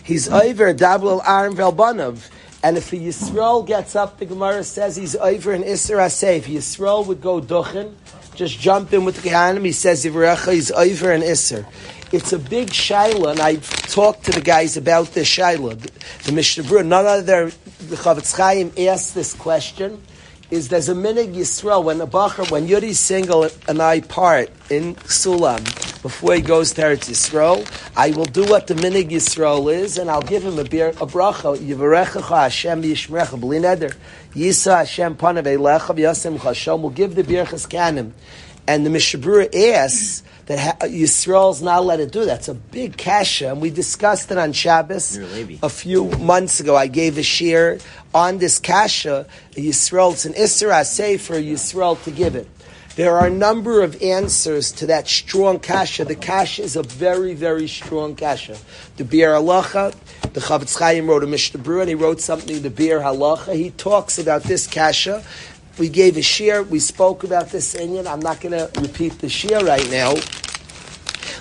He's 0.05 0.29
over 0.29 0.75
dabel 0.75 1.23
arm 1.25 1.55
velbanav. 1.55 2.31
And 2.63 2.77
if 2.77 2.91
Yisrael 2.91 3.67
gets 3.67 3.97
up, 3.97 4.19
the 4.19 4.27
Gemara 4.27 4.65
says 4.65 4.95
he's 4.95 5.17
over 5.17 5.55
in 5.55 5.63
Asay. 5.63 6.39
If 6.39 6.47
Yisrael 6.47 7.07
would 7.07 7.23
go 7.23 7.41
duchen, 7.41 7.95
just 8.35 8.59
jump 8.59 8.93
in 8.93 9.05
with 9.05 9.23
the 9.23 9.29
Kehanim, 9.29 9.65
he 9.65 9.73
says 9.73 10.05
Yivrecha, 10.05 10.53
he's 10.53 10.71
over 10.71 11.13
in 11.13 11.23
Isser. 11.23 11.67
It's 12.13 12.33
a 12.33 12.39
big 12.39 12.69
shaila, 12.69 13.33
and 13.33 13.41
I've 13.41 13.71
talked 13.87 14.25
to 14.25 14.33
the 14.33 14.41
guys 14.41 14.77
about 14.77 15.09
this 15.15 15.29
shaila. 15.29 15.79
The, 15.79 15.91
the 16.25 16.33
Mishnah 16.33 16.83
none 16.83 17.07
other, 17.07 17.51
the 17.51 17.97
Chafetz 17.97 18.37
Chaim 18.37 18.73
asked 18.77 19.15
this 19.15 19.33
question, 19.33 20.03
is 20.51 20.69
there's 20.69 20.89
a 20.89 20.95
minig 20.95 21.35
Yisrael, 21.35 21.85
when 21.85 22.01
a 22.01 22.07
Bachar, 22.07 22.51
when 22.51 22.67
Yuri 22.67 22.93
single 22.93 23.49
and 23.69 23.81
I 23.81 24.01
part 24.01 24.51
in 24.69 24.97
Sulam, 24.97 25.63
before 26.03 26.35
he 26.35 26.41
goes 26.41 26.73
to 26.73 26.83
Eretz 26.83 27.09
Yisrael, 27.09 27.65
I 27.97 28.11
will 28.11 28.25
do 28.25 28.45
what 28.45 28.67
the 28.67 28.75
minig 28.75 29.11
Yisrael 29.11 29.73
is, 29.73 29.97
and 29.97 30.11
I'll 30.11 30.23
give 30.23 30.43
him 30.43 30.59
a, 30.59 30.65
beer, 30.65 30.89
a 30.89 31.07
bracha, 31.07 31.57
Yivarecha 31.57 32.23
Hashem 32.23 32.83
Yishmerecha, 32.83 33.39
B'li 33.41 33.61
Neder, 33.61 33.95
Yisa 34.35 34.79
Hashem 34.79 35.15
Panav 35.15 35.45
Eilecha 35.45 35.95
V'yasem 35.95 36.39
Chashom, 36.39 36.81
will 36.83 36.91
give 36.91 37.15
the 37.15 37.23
Birchas 37.23 37.69
Kanim. 37.69 38.11
And 38.67 38.85
the 38.85 38.91
Mishnah 38.91 39.21
Berurah 39.21 39.75
asks, 39.75 40.23
that 40.47 40.59
ha- 40.59 40.87
Yisrael's 40.87 41.63
not 41.63 41.79
allowed 41.79 41.97
to 41.97 42.07
do 42.07 42.25
that. 42.25 42.41
It's 42.41 42.49
a 42.49 42.55
big 42.55 42.97
kasha, 42.97 43.51
and 43.51 43.61
we 43.61 43.71
discussed 43.71 44.31
it 44.31 44.39
on 44.39 44.53
Shabbos 44.53 45.17
a 45.63 45.69
few 45.69 46.07
months 46.19 46.61
ago. 46.61 46.77
I 46.77 46.87
gave 46.87 47.19
a 47.19 47.23
shiur 47.23 47.83
on 48.15 48.39
this 48.39 48.59
kasha. 48.59 49.21
Uh, 49.21 49.25
Yisrael, 49.53 50.13
it's 50.13 50.25
an 50.25 50.35
Isra 50.35 50.85
say 50.85 51.17
for 51.17 51.35
Yisrael 51.35 52.03
to 52.05 52.11
give 52.11 52.35
it. 52.35 52.49
There 52.97 53.17
are 53.17 53.29
a 53.29 53.31
number 53.31 53.83
of 53.83 54.03
answers 54.03 54.73
to 54.73 54.87
that 54.87 55.09
strong 55.09 55.61
kasha. 55.61 56.05
The 56.05 56.17
kasha 56.17 56.63
is 56.63 56.75
a 56.75 56.83
very, 56.83 57.35
very 57.35 57.69
strong 57.69 58.17
kasha. 58.17 58.59
The 58.97 59.05
Biur 59.05 59.41
Halacha, 59.41 59.95
the 60.33 60.41
Chafetz 60.41 60.77
Chaim 60.77 61.09
wrote 61.09 61.23
a 61.23 61.27
Mishnah 61.27 61.63
Berurah, 61.63 61.83
and 61.83 61.89
he 61.89 61.95
wrote 61.95 62.21
something, 62.21 62.61
the 62.61 62.69
Biur 62.69 63.01
Halacha. 63.01 63.55
He 63.55 63.71
talks 63.71 64.19
about 64.19 64.43
this 64.43 64.67
kasha. 64.67 65.25
We 65.81 65.89
gave 65.89 66.19
a 66.19 66.21
shiur. 66.21 66.69
We 66.69 66.79
spoke 66.79 67.25
about 67.25 67.49
this 67.49 67.75
inyan. 67.75 68.07
I'm 68.07 68.21
not 68.21 68.43
going 68.43 68.53
to 68.53 68.71
repeat 68.83 69.19
the 69.19 69.29
shiur 69.29 69.67
right 69.67 69.91
now. 69.91 70.13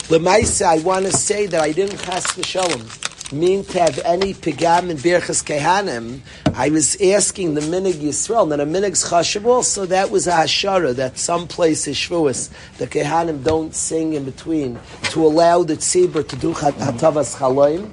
Lemaisa, 0.07 0.65
I 0.65 0.79
want 0.79 1.05
to 1.07 1.11
say 1.11 1.45
that 1.47 1.59
I 1.59 1.73
didn't 1.73 1.97
chas 1.97 2.25
v'shalom 2.27 3.33
mean 3.33 3.63
to 3.63 3.79
have 3.79 3.99
any 4.05 4.33
pigam 4.33 4.89
in 4.89 4.97
birchas 4.97 5.43
kehanim. 5.43 6.21
I 6.55 6.69
was 6.69 6.99
asking 7.01 7.55
the 7.55 7.61
minig 7.61 7.95
Yisrael, 7.95 8.51
and 8.53 8.61
a 8.61 8.65
minig's 8.65 9.03
chashav 9.03 9.45
also, 9.45 9.85
that 9.85 10.09
was 10.09 10.25
a 10.25 10.31
hashara, 10.31 10.95
that 10.95 11.17
some 11.17 11.45
places 11.45 11.97
shvuas, 11.97 12.49
the 12.77 12.87
kehanim 12.87 13.43
don't 13.43 13.75
sing 13.75 14.13
in 14.13 14.23
between, 14.23 14.79
to 15.11 15.25
allow 15.25 15.63
the 15.63 15.75
tzibur 15.75 16.27
to 16.27 16.35
do 16.37 16.53
hatavas 16.53 17.35
chaloim. 17.35 17.91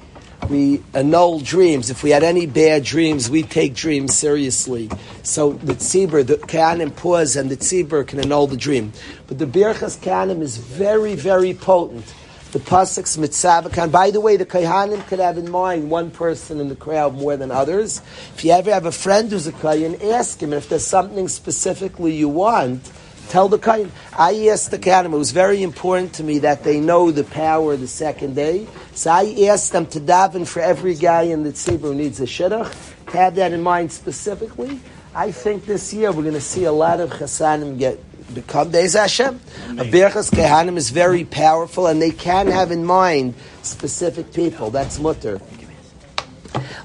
We 0.49 0.81
annul 0.93 1.39
dreams. 1.39 1.89
If 1.89 2.03
we 2.03 2.11
had 2.11 2.23
any 2.23 2.45
bad 2.45 2.83
dreams, 2.83 3.29
we 3.29 3.43
take 3.43 3.73
dreams 3.73 4.15
seriously. 4.15 4.89
So 5.23 5.53
the 5.53 5.73
tzibur, 5.73 6.25
the 6.25 6.35
kehanim 6.35 6.95
pause, 6.95 7.35
and 7.35 7.49
the 7.49 7.57
tzibur 7.57 8.07
can 8.07 8.19
annul 8.19 8.47
the 8.47 8.55
dream. 8.55 8.93
But 9.27 9.39
the 9.39 9.45
birchas 9.45 9.97
kehanim 9.97 10.41
is 10.41 10.57
very, 10.57 11.15
very 11.15 11.53
potent. 11.53 12.13
The 12.53 12.59
pasuk's 12.59 13.17
mitzavakan. 13.17 13.91
By 13.91 14.09
the 14.09 14.21
way, 14.21 14.37
the 14.37 14.45
kohanim 14.45 15.05
could 15.07 15.19
have 15.19 15.37
in 15.37 15.51
mind 15.51 15.91
one 15.91 16.11
person 16.11 16.61
in 16.61 16.69
the 16.69 16.77
crowd 16.77 17.15
more 17.15 17.35
than 17.35 17.51
others. 17.51 18.01
If 18.35 18.45
you 18.45 18.51
ever 18.51 18.71
have 18.71 18.85
a 18.85 18.91
friend 18.91 19.29
who's 19.29 19.47
a 19.47 19.51
kohen, 19.51 20.01
ask 20.01 20.41
him. 20.41 20.53
If 20.53 20.69
there's 20.69 20.87
something 20.87 21.27
specifically 21.27 22.15
you 22.15 22.29
want, 22.29 22.89
tell 23.29 23.47
the 23.47 23.59
kohen. 23.59 23.91
I 24.17 24.47
asked 24.47 24.71
the 24.71 24.79
kohanim. 24.79 25.13
It 25.13 25.17
was 25.17 25.31
very 25.31 25.63
important 25.63 26.13
to 26.13 26.23
me 26.23 26.39
that 26.39 26.63
they 26.63 26.79
know 26.79 27.11
the 27.11 27.23
power 27.23 27.75
the 27.75 27.87
second 27.87 28.35
day. 28.35 28.67
So 28.93 29.11
I 29.11 29.47
asked 29.49 29.71
them 29.71 29.85
to 29.87 29.99
daven 29.99 30.47
for 30.47 30.61
every 30.61 30.95
guy 30.95 31.23
in 31.23 31.43
the 31.43 31.51
tzibur 31.51 31.81
who 31.81 31.95
needs 31.95 32.19
a 32.19 32.25
shidduch. 32.25 32.73
To 33.11 33.17
have 33.17 33.35
that 33.35 33.53
in 33.53 33.61
mind 33.61 33.91
specifically. 33.91 34.79
I 35.15 35.31
think 35.31 35.65
this 35.65 35.93
year 35.93 36.11
we're 36.11 36.23
going 36.23 36.33
to 36.33 36.41
see 36.41 36.65
a 36.65 36.71
lot 36.71 36.99
of 36.99 37.09
chasanim 37.11 37.79
get 37.79 37.99
become 38.33 38.71
Beis 38.71 38.99
Hashem. 38.99 39.39
A 39.79 39.85
Birchas 39.85 40.31
Kehanim 40.31 40.77
is 40.77 40.89
very 40.89 41.23
powerful, 41.23 41.87
and 41.87 42.01
they 42.01 42.11
can 42.11 42.47
have 42.47 42.71
in 42.71 42.85
mind 42.85 43.33
specific 43.61 44.33
people. 44.33 44.69
That's 44.69 44.99
mutter. 44.99 45.39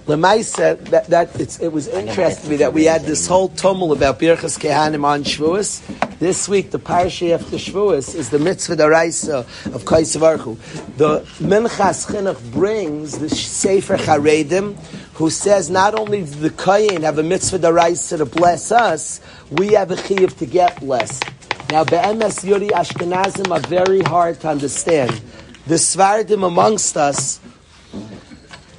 Lemaisa, 0.06 0.78
that, 0.90 1.08
that 1.08 1.60
it 1.60 1.72
was 1.72 1.88
interesting 1.88 2.44
to 2.44 2.50
me 2.50 2.56
that 2.56 2.72
we 2.72 2.84
had 2.84 3.02
this 3.02 3.26
whole 3.26 3.48
tumult 3.48 3.96
about 3.96 4.18
Birchas 4.18 4.58
Kehanim 4.58 5.04
on 5.04 5.24
Shavuos. 5.24 5.80
This 6.18 6.48
week, 6.48 6.70
the 6.70 6.78
parsha 6.78 7.34
after 7.34 7.56
Shavuos 7.56 8.14
is 8.14 8.30
the 8.30 8.38
mitzvah 8.38 8.76
daraisa 8.76 9.40
of 9.74 9.84
Kaisavarchu. 9.84 10.56
The 10.96 11.20
Minchas 11.44 12.06
Chinuch 12.06 12.52
brings 12.52 13.18
the 13.18 13.28
Sefer 13.28 13.96
Charedim, 13.96 14.78
who 15.14 15.30
says 15.30 15.70
not 15.70 15.94
only 15.98 16.20
does 16.20 16.38
the 16.38 16.50
Kayin 16.50 17.02
have 17.02 17.18
a 17.18 17.22
mitzvah 17.22 17.58
daraisa 17.58 18.18
to 18.18 18.26
bless 18.26 18.72
us, 18.72 19.20
we 19.50 19.72
have 19.74 19.90
a 19.90 19.96
chiyuv 19.96 20.36
to 20.38 20.46
get 20.46 20.80
blessed. 20.80 21.24
Now, 21.70 21.84
Be'emes 21.84 22.44
Yuri 22.44 22.68
Ashkenazim 22.68 23.50
are 23.50 23.66
very 23.66 24.02
hard 24.02 24.40
to 24.40 24.48
understand. 24.48 25.10
The 25.66 25.76
Sefardim 25.76 26.46
amongst 26.46 26.96
us, 26.96 27.40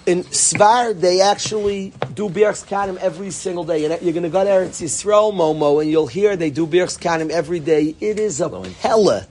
in 0.06 0.24
Svar, 0.24 1.00
they 1.00 1.22
actually 1.22 1.94
do 2.14 2.30
Birchs 2.30 2.66
Kanim 2.66 2.98
every 2.98 3.32
single 3.32 3.64
day. 3.64 3.86
And 3.86 4.02
you're 4.02 4.14
going 4.14 4.24
to 4.24 4.30
go 4.30 4.44
to 4.44 4.50
Eretz 4.50 4.82
Yisrael, 4.82 5.34
Momo, 5.34 5.82
and 5.82 5.90
you'll 5.90 6.08
hear 6.08 6.36
they 6.36 6.50
do 6.50 6.68
Birchs 6.68 7.00
Kanim 7.00 7.30
every 7.30 7.60
day. 7.60 7.96
It 8.00 8.20
is 8.20 8.42
a 8.42 8.70
hella. 8.70 9.26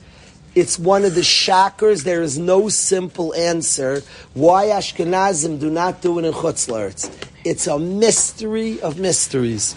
It's 0.54 0.78
one 0.78 1.04
of 1.04 1.14
the 1.14 1.22
shockers. 1.22 2.04
There 2.04 2.22
is 2.22 2.38
no 2.38 2.68
simple 2.68 3.34
answer 3.34 4.02
why 4.34 4.66
Ashkenazim 4.66 5.58
do 5.60 5.70
not 5.70 6.02
do 6.02 6.18
it 6.18 6.24
in 6.24 6.32
Chutz 6.32 6.68
La'aretz. 6.68 7.10
It's 7.44 7.66
a 7.66 7.78
mystery 7.78 8.80
of 8.82 8.98
mysteries. 8.98 9.74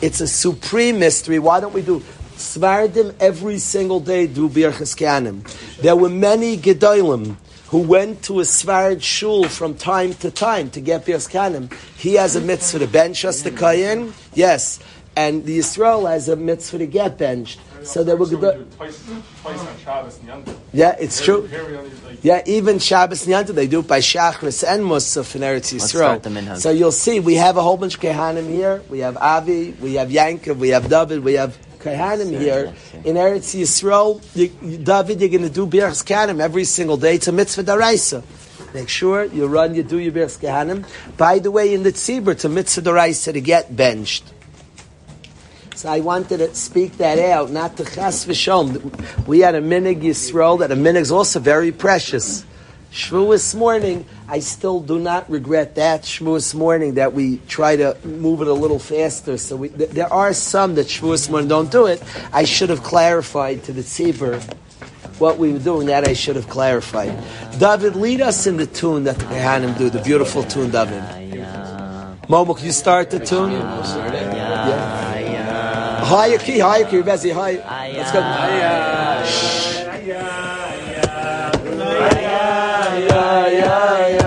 It's 0.00 0.20
a 0.20 0.28
supreme 0.28 0.98
mystery. 0.98 1.38
Why 1.38 1.60
don't 1.60 1.72
we 1.72 1.82
do 1.82 2.00
Sefardim 2.34 3.14
every 3.18 3.58
single 3.58 4.00
day 4.00 4.26
do 4.26 4.48
Birchas 4.48 4.96
Kanim? 4.96 5.42
There 5.78 5.96
were 5.96 6.08
many 6.08 6.56
Gedolim 6.56 7.36
who 7.68 7.78
went 7.80 8.22
to 8.24 8.40
a 8.40 8.44
Sefard 8.44 9.02
shul 9.02 9.44
from 9.44 9.74
time 9.74 10.14
to 10.14 10.30
time 10.30 10.70
to 10.70 10.80
get 10.80 11.04
Birchas 11.04 11.28
Kanim. 11.30 11.72
He 11.96 12.14
has 12.14 12.34
a 12.34 12.40
mitzvah 12.40 12.80
to 12.80 12.86
bench 12.86 13.24
us 13.24 13.42
the 13.42 13.50
Kayin, 13.50 14.12
yes, 14.34 14.78
and 15.14 15.44
the 15.44 15.58
Yisrael 15.58 16.08
has 16.08 16.28
a 16.28 16.36
mitzvah 16.36 16.78
to 16.78 16.86
get 16.86 17.18
benched. 17.18 17.60
So 17.82 18.02
there 18.02 18.16
were 18.16 18.26
Gedolim. 18.26 18.74
Twice, 18.76 19.04
twice 19.42 19.60
on 19.60 19.78
Shabbos 19.78 20.18
and 20.26 20.56
Yeah, 20.72 20.96
it's 20.98 21.22
true. 21.22 21.46
Here 21.46 21.66
we 21.66 21.76
only 21.76 21.90
like 22.06 22.18
Yeah, 22.22 22.42
even 22.46 22.78
Shabbos 22.78 23.26
and 23.26 23.48
they 23.48 23.66
do 23.66 23.80
it 23.80 23.88
by 23.88 24.00
Shachris 24.00 24.64
and 24.66 24.82
Musaf 24.82 25.36
in 25.36 25.42
Eretz 25.42 25.74
Yisrael. 25.74 25.88
start 25.88 26.22
the 26.22 26.30
minhag. 26.30 26.58
So 26.58 26.70
you'll 26.70 26.92
see, 26.92 27.20
we 27.20 27.34
have 27.34 27.56
a 27.56 27.62
whole 27.62 27.76
bunch 27.76 27.94
of 27.94 28.00
Kehanim 28.00 28.48
here. 28.48 28.82
We 28.88 29.00
have 29.00 29.16
Avi, 29.16 29.72
we 29.80 29.94
have 29.94 30.08
Yankov, 30.08 30.56
we 30.56 30.70
have 30.70 30.88
David, 30.88 31.22
we 31.22 31.34
have 31.34 31.56
Kehanim 31.80 32.38
here. 32.38 32.74
In 33.04 33.16
Eretz 33.16 33.54
Yisrael, 33.58 34.22
you, 34.34 34.50
you- 34.62 34.78
David, 34.78 35.20
you're 35.20 35.30
going 35.30 35.42
to 35.42 35.50
do 35.50 35.66
Birchs 35.66 36.04
Kehanim 36.04 36.40
every 36.40 36.64
single 36.64 36.96
day. 36.96 37.14
It's 37.16 37.28
a 37.28 37.32
mitzvah 37.32 37.64
daraisa. 37.64 38.22
Make 38.74 38.88
sure 38.88 39.24
you 39.24 39.46
run, 39.46 39.74
you 39.74 39.82
do 39.82 39.98
your 39.98 40.12
Birchs 40.12 40.38
Kehanim. 40.38 40.84
By 41.16 41.38
the 41.38 41.50
way, 41.50 41.72
in 41.72 41.82
the 41.82 41.92
Tzibur, 41.92 42.32
it's 42.32 42.44
a 42.44 42.48
mitzvah 42.48 42.82
daraisa 42.82 43.32
to 43.32 43.40
get 43.40 43.74
benched. 43.74 44.24
So 45.74 45.88
I 45.88 46.00
wanted 46.00 46.38
to 46.38 46.52
speak 46.56 46.98
that 46.98 47.20
out, 47.20 47.52
not 47.52 47.76
to 47.76 47.84
chas 47.84 48.26
v'shom. 48.26 49.26
We 49.28 49.38
had 49.40 49.54
a 49.54 49.60
minig 49.60 50.02
Yisrael, 50.02 50.58
that 50.58 50.72
a 50.72 50.74
minig 50.74 51.02
is 51.02 51.12
also 51.12 51.38
very 51.38 51.70
precious. 51.70 52.44
Shavuos 52.92 53.54
morning, 53.54 54.06
I 54.28 54.38
still 54.40 54.80
do 54.80 54.98
not 54.98 55.28
regret 55.30 55.74
that 55.74 56.02
Shavuos 56.02 56.54
morning 56.54 56.94
that 56.94 57.12
we 57.12 57.38
try 57.48 57.76
to 57.76 57.96
move 58.04 58.40
it 58.40 58.48
a 58.48 58.52
little 58.52 58.78
faster. 58.78 59.36
So 59.36 59.56
we, 59.56 59.68
th- 59.68 59.90
there 59.90 60.10
are 60.12 60.32
some 60.32 60.74
that 60.76 60.86
Shavuos 60.86 61.28
morning 61.30 61.48
don't 61.48 61.70
do 61.70 61.86
it. 61.86 62.02
I 62.32 62.44
should 62.44 62.70
have 62.70 62.82
clarified 62.82 63.64
to 63.64 63.72
the 63.72 63.82
tzibur 63.82 64.40
what 65.20 65.36
we 65.38 65.52
were 65.52 65.58
doing. 65.58 65.88
That 65.88 66.08
I 66.08 66.14
should 66.14 66.36
have 66.36 66.48
clarified. 66.48 67.12
David, 67.58 67.94
lead 67.94 68.22
us 68.22 68.46
in 68.46 68.56
the 68.56 68.66
tune 68.66 69.04
that 69.04 69.18
the 69.18 69.24
Kehanim 69.26 69.76
do, 69.76 69.90
the 69.90 70.02
beautiful 70.02 70.42
tune, 70.42 70.70
David. 70.70 71.02
Momok, 72.28 72.62
you 72.62 72.72
start 72.72 73.10
the 73.10 73.18
tune. 73.18 73.52
Yeah. 73.52 74.88
Higher 76.04 76.38
key, 76.38 76.58
higher 76.58 76.84
key, 76.84 77.02
Bezzy, 77.02 77.32
high. 77.34 77.56
Let's 77.92 78.12
go. 78.12 78.20
There 78.20 79.77
are 83.56 84.17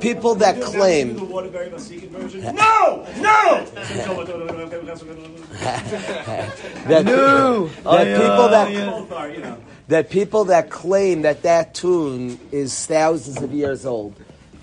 people 0.00 0.34
that 0.36 0.60
claim 0.60 1.14
The 1.16 1.24
Waterbury 1.24 1.70
Muskegon 1.70 2.08
version. 2.10 2.42
No! 2.54 3.06
No! 3.18 3.64
that, 6.86 7.04
No! 7.04 7.66
that 7.84 8.20
people 8.20 8.48
that 8.48 8.86
Both 8.90 9.12
are, 9.12 9.30
you 9.30 9.40
know. 9.40 9.58
that 9.88 10.10
people 10.10 10.44
that 10.44 10.70
claim 10.70 11.22
that 11.22 11.42
that 11.42 11.74
tune 11.74 12.38
is 12.52 12.86
thousands 12.86 13.42
of 13.42 13.52
years 13.52 13.84
old. 13.86 14.14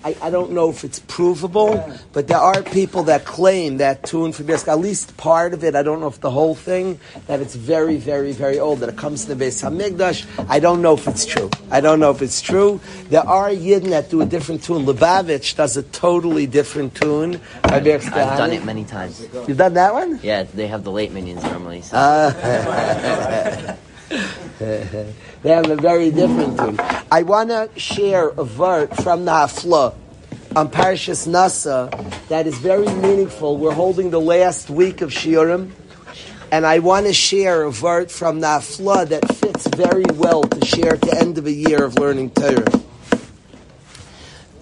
I, 0.04 0.14
I 0.20 0.28
don't 0.28 0.52
know 0.52 0.68
if 0.68 0.84
it's 0.84 0.98
provable, 0.98 1.82
but 2.12 2.28
there 2.28 2.36
are 2.36 2.62
people 2.62 3.04
that 3.04 3.24
claim 3.24 3.78
that 3.78 4.02
tune 4.02 4.32
for 4.32 4.42
Beis, 4.42 4.68
at 4.68 4.78
least 4.78 5.16
part 5.16 5.54
of 5.54 5.64
it, 5.64 5.74
I 5.74 5.82
don't 5.82 6.00
know 6.00 6.08
if 6.08 6.20
the 6.20 6.30
whole 6.30 6.54
thing, 6.54 7.00
that 7.26 7.40
it's 7.40 7.54
very, 7.54 7.96
very, 7.96 8.32
very 8.32 8.60
old, 8.60 8.80
that 8.80 8.90
it 8.90 8.98
comes 8.98 9.24
to 9.24 9.34
the 9.34 9.44
Beis 9.46 9.64
Hamikdash. 9.64 10.26
I 10.50 10.60
don't 10.60 10.82
know 10.82 10.92
if 10.92 11.08
it's 11.08 11.24
true. 11.24 11.48
I 11.70 11.80
don't 11.80 12.00
know 12.00 12.10
if 12.10 12.20
it's 12.20 12.42
true. 12.42 12.82
There 13.08 13.26
are 13.26 13.48
Yidden 13.48 13.88
that 13.90 14.10
do 14.10 14.20
a 14.20 14.26
different 14.26 14.62
tune. 14.62 14.84
Lubavitch 14.84 15.56
does 15.56 15.78
a 15.78 15.82
totally 15.84 16.46
different 16.46 16.94
tune. 16.94 17.40
I've 17.64 17.82
done 17.82 18.52
it 18.52 18.62
many 18.62 18.84
times. 18.84 19.26
You've 19.48 19.56
done 19.56 19.72
that 19.72 19.94
one? 19.94 20.20
Yeah, 20.22 20.42
they 20.42 20.66
have 20.66 20.84
the 20.84 20.92
late 20.92 21.12
minions 21.12 21.42
normally. 21.44 21.80
So. 21.80 21.96
Uh, 21.96 23.76
they 25.44 25.50
have 25.50 25.70
a 25.70 25.76
very 25.76 26.10
different 26.10 26.58
tune. 26.58 26.80
I 27.12 27.22
want 27.22 27.50
to 27.50 27.68
share 27.76 28.28
a 28.30 28.44
vert 28.44 28.96
from 28.96 29.26
the 29.26 29.30
Hafla 29.30 29.94
on 30.56 30.70
Parashas 30.70 31.28
Nasa 31.28 32.28
that 32.28 32.46
is 32.46 32.56
very 32.56 32.86
meaningful. 32.86 33.58
We're 33.58 33.74
holding 33.74 34.08
the 34.08 34.22
last 34.22 34.70
week 34.70 35.02
of 35.02 35.10
Shiurim, 35.10 35.70
and 36.50 36.64
I 36.64 36.78
want 36.78 37.04
to 37.06 37.12
share 37.12 37.64
a 37.64 37.70
vert 37.70 38.10
from 38.10 38.40
the 38.40 38.46
Hafla 38.46 39.06
that 39.10 39.34
fits 39.34 39.66
very 39.66 40.06
well 40.14 40.44
to 40.44 40.64
share 40.64 40.94
at 40.94 41.02
the 41.02 41.14
end 41.14 41.36
of 41.36 41.44
a 41.44 41.52
year 41.52 41.84
of 41.84 41.98
learning 41.98 42.30
Torah. 42.30 42.64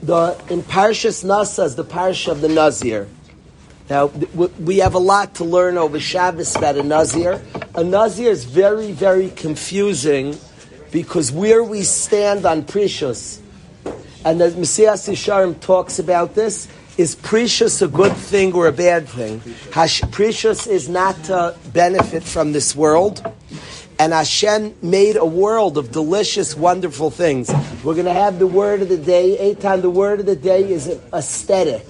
The, 0.02 0.36
in 0.50 0.62
Parashas 0.62 1.24
Nasa 1.24 1.64
is 1.64 1.76
the 1.76 1.84
Parasha 1.84 2.32
of 2.32 2.40
the 2.40 2.48
Nazir. 2.48 3.06
Now, 3.88 4.06
we 4.06 4.78
have 4.78 4.94
a 4.94 4.98
lot 4.98 5.36
to 5.36 5.44
learn 5.44 5.78
over 5.78 6.00
Shabbos 6.00 6.56
about 6.56 6.76
a 6.76 6.82
Nazir. 6.82 7.40
A 7.76 7.84
Nazir 7.84 8.32
is 8.32 8.44
very, 8.44 8.90
very 8.90 9.30
confusing 9.30 10.36
because 10.92 11.32
where 11.32 11.64
we 11.64 11.82
stand 11.82 12.46
on 12.46 12.62
Perishus, 12.62 13.40
and 14.24 14.40
the 14.40 14.50
Mesillas 14.50 15.08
Yesharim 15.08 15.58
talks 15.60 15.98
about 15.98 16.34
this, 16.34 16.68
is 16.98 17.16
Perishus 17.16 17.82
a 17.82 17.88
good 17.88 18.12
thing 18.12 18.52
or 18.52 18.68
a 18.68 18.72
bad 18.72 19.08
thing? 19.08 19.40
Hash, 19.72 20.02
Perishus 20.02 20.68
is 20.68 20.88
not 20.88 21.16
to 21.24 21.56
benefit 21.72 22.22
from 22.22 22.52
this 22.52 22.76
world. 22.76 23.26
And 23.98 24.12
Hashem 24.12 24.74
made 24.82 25.16
a 25.16 25.24
world 25.24 25.78
of 25.78 25.90
delicious, 25.90 26.56
wonderful 26.56 27.10
things. 27.10 27.50
We're 27.82 27.94
going 27.94 28.06
to 28.06 28.12
have 28.12 28.38
the 28.38 28.46
word 28.46 28.82
of 28.82 28.88
the 28.88 28.98
day. 28.98 29.54
Eitan, 29.54 29.80
the 29.80 29.90
word 29.90 30.20
of 30.20 30.26
the 30.26 30.36
day 30.36 30.70
is 30.70 30.88
aesthetic. 31.12 31.86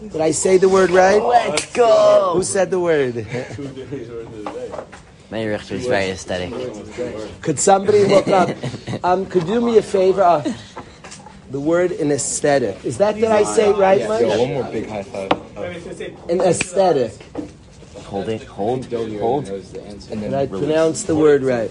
Did 0.00 0.20
I 0.20 0.30
say 0.30 0.56
the 0.56 0.68
word 0.68 0.90
right? 0.90 1.22
Let's 1.22 1.72
go. 1.72 2.32
Who 2.34 2.42
said 2.42 2.70
the 2.70 2.80
word? 2.80 3.26
Meir 5.32 5.52
Richter 5.52 5.76
is 5.76 5.86
very 5.86 6.10
aesthetic. 6.10 6.52
Could 7.40 7.58
somebody 7.58 8.04
look 8.04 8.28
up? 8.28 8.50
Um, 9.02 9.24
could 9.24 9.48
you 9.48 9.54
do 9.54 9.60
me 9.62 9.78
a 9.78 9.82
favor? 9.82 10.22
Uh, 10.22 10.44
the 11.50 11.58
word 11.58 11.90
in 11.90 12.12
aesthetic. 12.12 12.84
Is 12.84 12.98
that 12.98 13.14
did 13.14 13.24
I 13.24 13.42
say 13.44 13.70
it 13.70 13.76
right, 13.76 14.06
Mike? 14.06 14.20
Yo, 14.20 14.38
one 14.38 14.52
more 14.52 14.64
big 14.70 14.86
high 14.90 15.02
five. 15.02 15.32
An 16.28 16.42
aesthetic. 16.42 17.12
Hold 18.04 18.28
it, 18.28 18.42
hold, 18.42 18.84
hold. 18.92 19.48
And 20.10 20.34
I 20.36 20.46
pronounced 20.46 21.06
the 21.06 21.16
word 21.16 21.42
right. 21.42 21.70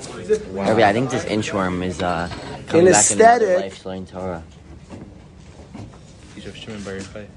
Rabbi, 0.49 0.81
I 0.81 0.91
think 0.91 1.11
this 1.11 1.25
inchworm 1.25 1.83
is 1.85 2.01
uh, 2.01 2.29
coming 2.67 2.87
In 2.87 2.91
back 2.93 3.11
in 3.11 3.21
another 3.21 3.45
aesthetic- 3.45 3.61
life, 3.61 3.85
learning 3.85 4.07
Torah. 4.07 4.43
He's 6.33 6.47
of 6.47 6.57
Shimon 6.57 6.81
Bar 6.81 6.95
Yochai. 6.95 7.27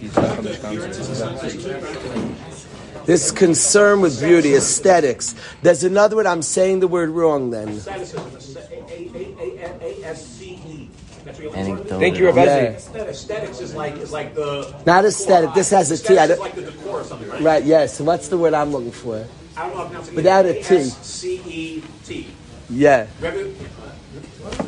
He's 0.00 0.14
back 0.14 0.34
from 0.36 0.44
Wisconsin. 0.46 2.36
This 3.08 3.30
concern 3.30 4.02
with 4.02 4.20
beauty, 4.20 4.54
aesthetics. 4.54 5.34
There's 5.62 5.82
another 5.82 6.16
word. 6.16 6.26
I'm 6.26 6.42
saying 6.42 6.80
the 6.80 6.88
word 6.88 7.08
wrong. 7.08 7.48
Then 7.48 7.68
A-S-C-E. 9.80 10.90
That's 11.24 11.38
what 11.38 11.42
you're 11.42 11.50
looking 11.50 11.64
for? 11.64 11.70
Anecdotal. 11.70 12.00
Thank 12.00 12.18
you, 12.18 12.26
Rabbi. 12.26 12.44
Yeah. 12.44 12.64
Aesthetics 13.08 13.60
is 13.62 13.74
like, 13.74 13.96
is 13.96 14.12
like 14.12 14.34
the. 14.34 14.78
not 14.84 15.06
aesthetic. 15.06 15.54
This 15.54 15.70
has 15.70 15.90
a 15.90 15.96
T. 15.96 16.02
Aesthetics 16.02 16.38
like 16.38 16.54
the 16.54 16.70
decor 16.70 17.00
or 17.00 17.04
something, 17.04 17.30
right? 17.30 17.40
right? 17.40 17.64
Yes. 17.64 17.98
What's 17.98 18.28
the 18.28 18.36
word 18.36 18.52
I'm 18.52 18.72
looking 18.72 18.92
for? 18.92 19.26
I 19.56 19.62
don't 19.66 19.74
know 19.74 19.84
if 19.84 19.86
I'm 19.86 19.88
pronouncing 19.88 20.12
it. 20.12 20.16
Without 20.16 20.44
a 20.44 20.62
T. 20.62 20.74
A-S-C-E-T. 20.74 22.28
Yeah. 22.68 23.06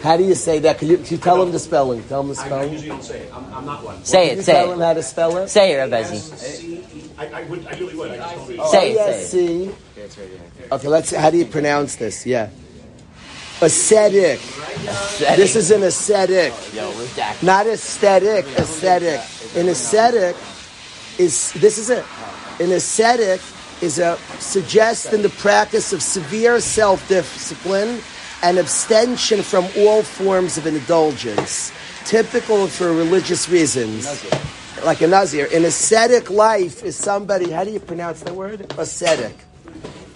How 0.02 0.16
do 0.16 0.24
you 0.24 0.34
say 0.34 0.58
that? 0.60 0.78
Can 0.78 0.88
you, 0.88 0.96
can 0.96 1.06
you 1.06 1.18
tell 1.18 1.42
him 1.42 1.52
the 1.52 1.58
spelling? 1.58 2.02
Tell 2.04 2.20
him 2.20 2.28
the 2.28 2.40
I, 2.40 2.42
I 2.42 2.46
spelling. 2.46 2.72
usually 2.72 2.88
don't 2.88 3.04
say 3.04 3.20
it. 3.20 3.34
I'm, 3.34 3.54
I'm 3.54 3.66
not 3.66 3.84
one. 3.84 4.04
Say 4.04 4.32
you 4.32 4.40
it, 4.40 4.44
say 4.44 4.52
tell 4.52 4.72
him 4.72 4.80
how 4.80 4.94
to 4.94 5.02
spell 5.02 5.36
it? 5.38 5.48
Say 5.48 5.72
it. 5.72 6.06
C-E. 6.10 6.84
I, 7.18 7.26
I 7.26 7.42
would, 7.44 7.66
I 7.66 7.70
really 7.78 7.94
would. 7.94 8.10
I 8.12 8.16
just 8.16 8.36
don't 8.36 8.48
read. 8.48 8.66
Say 8.66 8.92
it, 8.92 10.10
say 10.10 10.24
it. 10.24 10.72
Okay, 10.72 10.88
let's. 10.88 11.10
How 11.14 11.30
do 11.30 11.36
you 11.36 11.46
pronounce 11.46 11.96
this? 11.96 12.24
Yeah. 12.26 12.50
Ascetic. 13.60 14.40
This 15.36 15.54
is 15.54 15.70
an 15.70 15.82
ascetic. 15.82 16.54
Oh, 16.76 17.36
not 17.42 17.66
aesthetic, 17.66 18.46
aesthetic. 18.58 19.20
An 19.54 19.68
ascetic 19.68 20.34
is 21.18 21.52
this 21.52 21.76
is 21.76 21.90
it. 21.90 22.04
An 22.58 22.72
ascetic 22.72 23.40
is 23.82 23.98
a 23.98 24.16
suggest 24.38 25.12
in 25.12 25.20
the 25.20 25.28
practice 25.28 25.92
of 25.92 26.02
severe 26.02 26.60
self-discipline 26.60 28.00
and 28.42 28.58
abstention 28.58 29.42
from 29.42 29.66
all 29.78 30.02
forms 30.02 30.56
of 30.58 30.66
indulgence, 30.66 31.72
typical 32.04 32.66
for 32.66 32.92
religious 32.92 33.48
reasons. 33.48 34.24
Like 34.84 35.02
a 35.02 35.06
Nazir. 35.06 35.48
An 35.52 35.64
ascetic 35.64 36.30
life 36.30 36.82
is 36.82 36.96
somebody, 36.96 37.50
how 37.50 37.64
do 37.64 37.70
you 37.70 37.80
pronounce 37.80 38.20
that 38.20 38.34
word? 38.34 38.72
Ascetic. 38.78 39.34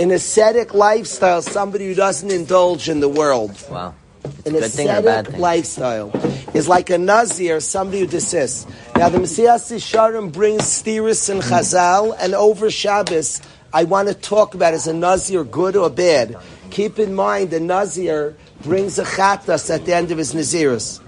An 0.00 0.10
ascetic 0.10 0.74
lifestyle, 0.74 1.38
is 1.38 1.44
somebody 1.44 1.86
who 1.86 1.94
doesn't 1.94 2.30
indulge 2.30 2.88
in 2.88 3.00
the 3.00 3.08
world 3.08 3.50
Wow. 3.70 3.94
It's 4.24 4.46
a 4.46 4.48
an 4.48 4.54
good 4.54 4.70
thing 4.70 4.88
or 4.88 4.92
a 4.98 5.02
bad 5.02 5.02
ascetic 5.02 5.32
thing? 5.32 5.40
lifestyle 5.40 6.10
is 6.54 6.68
like 6.68 6.88
a 6.90 6.98
nazir, 6.98 7.60
somebody 7.60 8.00
who 8.00 8.06
desists. 8.06 8.66
Now 8.96 9.08
the 9.10 9.18
Mesillas 9.18 9.70
Yesharim 9.70 10.32
brings 10.32 10.62
stiris 10.62 11.28
and 11.28 11.42
mm. 11.42 11.50
chazal, 11.50 12.16
and 12.18 12.34
over 12.34 12.70
Shabbos, 12.70 13.42
I 13.72 13.84
want 13.84 14.08
to 14.08 14.14
talk 14.14 14.54
about 14.54 14.72
is 14.72 14.86
a 14.86 14.94
nazir 14.94 15.44
good 15.44 15.76
or 15.76 15.90
bad. 15.90 16.36
Keep 16.74 16.98
in 16.98 17.14
mind, 17.14 17.50
the 17.50 17.60
nazir 17.60 18.36
brings 18.64 18.98
a 18.98 19.04
chatas 19.04 19.72
at 19.72 19.84
the 19.86 19.94
end 19.94 20.10
of 20.10 20.18
his 20.18 20.34
nazirus. 20.34 21.00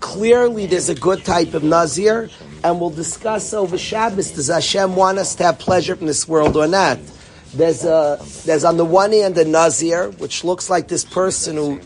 Clearly, 0.00 0.64
there's 0.64 0.88
a 0.88 0.94
good 0.94 1.22
type 1.22 1.52
of 1.52 1.62
nazir, 1.62 2.30
and 2.64 2.80
we'll 2.80 2.88
discuss 2.88 3.52
over 3.52 3.76
Shabbos. 3.76 4.30
Does 4.30 4.48
Hashem 4.48 4.96
want 4.96 5.18
us 5.18 5.34
to 5.34 5.44
have 5.44 5.58
pleasure 5.58 5.96
from 5.96 6.06
this 6.06 6.26
world 6.26 6.56
or 6.56 6.66
not? 6.66 6.98
There's 7.52 7.84
a 7.84 8.18
there's 8.46 8.64
on 8.64 8.78
the 8.78 8.86
one 8.86 9.12
hand 9.12 9.36
a 9.36 9.44
nazir, 9.44 10.12
which 10.12 10.44
looks 10.44 10.70
like 10.70 10.88
this 10.88 11.04
person 11.04 11.56
who 11.56 11.80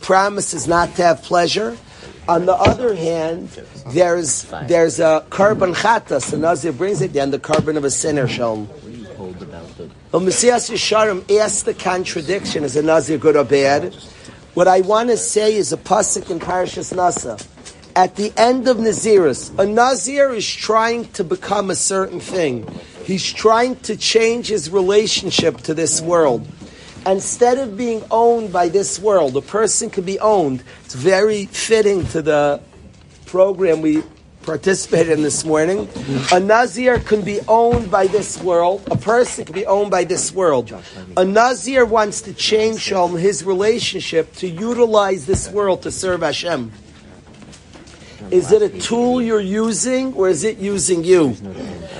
promises 0.00 0.66
not 0.66 0.96
to 0.96 1.02
have 1.02 1.22
pleasure. 1.22 1.76
On 2.28 2.46
the 2.46 2.54
other 2.54 2.94
hand, 2.94 3.50
there's 3.88 4.44
there's 4.68 5.00
a 5.00 5.22
korban 5.28 5.74
chatas. 5.74 6.30
The 6.30 6.38
nazir 6.38 6.72
brings 6.72 7.02
it 7.02 7.12
down 7.12 7.30
the 7.30 7.38
korban 7.38 7.76
of 7.76 7.84
a 7.84 7.90
sinner. 7.90 8.26
Shalom. 8.26 8.70
The 9.78 9.88
Well, 10.10 10.22
Mesillas 10.22 10.70
Yesharim 10.70 11.38
asks 11.38 11.62
the 11.62 11.72
contradiction: 11.72 12.64
Is 12.64 12.74
a 12.74 12.82
nazir 12.82 13.16
good 13.16 13.36
or 13.36 13.44
bad? 13.44 13.94
What 14.54 14.66
I 14.66 14.80
want 14.80 15.10
to 15.10 15.16
say 15.16 15.54
is 15.54 15.72
a 15.72 15.76
pasuk 15.76 16.30
in 16.30 16.40
Parashas 16.40 16.92
Nasa. 16.92 17.46
At 17.94 18.16
the 18.16 18.32
end 18.36 18.66
of 18.66 18.78
Nazirus, 18.78 19.56
a 19.56 19.64
Nazir 19.64 20.30
is 20.30 20.52
trying 20.52 21.04
to 21.12 21.22
become 21.22 21.70
a 21.70 21.76
certain 21.76 22.18
thing. 22.18 22.66
He's 23.04 23.32
trying 23.32 23.76
to 23.82 23.96
change 23.96 24.48
his 24.48 24.68
relationship 24.68 25.58
to 25.58 25.74
this 25.74 26.00
world. 26.00 26.48
Instead 27.06 27.58
of 27.58 27.76
being 27.76 28.02
owned 28.10 28.52
by 28.52 28.68
this 28.68 28.98
world, 28.98 29.36
a 29.36 29.42
person 29.42 29.90
can 29.90 30.02
be 30.02 30.18
owned. 30.18 30.64
It's 30.86 30.94
very 30.94 31.46
fitting 31.46 32.04
to 32.08 32.20
the 32.20 32.60
program 33.26 33.80
we 33.80 34.02
participated 34.48 35.12
in 35.12 35.22
this 35.22 35.44
morning. 35.44 35.86
A 36.32 36.40
Nazir 36.40 36.98
can 37.00 37.20
be 37.20 37.38
owned 37.46 37.90
by 37.90 38.06
this 38.06 38.42
world. 38.42 38.82
A 38.90 38.96
person 38.96 39.44
can 39.44 39.52
be 39.52 39.66
owned 39.66 39.90
by 39.90 40.04
this 40.04 40.32
world. 40.32 40.72
A 41.18 41.24
Nazir 41.24 41.84
wants 41.84 42.22
to 42.22 42.32
change 42.32 42.80
Shalom, 42.80 43.18
his 43.18 43.44
relationship 43.44 44.32
to 44.36 44.48
utilize 44.48 45.26
this 45.26 45.50
world 45.50 45.82
to 45.82 45.90
serve 45.90 46.22
Hashem. 46.22 46.72
Is 48.30 48.50
it 48.50 48.62
a 48.62 48.70
tool 48.80 49.20
you're 49.20 49.38
using 49.38 50.14
or 50.14 50.30
is 50.30 50.44
it 50.44 50.56
using 50.56 51.04
you? 51.04 51.36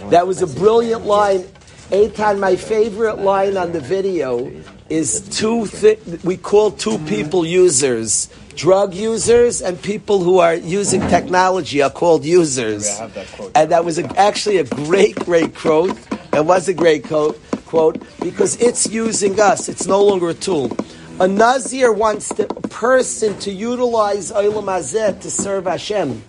That 0.09 0.27
was 0.27 0.41
a 0.41 0.47
brilliant 0.47 1.05
line. 1.05 1.43
Eitan, 1.91 2.39
my 2.39 2.57
favorite 2.57 3.19
line 3.19 3.59
on 3.59 3.73
the 3.73 3.81
video 3.81 4.51
is 4.89 5.21
two. 5.29 5.67
Thi- 5.67 5.99
we 6.25 6.39
call 6.39 6.71
two 6.71 6.97
people 7.01 7.45
users. 7.45 8.31
Drug 8.59 8.93
users 8.93 9.63
and 9.63 9.81
people 9.81 10.21
who 10.21 10.41
are 10.41 10.57
using 10.57 11.01
technology 11.03 11.81
are 11.81 11.91
called 11.91 12.25
users. 12.25 12.99
That. 12.99 13.53
And 13.55 13.71
that 13.71 13.85
was 13.85 14.01
a, 14.01 14.05
actually 14.19 14.57
a 14.57 14.65
great, 14.65 15.15
great 15.15 15.55
quote. 15.55 15.97
It 16.33 16.45
was 16.45 16.67
a 16.67 16.75
great 16.75 17.05
quote, 17.05 17.41
quote 17.67 18.03
because 18.19 18.61
it's 18.61 18.91
using 18.91 19.39
us. 19.39 19.69
It's 19.69 19.87
no 19.87 20.03
longer 20.03 20.31
a 20.31 20.35
tool. 20.35 20.77
A 21.21 21.29
Nazir 21.29 21.93
wants 21.93 22.31
the 22.31 22.47
person 22.47 23.39
to 23.39 23.53
utilize 23.53 24.33
Olam 24.33 24.65
Hazeh 24.65 25.21
to 25.21 25.31
serve 25.31 25.67
Hashem. 25.67 26.21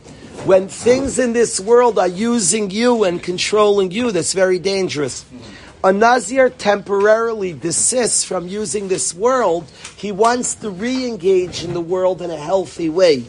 When 0.46 0.68
things 0.68 1.18
in 1.18 1.34
this 1.34 1.60
world 1.60 1.98
are 1.98 2.08
using 2.08 2.70
you 2.70 3.06
and 3.06 3.24
controlling 3.24 3.90
you, 3.90 4.12
that's 4.12 4.34
very 4.34 4.60
dangerous. 4.60 5.26
A 5.82 5.94
Nazir 5.94 6.50
temporarily 6.50 7.54
desists 7.54 8.26
from 8.26 8.50
using 8.50 8.90
this 8.90 9.14
world. 9.14 9.64
He 9.96 10.12
wants 10.12 10.56
to 10.56 10.70
re-engage 10.70 11.64
in 11.64 11.74
the 11.74 11.80
world 11.80 12.22
in 12.22 12.30
a 12.30 12.36
healthy 12.36 12.90
way. 12.90 13.24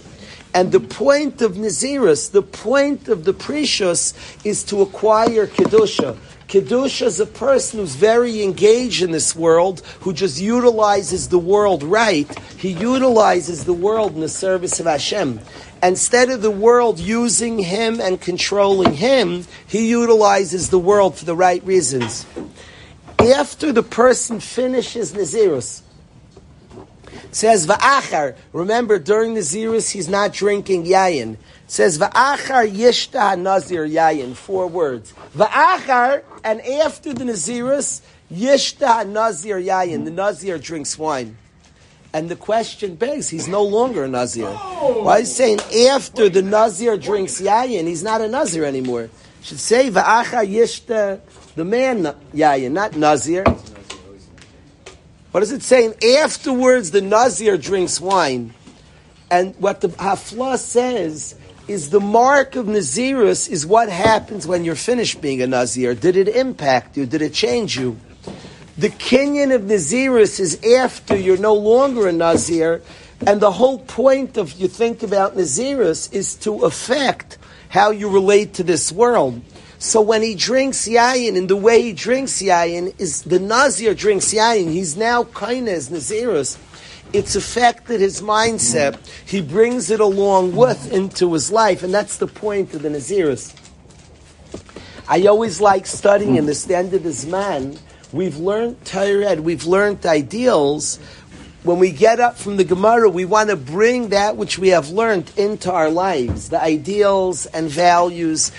And 0.52 0.72
the 0.72 0.80
point 0.80 1.42
of 1.42 1.52
Nazirus, 1.52 2.32
the 2.32 2.42
point 2.42 3.06
of 3.06 3.22
the 3.22 3.32
Perishus, 3.32 4.14
is 4.44 4.64
to 4.64 4.82
acquire 4.82 5.46
Kedusha. 5.46 6.18
Kedusha 6.48 7.06
is 7.06 7.20
a 7.20 7.26
person 7.26 7.78
who's 7.78 7.94
very 7.94 8.42
engaged 8.42 9.04
in 9.04 9.12
this 9.12 9.36
world, 9.36 9.82
who 10.00 10.12
just 10.12 10.40
utilizes 10.40 11.28
the 11.28 11.38
world 11.38 11.84
right. 11.84 12.28
He 12.58 12.70
utilizes 12.72 13.64
the 13.64 13.72
world 13.72 14.16
in 14.16 14.20
the 14.20 14.28
service 14.28 14.80
of 14.80 14.86
Hashem. 14.86 15.38
Instead 15.82 16.28
of 16.30 16.42
the 16.42 16.50
world 16.50 16.98
using 16.98 17.58
him 17.58 18.00
and 18.00 18.20
controlling 18.20 18.94
him, 18.94 19.46
he 19.66 19.88
utilizes 19.88 20.68
the 20.68 20.78
world 20.78 21.16
for 21.16 21.24
the 21.24 21.34
right 21.34 21.64
reasons. 21.64 22.26
After 23.18 23.72
the 23.72 23.82
person 23.82 24.40
finishes 24.40 25.12
Nazirus, 25.12 25.82
says 27.32 27.66
Va'achar. 27.66 28.36
Remember, 28.52 28.98
during 28.98 29.34
the 29.34 29.40
Zirus, 29.40 29.90
he's 29.90 30.08
not 30.08 30.32
drinking 30.32 30.84
yayin. 30.84 31.36
Says 31.66 31.98
Va'achar 31.98 32.68
yishta 32.70 33.38
nazir 33.38 33.86
yayin. 33.86 34.34
Four 34.34 34.66
words. 34.66 35.14
Va'achar, 35.36 36.22
and 36.42 36.60
after 36.60 37.12
the 37.12 37.24
Nazirus, 37.24 38.00
yishta 38.32 39.08
nazir 39.08 39.60
yayin. 39.60 40.04
The 40.04 40.10
Nazir 40.10 40.58
drinks 40.58 40.98
wine. 40.98 41.36
And 42.12 42.28
the 42.28 42.36
question 42.36 42.96
begs, 42.96 43.28
he's 43.28 43.46
no 43.46 43.62
longer 43.62 44.04
a 44.04 44.08
Nazir. 44.08 44.50
Why 44.50 45.18
is 45.18 45.34
saying 45.34 45.60
after 45.90 46.28
the 46.28 46.42
Nazir 46.42 46.96
drinks 46.96 47.40
yayin, 47.40 47.86
he's 47.86 48.02
not 48.02 48.20
a 48.20 48.28
Nazir 48.28 48.64
anymore? 48.64 49.10
Should 49.42 49.60
say 49.60 49.90
Va'achar 49.90 50.46
yishta, 50.46 51.20
the 51.54 51.64
man 51.64 52.02
yayin, 52.34 52.72
not 52.72 52.96
Nazir. 52.96 53.44
What 55.30 55.44
is 55.44 55.52
it 55.52 55.62
saying? 55.62 55.94
Afterwards, 56.18 56.90
the 56.90 57.00
Nazir 57.00 57.56
drinks 57.56 58.00
wine. 58.00 58.54
And 59.30 59.54
what 59.60 59.80
the 59.80 59.88
Hafla 59.90 60.58
says 60.58 61.36
is 61.68 61.90
the 61.90 62.00
mark 62.00 62.56
of 62.56 62.66
Nazirus 62.66 63.48
is 63.48 63.64
what 63.64 63.88
happens 63.88 64.44
when 64.44 64.64
you're 64.64 64.74
finished 64.74 65.20
being 65.20 65.40
a 65.40 65.46
Nazir. 65.46 65.94
Did 65.94 66.16
it 66.16 66.26
impact 66.26 66.96
you? 66.96 67.06
Did 67.06 67.22
it 67.22 67.32
change 67.32 67.78
you? 67.78 67.96
The 68.80 68.88
kinyan 68.88 69.54
of 69.54 69.64
Nazirus 69.64 70.40
is 70.40 70.58
after 70.64 71.14
you're 71.14 71.36
no 71.36 71.52
longer 71.52 72.08
a 72.08 72.12
Nazir, 72.12 72.80
and 73.26 73.38
the 73.38 73.52
whole 73.52 73.80
point 73.80 74.38
of 74.38 74.52
you 74.52 74.68
think 74.68 75.02
about 75.02 75.36
Nazirus 75.36 76.10
is 76.14 76.34
to 76.36 76.64
affect 76.64 77.36
how 77.68 77.90
you 77.90 78.08
relate 78.08 78.54
to 78.54 78.62
this 78.62 78.90
world. 78.90 79.42
So 79.78 80.00
when 80.00 80.22
he 80.22 80.34
drinks 80.34 80.88
yayin, 80.88 81.36
and 81.36 81.46
the 81.46 81.56
way 81.56 81.82
he 81.82 81.92
drinks 81.92 82.40
yayin 82.40 82.98
is 82.98 83.20
the 83.20 83.38
Nazir 83.38 83.92
drinks 83.92 84.32
yayin, 84.32 84.70
he's 84.70 84.96
now 84.96 85.24
kind 85.24 85.68
as 85.68 85.90
Nazirus. 85.90 86.56
It's 87.12 87.36
affected 87.36 88.00
his 88.00 88.22
mindset. 88.22 88.96
He 89.26 89.42
brings 89.42 89.90
it 89.90 90.00
along 90.00 90.56
with 90.56 90.90
into 90.90 91.34
his 91.34 91.52
life, 91.52 91.82
and 91.82 91.92
that's 91.92 92.16
the 92.16 92.26
point 92.26 92.72
of 92.72 92.80
the 92.80 92.88
Nazirus. 92.88 93.54
I 95.06 95.26
always 95.26 95.60
like 95.60 95.86
studying 95.86 96.36
in 96.36 96.46
the 96.46 96.54
standard 96.54 97.04
as 97.04 97.26
man. 97.26 97.76
We've 98.12 98.36
learned 98.36 98.84
Torah, 98.84 99.36
we've 99.36 99.66
learned 99.66 100.04
ideals. 100.04 100.98
When 101.62 101.78
we 101.78 101.90
get 101.90 102.20
up 102.20 102.38
from 102.38 102.56
the 102.56 102.64
Gemara, 102.64 103.10
we 103.10 103.26
want 103.26 103.50
to 103.50 103.56
bring 103.56 104.08
that 104.08 104.36
which 104.36 104.58
we 104.58 104.68
have 104.68 104.88
learned 104.88 105.30
into 105.36 105.70
our 105.70 105.90
lives, 105.90 106.48
the 106.48 106.60
ideals 106.60 107.46
and 107.46 107.68
values 107.68 108.50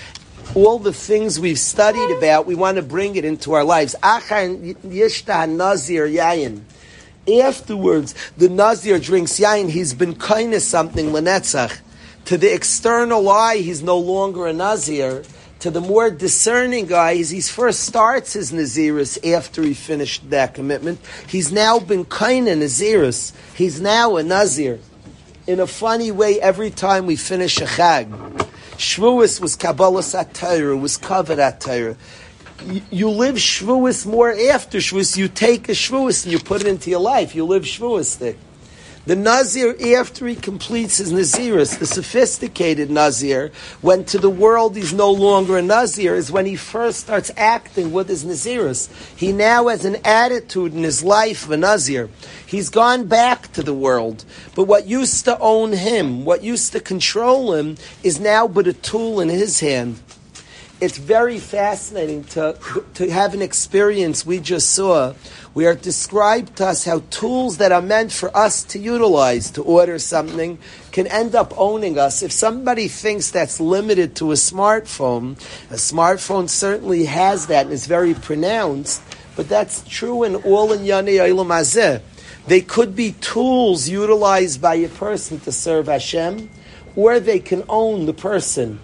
all 0.54 0.78
the 0.78 0.92
things 0.92 1.40
we've 1.40 1.58
studied 1.58 2.16
about, 2.16 2.46
we 2.46 2.54
want 2.54 2.76
to 2.76 2.82
bring 2.82 3.16
it 3.16 3.24
into 3.24 3.54
our 3.54 3.64
lives. 3.64 3.94
Afterwards, 4.02 4.64
the 8.36 8.48
Nazir 8.48 8.98
drinks 8.98 9.40
yayin, 9.40 9.70
he's 9.70 9.94
been 9.94 10.14
kind 10.14 10.52
of 10.54 10.62
something, 10.62 11.06
Lenetzach. 11.06 11.80
To 12.26 12.36
the 12.36 12.52
external 12.52 13.28
eye, 13.30 13.58
he's 13.58 13.82
no 13.82 13.98
longer 13.98 14.46
a 14.46 14.52
Nazir. 14.52 15.24
To 15.62 15.70
the 15.70 15.80
more 15.80 16.10
discerning 16.10 16.86
guy, 16.86 17.14
he 17.14 17.40
first 17.40 17.84
starts 17.84 18.32
his 18.32 18.50
Naziris 18.50 19.24
after 19.32 19.62
he 19.62 19.74
finished 19.74 20.28
that 20.30 20.54
commitment. 20.54 20.98
He's 21.28 21.52
now 21.52 21.78
been 21.78 22.04
kind 22.04 22.48
of 22.48 22.58
Naziris. 22.58 23.32
He's 23.54 23.80
now 23.80 24.16
a 24.16 24.24
Nazir. 24.24 24.80
In 25.46 25.60
a 25.60 25.68
funny 25.68 26.10
way, 26.10 26.40
every 26.40 26.70
time 26.70 27.06
we 27.06 27.14
finish 27.14 27.58
a 27.58 27.66
Chag, 27.66 28.10
Shavuos 28.72 29.40
was 29.40 29.54
Kabbalah 29.54 30.00
Satira, 30.00 30.80
was 30.80 30.96
covered 30.96 31.38
at 31.38 31.60
Torah. 31.60 31.96
You 32.90 33.10
live 33.10 33.36
Shavuos 33.36 34.04
more 34.04 34.32
after 34.32 34.78
Shavuos. 34.78 35.16
You 35.16 35.28
take 35.28 35.68
a 35.68 35.72
Shavuos 35.72 36.24
and 36.24 36.32
you 36.32 36.40
put 36.40 36.62
it 36.62 36.66
into 36.66 36.90
your 36.90 36.98
life. 36.98 37.36
You 37.36 37.44
live 37.44 37.62
Shavuos 37.62 38.18
there. 38.18 38.34
The 39.04 39.16
Nazir, 39.16 39.74
after 39.98 40.28
he 40.28 40.36
completes 40.36 40.98
his 40.98 41.12
Naziris, 41.12 41.76
the 41.80 41.86
sophisticated 41.86 42.88
Nazir, 42.88 43.50
when 43.80 44.04
to 44.04 44.18
the 44.18 44.30
world 44.30 44.76
he's 44.76 44.92
no 44.92 45.10
longer 45.10 45.58
a 45.58 45.62
Nazir, 45.62 46.14
is 46.14 46.30
when 46.30 46.46
he 46.46 46.54
first 46.54 47.00
starts 47.00 47.32
acting 47.36 47.90
with 47.90 48.08
his 48.08 48.24
Naziris. 48.24 48.88
He 49.16 49.32
now 49.32 49.66
has 49.66 49.84
an 49.84 49.96
attitude 50.04 50.72
in 50.72 50.84
his 50.84 51.02
life 51.02 51.46
of 51.46 51.50
a 51.50 51.56
Nazir. 51.56 52.10
He's 52.46 52.68
gone 52.68 53.08
back 53.08 53.52
to 53.54 53.62
the 53.64 53.74
world. 53.74 54.24
But 54.54 54.68
what 54.68 54.86
used 54.86 55.24
to 55.24 55.36
own 55.40 55.72
him, 55.72 56.24
what 56.24 56.44
used 56.44 56.70
to 56.70 56.78
control 56.78 57.54
him, 57.54 57.78
is 58.04 58.20
now 58.20 58.46
but 58.46 58.68
a 58.68 58.72
tool 58.72 59.20
in 59.20 59.30
his 59.30 59.58
hand 59.58 60.00
it's 60.82 60.98
very 60.98 61.38
fascinating 61.38 62.24
to, 62.24 62.58
to 62.94 63.08
have 63.08 63.34
an 63.34 63.40
experience 63.40 64.26
we 64.26 64.40
just 64.40 64.72
saw 64.72 65.12
where 65.52 65.70
it 65.70 65.82
described 65.82 66.56
to 66.56 66.66
us 66.66 66.84
how 66.84 66.98
tools 67.08 67.58
that 67.58 67.70
are 67.70 67.80
meant 67.80 68.10
for 68.10 68.36
us 68.36 68.64
to 68.64 68.80
utilize 68.80 69.52
to 69.52 69.62
order 69.62 69.96
something 70.00 70.58
can 70.90 71.06
end 71.06 71.36
up 71.36 71.54
owning 71.56 72.00
us. 72.00 72.20
If 72.20 72.32
somebody 72.32 72.88
thinks 72.88 73.30
that's 73.30 73.60
limited 73.60 74.16
to 74.16 74.32
a 74.32 74.34
smartphone, 74.34 75.34
a 75.70 75.76
smartphone 75.76 76.48
certainly 76.48 77.04
has 77.04 77.46
that 77.46 77.66
and 77.66 77.72
is 77.72 77.86
very 77.86 78.14
pronounced, 78.14 79.02
but 79.36 79.48
that's 79.48 79.86
true 79.86 80.24
in 80.24 80.34
all 80.34 80.72
in 80.72 80.80
Yani 80.80 81.14
Yanei 81.14 81.46
Olam 81.46 82.02
They 82.48 82.60
could 82.60 82.96
be 82.96 83.12
tools 83.12 83.88
utilized 83.88 84.60
by 84.60 84.74
a 84.74 84.88
person 84.88 85.38
to 85.40 85.52
serve 85.52 85.86
Hashem, 85.86 86.50
or 86.96 87.20
they 87.20 87.38
can 87.38 87.62
own 87.68 88.06
the 88.06 88.14
person. 88.14 88.80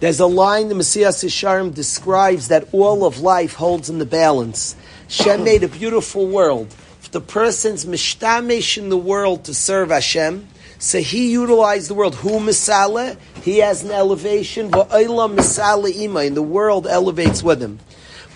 There's 0.00 0.18
a 0.18 0.26
line 0.26 0.68
the 0.68 0.74
Mesillas 0.74 1.22
Yesharim 1.22 1.74
describes 1.74 2.48
that 2.48 2.68
all 2.72 3.04
of 3.04 3.20
life 3.20 3.52
holds 3.52 3.90
in 3.90 3.98
the 3.98 4.06
balance. 4.06 4.74
Shem 5.08 5.44
made 5.44 5.62
a 5.62 5.68
beautiful 5.68 6.26
world. 6.26 6.74
If 7.02 7.10
the 7.10 7.20
person's 7.20 7.84
mishtamish 7.84 8.78
in 8.78 8.88
the 8.88 8.96
world 8.96 9.44
to 9.44 9.52
serve 9.52 9.90
Hashem, 9.90 10.48
so 10.78 11.00
he 11.00 11.30
utilized 11.30 11.90
the 11.90 11.94
world. 11.94 12.14
Who 12.14 12.40
misale? 12.40 13.18
He 13.42 13.58
has 13.58 13.82
an 13.84 13.90
elevation. 13.90 14.70
Va'ila 14.70 15.36
misale 15.36 15.94
ima, 15.94 16.20
and 16.20 16.34
the 16.34 16.42
world 16.42 16.86
elevates 16.86 17.42
with 17.42 17.60
him. 17.60 17.78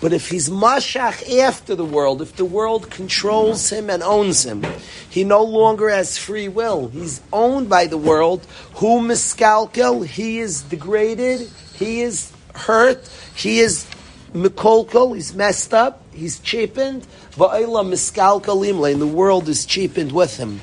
But 0.01 0.13
if 0.13 0.29
he's 0.29 0.49
mashach 0.49 1.39
after 1.39 1.73
the 1.73 1.85
world, 1.85 2.21
if 2.21 2.35
the 2.35 2.45
world 2.45 2.89
controls 2.91 3.71
him 3.71 3.89
and 3.89 4.03
owns 4.03 4.45
him, 4.45 4.65
he 5.09 5.23
no 5.23 5.41
longer 5.41 5.89
has 5.89 6.17
free 6.17 6.47
will. 6.47 6.89
He's 6.89 7.21
owned 7.31 7.69
by 7.69 7.87
the 7.87 7.97
world. 7.97 8.45
Who 8.75 8.99
miskalkel? 8.99 10.05
He 10.05 10.39
is 10.39 10.61
degraded. 10.63 11.49
He 11.75 12.01
is 12.01 12.31
hurt. 12.53 13.09
He 13.35 13.59
is 13.59 13.87
mikolkol. 14.33 15.15
He's 15.15 15.33
messed 15.33 15.73
up. 15.73 16.03
He's 16.13 16.39
cheapened. 16.39 17.07
Va'ila 17.31 17.85
miskalkel 17.85 18.91
and 18.91 19.01
the 19.01 19.07
world 19.07 19.47
is 19.47 19.65
cheapened 19.65 20.11
with 20.11 20.37
him. 20.37 20.61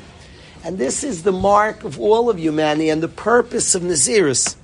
And 0.64 0.78
this 0.78 1.02
is 1.02 1.22
the 1.22 1.32
mark 1.32 1.84
of 1.84 1.98
all 1.98 2.30
of 2.30 2.38
humanity 2.38 2.88
and 2.88 3.02
the 3.02 3.08
purpose 3.08 3.74
of 3.74 3.82
Naziris 3.82 4.56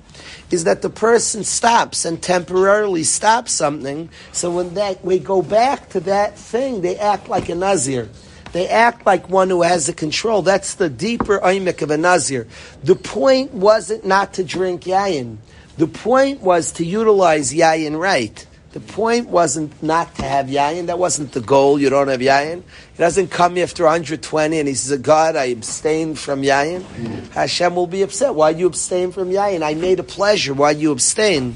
is 0.51 0.63
that 0.63 0.81
the 0.81 0.89
person 0.89 1.43
stops 1.43 2.05
and 2.05 2.21
temporarily 2.21 3.03
stops 3.03 3.51
something. 3.53 4.09
So 4.31 4.51
when 4.51 4.73
that 4.75 5.03
we 5.03 5.19
go 5.19 5.41
back 5.41 5.89
to 5.89 5.99
that 6.01 6.37
thing, 6.37 6.81
they 6.81 6.97
act 6.97 7.29
like 7.29 7.49
a 7.49 7.55
nazir. 7.55 8.09
They 8.51 8.67
act 8.67 9.05
like 9.05 9.29
one 9.29 9.49
who 9.49 9.61
has 9.61 9.85
the 9.85 9.93
control. 9.93 10.41
That's 10.41 10.75
the 10.75 10.89
deeper 10.89 11.39
oimik 11.39 11.81
of 11.81 11.91
a 11.91 11.97
nazir. 11.97 12.47
The 12.83 12.95
point 12.95 13.53
wasn't 13.53 14.05
not 14.05 14.33
to 14.35 14.43
drink 14.43 14.83
yayin. 14.83 15.37
The 15.77 15.87
point 15.87 16.41
was 16.41 16.71
to 16.73 16.85
utilize 16.85 17.53
yayin 17.53 17.99
right. 17.99 18.45
The 18.71 18.79
point 18.79 19.29
wasn't 19.29 19.81
not 19.81 20.13
to 20.15 20.23
have 20.23 20.45
yayin. 20.45 20.85
That 20.85 20.99
wasn't 20.99 21.31
the 21.31 21.41
goal. 21.41 21.79
You 21.79 21.89
don't 21.89 22.07
have 22.07 22.19
yayin. 22.19 22.61
He 22.93 22.97
doesn't 22.99 23.29
come 23.29 23.57
after 23.57 23.83
120 23.83 24.59
and 24.59 24.67
he 24.67 24.75
says, 24.75 24.91
oh 24.91 25.01
God, 25.01 25.35
I 25.35 25.45
abstain 25.45 26.13
from 26.13 26.43
yayin. 26.43 26.83
Hmm. 26.83 27.31
Hashem 27.31 27.75
will 27.75 27.87
be 27.87 28.03
upset. 28.03 28.35
Why 28.35 28.51
you 28.51 28.67
abstain 28.67 29.11
from 29.11 29.31
yayin? 29.31 29.63
I 29.63 29.73
made 29.73 29.99
a 29.99 30.03
pleasure. 30.03 30.53
Why 30.53 30.71
you 30.71 30.91
abstain? 30.91 31.55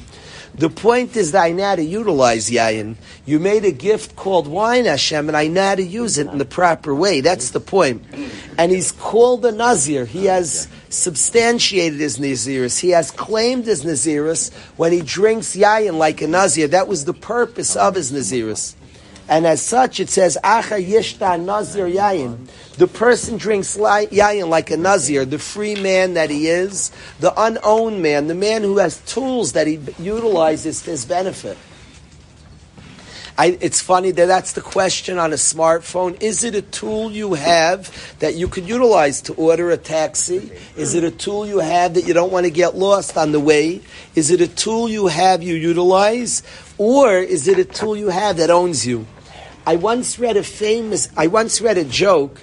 The 0.56 0.70
point 0.70 1.18
is 1.18 1.32
that 1.32 1.44
I 1.44 1.52
know 1.52 1.64
how 1.64 1.76
to 1.76 1.84
utilize 1.84 2.50
yayin. 2.50 2.96
You 3.26 3.40
made 3.40 3.66
a 3.66 3.72
gift 3.72 4.16
called 4.16 4.48
wine, 4.48 4.86
Hashem, 4.86 5.28
and 5.28 5.36
I 5.36 5.48
know 5.48 5.64
how 5.70 5.76
to 5.76 5.84
use 5.84 6.20
it 6.20 6.28
in 6.28 6.38
the 6.38 6.46
proper 6.46 6.94
way. 6.94 7.22
That's 7.22 7.50
the 7.50 7.60
point. 7.60 8.04
And 8.58 8.72
he's 8.72 8.92
called 8.92 9.44
a 9.46 9.52
Nazir. 9.52 10.06
He 10.06 10.26
has 10.26 10.68
substantiated 10.90 12.00
his 12.00 12.20
Naziris. 12.20 12.80
He 12.80 12.92
has 12.92 13.10
claimed 13.10 13.66
his 13.66 13.84
Naziris 13.84 14.54
when 14.78 14.92
he 14.92 15.02
drinks 15.02 15.56
yayin 15.56 15.98
like 15.98 16.22
a 16.22 16.28
Nazir. 16.28 16.68
That 16.68 16.88
was 16.88 17.06
the 17.06 17.14
purpose 17.14 17.76
of 17.76 17.96
his 17.96 18.12
Naziris. 18.12 18.76
And 19.30 19.48
as 19.48 19.62
such, 19.62 20.00
it 20.00 20.10
says, 20.10 20.38
Acha 20.44 20.84
yishta 20.86 21.42
nazir 21.42 21.88
yayin. 21.88 22.48
The 22.78 22.88
person 22.88 23.38
drinks 23.38 23.78
yayin 23.78 24.50
like 24.50 24.70
a 24.72 24.78
nazir, 24.78 25.26
the 25.26 25.40
free 25.40 25.76
man 25.76 26.16
that 26.16 26.30
he 26.30 26.48
is, 26.48 26.92
the 27.20 27.34
unowned 27.40 28.02
man, 28.02 28.28
the 28.28 28.36
man 28.36 28.64
who 28.64 28.78
has 28.80 29.00
tools 29.06 29.54
that 29.54 29.68
he 29.68 29.80
utilizes 30.00 30.82
to 30.84 30.92
his 30.92 31.06
benefit. 31.06 31.58
I, 33.36 33.58
it's 33.62 33.82
funny 33.82 34.12
that 34.12 34.28
that's 34.28 34.54
the 34.54 34.62
question 34.62 35.18
on 35.18 35.32
a 35.34 35.38
smartphone. 35.38 36.22
Is 36.22 36.44
it 36.44 36.54
a 36.54 36.62
tool 36.62 37.12
you 37.12 37.34
have 37.34 38.16
that 38.20 38.36
you 38.36 38.48
could 38.48 38.68
utilize 38.68 39.22
to 39.24 39.34
order 39.34 39.72
a 39.72 39.78
taxi? 39.78 40.52
Is 40.78 40.94
it 40.94 41.04
a 41.04 41.10
tool 41.10 41.48
you 41.48 41.58
have 41.58 41.96
that 41.96 42.06
you 42.06 42.14
don't 42.14 42.32
want 42.32 42.46
to 42.46 42.52
get 42.52 42.76
lost 42.76 43.18
on 43.18 43.32
the 43.32 43.40
way? 43.40 43.82
Is 44.14 44.30
it 44.30 44.40
a 44.40 44.48
tool 44.48 44.88
you 44.88 45.08
have 45.08 45.42
you 45.42 45.56
utilize? 45.56 46.44
Or 46.78 47.18
is 47.18 47.48
it 47.48 47.58
a 47.58 47.66
tool 47.66 47.98
you 47.98 48.10
have 48.10 48.38
that 48.38 48.52
owns 48.52 48.86
you? 48.86 49.08
I 49.66 49.78
once 49.78 50.20
read 50.20 50.38
a 50.38 50.44
famous, 50.44 51.10
I 51.18 51.28
once 51.28 51.60
read 51.60 51.78
a 51.78 51.86
joke, 51.86 52.42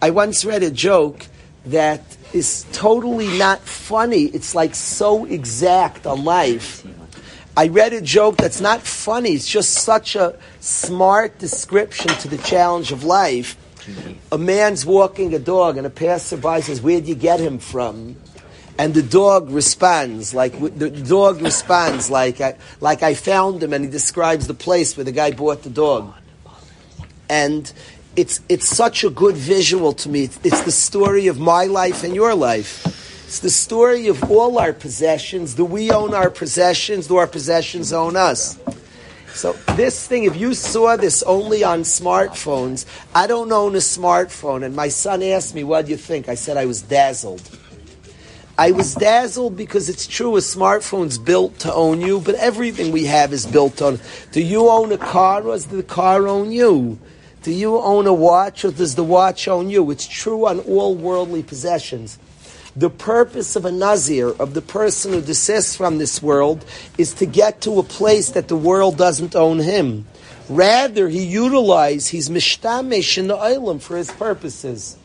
I 0.00 0.10
once 0.10 0.44
read 0.44 0.62
a 0.62 0.70
joke 0.70 1.26
that 1.66 2.16
is 2.32 2.64
totally 2.72 3.38
not 3.38 3.60
funny. 3.60 4.24
It's 4.24 4.54
like 4.54 4.74
so 4.74 5.24
exact 5.24 6.06
on 6.06 6.24
life. 6.24 6.84
I 7.58 7.66
read 7.66 7.92
a 7.92 8.00
joke 8.00 8.36
that's 8.36 8.60
not 8.60 8.82
funny. 8.82 9.30
It's 9.30 9.48
just 9.48 9.72
such 9.72 10.14
a 10.14 10.38
smart 10.60 11.40
description 11.40 12.06
to 12.22 12.28
the 12.28 12.38
challenge 12.38 12.92
of 12.92 13.02
life. 13.02 13.56
A 14.30 14.38
man's 14.38 14.86
walking 14.86 15.34
a 15.34 15.40
dog, 15.40 15.76
and 15.76 15.84
a 15.84 15.90
passerby 15.90 16.60
says, 16.60 16.80
"Where'd 16.80 17.08
you 17.08 17.16
get 17.16 17.40
him 17.40 17.58
from?" 17.58 18.14
And 18.78 18.94
the 18.94 19.02
dog 19.02 19.50
responds 19.50 20.32
like 20.32 20.52
the 20.78 20.88
dog 20.88 21.42
responds 21.42 22.08
like 22.08 22.40
I, 22.40 22.54
like 22.80 23.02
I 23.02 23.14
found 23.14 23.60
him, 23.60 23.72
and 23.72 23.84
he 23.84 23.90
describes 23.90 24.46
the 24.46 24.54
place 24.54 24.96
where 24.96 25.02
the 25.02 25.10
guy 25.10 25.32
bought 25.32 25.64
the 25.64 25.70
dog. 25.70 26.14
And 27.28 27.72
it's 28.14 28.38
it's 28.48 28.68
such 28.68 29.02
a 29.02 29.10
good 29.10 29.36
visual 29.36 29.94
to 29.94 30.08
me. 30.08 30.22
It's, 30.22 30.38
it's 30.44 30.62
the 30.62 30.70
story 30.70 31.26
of 31.26 31.40
my 31.40 31.64
life 31.64 32.04
and 32.04 32.14
your 32.14 32.36
life. 32.36 32.86
It's 33.28 33.40
the 33.40 33.50
story 33.50 34.08
of 34.08 34.30
all 34.30 34.58
our 34.58 34.72
possessions. 34.72 35.52
Do 35.52 35.66
we 35.66 35.90
own 35.90 36.14
our 36.14 36.30
possessions? 36.30 37.08
Do 37.08 37.16
our 37.16 37.26
possessions 37.26 37.92
own 37.92 38.16
us? 38.16 38.58
So 39.34 39.52
this 39.76 40.06
thing, 40.06 40.24
if 40.24 40.34
you 40.34 40.54
saw 40.54 40.96
this 40.96 41.22
only 41.24 41.62
on 41.62 41.82
smartphones, 41.82 42.86
I 43.14 43.26
don't 43.26 43.52
own 43.52 43.74
a 43.74 43.80
smartphone, 43.80 44.64
and 44.64 44.74
my 44.74 44.88
son 44.88 45.22
asked 45.22 45.54
me, 45.54 45.62
"What 45.62 45.84
do 45.84 45.90
you 45.90 45.98
think?" 45.98 46.26
I 46.26 46.36
said 46.36 46.56
I 46.56 46.64
was 46.64 46.80
dazzled. 46.80 47.42
I 48.56 48.70
was 48.70 48.94
dazzled 48.94 49.58
because 49.58 49.90
it's 49.90 50.06
true, 50.06 50.34
a 50.38 50.40
smartphone's 50.40 51.18
built 51.18 51.58
to 51.58 51.74
own 51.74 52.00
you, 52.00 52.20
but 52.20 52.34
everything 52.36 52.92
we 52.92 53.04
have 53.04 53.34
is 53.34 53.44
built 53.44 53.82
on. 53.82 54.00
Do 54.32 54.40
you 54.40 54.70
own 54.70 54.90
a 54.90 54.96
car, 54.96 55.42
or 55.42 55.52
does 55.52 55.66
the 55.66 55.82
car 55.82 56.26
own 56.26 56.50
you? 56.50 56.98
Do 57.42 57.52
you 57.52 57.78
own 57.78 58.06
a 58.06 58.14
watch, 58.14 58.64
or 58.64 58.70
does 58.70 58.94
the 58.94 59.04
watch 59.04 59.46
own 59.48 59.68
you? 59.68 59.90
It's 59.90 60.06
true 60.06 60.46
on 60.46 60.60
all 60.60 60.94
worldly 60.94 61.42
possessions. 61.42 62.16
The 62.78 62.90
purpose 62.90 63.56
of 63.56 63.64
a 63.64 63.72
Nazir, 63.72 64.28
of 64.28 64.54
the 64.54 64.62
person 64.62 65.12
who 65.12 65.20
desists 65.20 65.74
from 65.74 65.98
this 65.98 66.22
world, 66.22 66.64
is 66.96 67.12
to 67.14 67.26
get 67.26 67.62
to 67.62 67.80
a 67.80 67.82
place 67.82 68.30
that 68.30 68.46
the 68.46 68.56
world 68.56 68.96
doesn't 68.96 69.34
own 69.34 69.58
him. 69.58 70.06
Rather, 70.48 71.08
he 71.08 71.24
utilizes, 71.24 72.06
he's 72.06 72.28
mishtamish 72.28 73.18
in 73.18 73.26
the 73.26 73.34
island 73.34 73.82
for 73.82 73.96
his 73.96 74.12
purposes. 74.12 74.96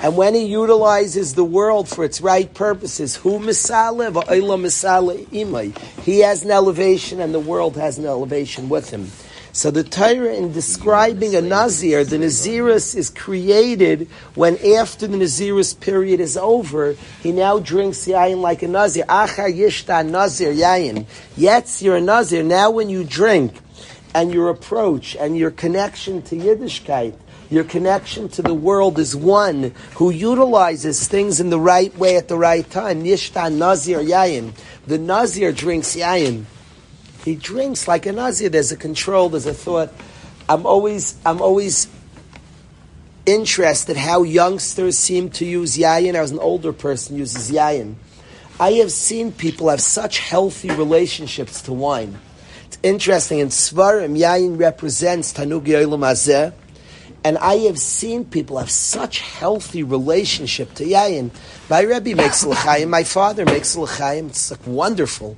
And 0.00 0.16
when 0.16 0.34
he 0.34 0.46
utilizes 0.46 1.34
the 1.34 1.44
world 1.44 1.88
for 1.88 2.04
its 2.04 2.20
right 2.20 2.52
purposes, 2.52 3.14
who 3.14 3.38
misale 3.38 4.10
misale 4.10 5.28
imay. 5.28 5.78
He 6.02 6.18
has 6.20 6.42
an 6.42 6.50
elevation 6.50 7.20
and 7.20 7.32
the 7.32 7.38
world 7.38 7.76
has 7.76 7.98
an 7.98 8.04
elevation 8.04 8.68
with 8.68 8.90
him. 8.90 9.12
So 9.56 9.70
the 9.70 9.84
Torah, 9.84 10.34
in 10.34 10.52
describing 10.52 11.34
a 11.34 11.40
Nazir, 11.40 12.04
the 12.04 12.18
Nazirus 12.18 12.94
is 12.94 13.08
created 13.08 14.06
when 14.34 14.58
after 14.58 15.06
the 15.06 15.16
Nazirus 15.16 15.80
period 15.80 16.20
is 16.20 16.36
over, 16.36 16.94
he 17.22 17.32
now 17.32 17.58
drinks 17.58 18.06
yayin 18.06 18.42
like 18.42 18.62
a 18.62 18.68
Nazir. 18.68 19.06
Achar 19.06 19.50
yishta 19.50 20.06
Nazir 20.06 20.52
yayin. 20.52 21.06
Yet 21.38 21.80
you're 21.80 21.96
a 21.96 22.02
Nazir. 22.02 22.42
Now 22.42 22.70
when 22.70 22.90
you 22.90 23.02
drink, 23.02 23.54
and 24.14 24.30
your 24.30 24.50
approach 24.50 25.16
and 25.16 25.38
your 25.38 25.52
connection 25.52 26.20
to 26.24 26.36
Yiddishkeit, 26.36 27.14
your 27.48 27.64
connection 27.64 28.28
to 28.28 28.42
the 28.42 28.52
world 28.52 28.98
is 28.98 29.16
one 29.16 29.72
who 29.94 30.10
utilizes 30.10 31.08
things 31.08 31.40
in 31.40 31.48
the 31.48 31.58
right 31.58 31.96
way 31.96 32.18
at 32.18 32.28
the 32.28 32.36
right 32.36 32.68
time. 32.70 33.04
Yishta 33.04 33.50
Nazir 33.50 34.00
yayin. 34.00 34.52
The 34.86 34.98
Nazir 34.98 35.50
drinks 35.50 35.96
yayin. 35.96 36.44
He 37.26 37.34
drinks 37.34 37.88
like 37.88 38.06
a 38.06 38.12
Nazir. 38.12 38.50
There's 38.50 38.70
a 38.70 38.76
control, 38.76 39.30
there's 39.30 39.46
a 39.46 39.52
thought. 39.52 39.92
I'm 40.48 40.64
always, 40.64 41.16
I'm 41.26 41.42
always 41.42 41.88
interested 43.26 43.96
how 43.96 44.22
youngsters 44.22 44.96
seem 44.96 45.30
to 45.30 45.44
use 45.44 45.76
yayin 45.76 46.14
as 46.14 46.30
an 46.30 46.38
older 46.38 46.72
person 46.72 47.16
uses 47.16 47.50
yayin. 47.50 47.96
I 48.60 48.74
have 48.74 48.92
seen 48.92 49.32
people 49.32 49.70
have 49.70 49.80
such 49.80 50.20
healthy 50.20 50.70
relationships 50.70 51.62
to 51.62 51.72
wine. 51.72 52.16
It's 52.66 52.78
interesting. 52.84 53.40
In 53.40 53.48
sefarim, 53.48 54.16
yayin 54.16 54.56
represents 54.56 55.32
Tanugi 55.32 55.74
Olam 55.84 56.06
Hazeh. 56.06 56.52
And 57.24 57.38
I 57.38 57.56
have 57.66 57.80
seen 57.80 58.24
people 58.24 58.58
have 58.58 58.70
such 58.70 59.18
healthy 59.18 59.82
relationship 59.82 60.74
to 60.74 60.84
yayin. 60.84 61.32
My 61.68 61.80
Rebbe 61.80 62.14
makes 62.14 62.46
l'chaim. 62.46 62.88
My 62.88 63.02
father 63.02 63.44
makes 63.44 63.74
l'chaim. 63.74 64.28
It's 64.28 64.52
like 64.52 64.64
wonderful. 64.64 65.36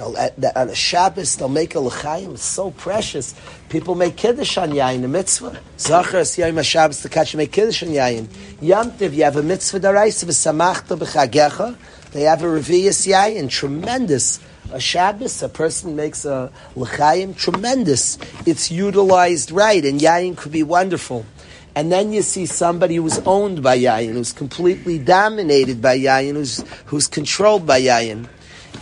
At 0.00 0.68
a 0.68 0.74
Shabbos, 0.74 1.36
they'll 1.36 1.48
make 1.48 1.74
a 1.74 1.80
l'chaim. 1.80 2.32
It's 2.32 2.42
so 2.42 2.70
precious. 2.70 3.34
People 3.68 3.94
make 3.94 4.16
kiddush 4.16 4.56
on 4.56 4.70
yayin, 4.70 5.04
a 5.04 5.08
mitzvah. 5.08 5.60
Zachar 5.78 6.18
es 6.18 6.38
yom 6.38 6.62
Shabbos 6.62 7.02
to 7.02 7.08
catch 7.08 7.34
make 7.34 7.52
kiddush 7.52 7.82
on 7.82 7.90
yayin. 7.90 8.28
Yom 8.62 8.92
Tiv, 8.96 9.12
you 9.12 9.24
have 9.24 9.36
a 9.36 9.42
mitzvah 9.42 9.80
daraisa 9.80 10.24
v'samachta 10.24 10.96
b'chagecha. 10.96 11.76
They 12.12 12.22
have 12.22 12.42
a 12.42 12.46
reviyas 12.46 13.06
yayin, 13.06 13.50
tremendous. 13.50 14.40
A 14.72 14.80
Shabbos, 14.80 15.42
a 15.42 15.48
person 15.48 15.96
makes 15.96 16.24
a 16.24 16.50
l'chaim, 16.76 17.34
tremendous. 17.34 18.18
It's 18.46 18.70
utilized 18.70 19.50
right, 19.50 19.84
and 19.84 20.00
yayin 20.00 20.36
could 20.36 20.52
be 20.52 20.62
wonderful. 20.62 21.26
And 21.74 21.92
then 21.92 22.12
you 22.12 22.22
see 22.22 22.46
somebody 22.46 22.96
who's 22.96 23.18
owned 23.20 23.62
by 23.62 23.78
yayin, 23.78 24.14
who's 24.14 24.32
completely 24.32 24.98
dominated 24.98 25.80
by 25.82 25.98
yayin, 25.98 26.34
who's, 26.34 26.64
who's 26.86 27.06
controlled 27.06 27.66
by 27.66 27.82
yayin. 27.82 28.28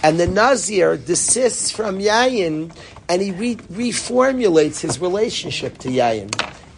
And 0.02 0.18
the 0.18 0.26
Nazir 0.26 0.96
desists 0.96 1.70
from 1.70 1.98
Yayin 1.98 2.74
and 3.08 3.22
he 3.22 3.32
re- 3.32 3.56
reformulates 3.56 4.80
his 4.80 5.00
relationship 5.00 5.78
to 5.78 5.88
Yayin. 5.88 6.30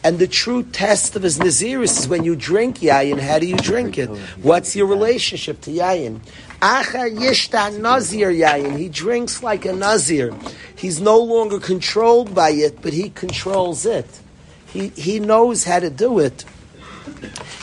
And 0.02 0.18
the 0.18 0.26
true 0.26 0.62
test 0.62 1.14
of 1.14 1.22
his 1.22 1.38
Naziris 1.38 1.98
is 1.98 2.08
when 2.08 2.24
you 2.24 2.34
drink 2.34 2.78
Yayin, 2.78 3.18
how 3.20 3.38
do 3.38 3.46
you 3.46 3.56
drink 3.56 3.98
it? 3.98 4.08
What's 4.42 4.74
your 4.74 4.86
relationship 4.86 5.60
to 5.62 5.70
Yayin? 5.70 6.20
Achar 6.62 7.14
Yishta 7.14 7.78
Nazir 7.78 8.30
Yayin. 8.30 8.78
He 8.78 8.88
drinks 8.88 9.42
like 9.42 9.66
a 9.66 9.74
Nazir. 9.74 10.34
He's 10.74 11.00
no 11.00 11.18
longer 11.18 11.60
controlled 11.60 12.34
by 12.34 12.50
it, 12.50 12.80
but 12.80 12.94
he 12.94 13.10
controls 13.10 13.84
it. 13.84 14.06
He, 14.66 14.88
he 14.88 15.20
knows 15.20 15.64
how 15.64 15.80
to 15.80 15.90
do 15.90 16.18
it. 16.18 16.46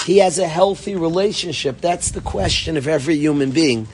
He 0.06 0.20
has 0.20 0.40
a 0.40 0.48
healthy 0.48 0.96
relationship. 0.96 1.82
That's 1.82 2.12
the 2.12 2.22
question 2.22 2.78
of 2.78 2.88
every 2.88 3.16
human 3.16 3.52
being. 3.52 3.88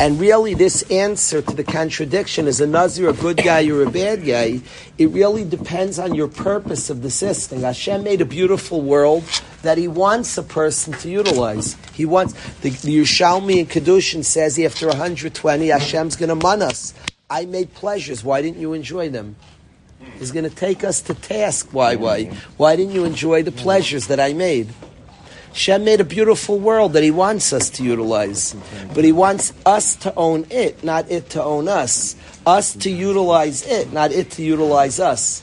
And 0.00 0.18
really, 0.18 0.54
this 0.54 0.82
answer 0.90 1.42
to 1.42 1.54
the 1.54 1.62
contradiction 1.62 2.48
is 2.48 2.60
a 2.60 2.66
Nazir 2.66 3.10
a 3.10 3.12
good 3.12 3.36
guy 3.36 3.68
or 3.68 3.82
a 3.82 3.90
bad 3.90 4.24
guy? 4.24 4.62
It 4.98 5.10
really 5.10 5.44
depends 5.44 5.98
on 5.98 6.14
your 6.14 6.26
purpose 6.26 6.90
of 6.90 7.02
the 7.02 7.10
system. 7.10 7.60
Hashem 7.60 8.02
made 8.02 8.20
a 8.20 8.24
beautiful 8.24 8.80
world 8.80 9.22
that 9.62 9.78
He 9.78 9.86
wants 9.86 10.36
a 10.38 10.42
person 10.42 10.94
to 10.94 11.10
utilize. 11.10 11.76
He 11.92 12.04
wants 12.06 12.32
the, 12.62 12.70
the 12.70 12.98
Yerushalmi 12.98 13.58
in 13.58 13.66
Kiddushin 13.66 14.24
says 14.24 14.58
after 14.58 14.88
120, 14.88 15.68
Hashem's 15.68 16.16
going 16.16 16.30
to 16.30 16.34
man 16.34 16.62
us. 16.62 16.94
I 17.28 17.44
made 17.44 17.74
pleasures. 17.74 18.24
Why 18.24 18.42
didn't 18.42 18.58
you 18.58 18.72
enjoy 18.72 19.10
them? 19.10 19.36
He's 20.18 20.32
going 20.32 20.48
to 20.48 20.54
take 20.54 20.82
us 20.82 21.00
to 21.02 21.14
task. 21.14 21.68
Why? 21.72 21.96
Why? 21.96 22.24
Why 22.56 22.74
didn't 22.74 22.94
you 22.94 23.04
enjoy 23.04 23.42
the 23.42 23.52
pleasures 23.52 24.08
that 24.08 24.18
I 24.18 24.32
made? 24.32 24.68
Shem 25.52 25.84
made 25.84 26.00
a 26.00 26.04
beautiful 26.04 26.58
world 26.58 26.92
that 26.92 27.02
He 27.02 27.10
wants 27.10 27.52
us 27.52 27.70
to 27.70 27.82
utilize, 27.82 28.54
but 28.94 29.04
He 29.04 29.12
wants 29.12 29.52
us 29.66 29.96
to 29.96 30.14
own 30.14 30.46
it, 30.50 30.84
not 30.84 31.10
it 31.10 31.30
to 31.30 31.42
own 31.42 31.68
us. 31.68 32.16
Us 32.46 32.74
to 32.74 32.90
utilize 32.90 33.66
it, 33.66 33.92
not 33.92 34.12
it 34.12 34.30
to 34.32 34.42
utilize 34.42 35.00
us. 35.00 35.42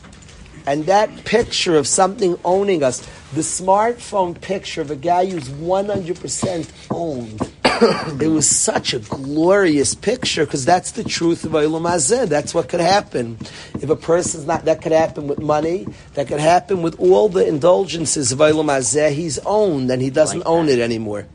And 0.65 0.85
that 0.87 1.23
picture 1.23 1.77
of 1.77 1.87
something 1.87 2.37
owning 2.43 2.83
us, 2.83 2.99
the 3.33 3.41
smartphone 3.41 4.39
picture 4.39 4.81
of 4.81 4.91
a 4.91 4.95
guy 4.95 5.25
who's 5.25 5.49
100% 5.49 6.71
owned, 6.91 7.53
it 8.21 8.29
was 8.29 8.49
such 8.49 8.93
a 8.93 8.99
glorious 8.99 9.93
picture 9.93 10.45
because 10.45 10.65
that's 10.65 10.91
the 10.91 11.03
truth 11.03 11.43
of 11.43 11.51
Olam 11.51 11.89
Hazeh. 11.89 12.27
That's 12.27 12.53
what 12.53 12.69
could 12.69 12.79
happen. 12.79 13.37
If 13.81 13.89
a 13.89 13.95
person's 13.95 14.45
not, 14.45 14.65
that 14.65 14.81
could 14.81 14.91
happen 14.91 15.27
with 15.27 15.39
money, 15.39 15.87
that 16.13 16.27
could 16.27 16.39
happen 16.39 16.81
with 16.81 16.99
all 16.99 17.29
the 17.29 17.45
indulgences 17.47 18.31
of 18.31 18.39
Olam 18.39 18.65
Hazeh. 18.65 19.11
He's 19.11 19.39
owned 19.39 19.91
and 19.91 20.01
he 20.01 20.09
doesn't 20.09 20.39
Like 20.39 20.47
own 20.47 20.67
that. 20.67 20.79
it 20.79 20.81
anymore. 20.81 21.27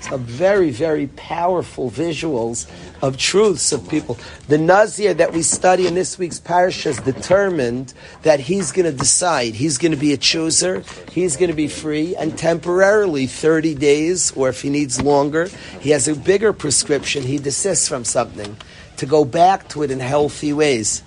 Some 0.00 0.24
very, 0.24 0.70
very 0.70 1.08
powerful 1.08 1.90
visuals 1.90 2.70
of 3.02 3.16
truths 3.16 3.72
of 3.72 3.88
people. 3.88 4.18
The 4.46 4.58
Nazir 4.58 5.14
that 5.14 5.32
we 5.32 5.42
study 5.42 5.86
in 5.86 5.94
this 5.94 6.18
week's 6.18 6.38
parsha 6.38 6.86
is 6.86 6.98
determined 6.98 7.94
that 8.22 8.40
he's 8.40 8.72
going 8.72 8.84
to 8.84 8.96
decide. 8.96 9.54
He's 9.54 9.78
going 9.78 9.92
to 9.92 9.98
be 9.98 10.12
a 10.12 10.16
chooser. 10.16 10.84
He's 11.10 11.36
going 11.36 11.50
to 11.50 11.56
be 11.56 11.68
free, 11.68 12.14
and 12.14 12.36
temporarily, 12.36 13.26
30 13.26 13.74
days, 13.74 14.32
or 14.32 14.48
if 14.48 14.62
he 14.62 14.70
needs 14.70 15.00
longer, 15.00 15.48
he 15.80 15.90
has 15.90 16.06
a 16.06 16.14
bigger 16.14 16.52
prescription. 16.52 17.22
He 17.22 17.38
desists 17.38 17.88
from 17.88 18.04
something 18.04 18.56
to 18.98 19.06
go 19.06 19.24
back 19.24 19.68
to 19.70 19.82
it 19.82 19.90
in 19.90 20.00
healthy 20.00 20.52
ways. 20.52 21.00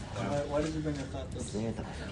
Why 0.49 0.61
does 0.61 0.73
he 0.73 0.81
bring 0.81 0.95
a? 0.97 1.19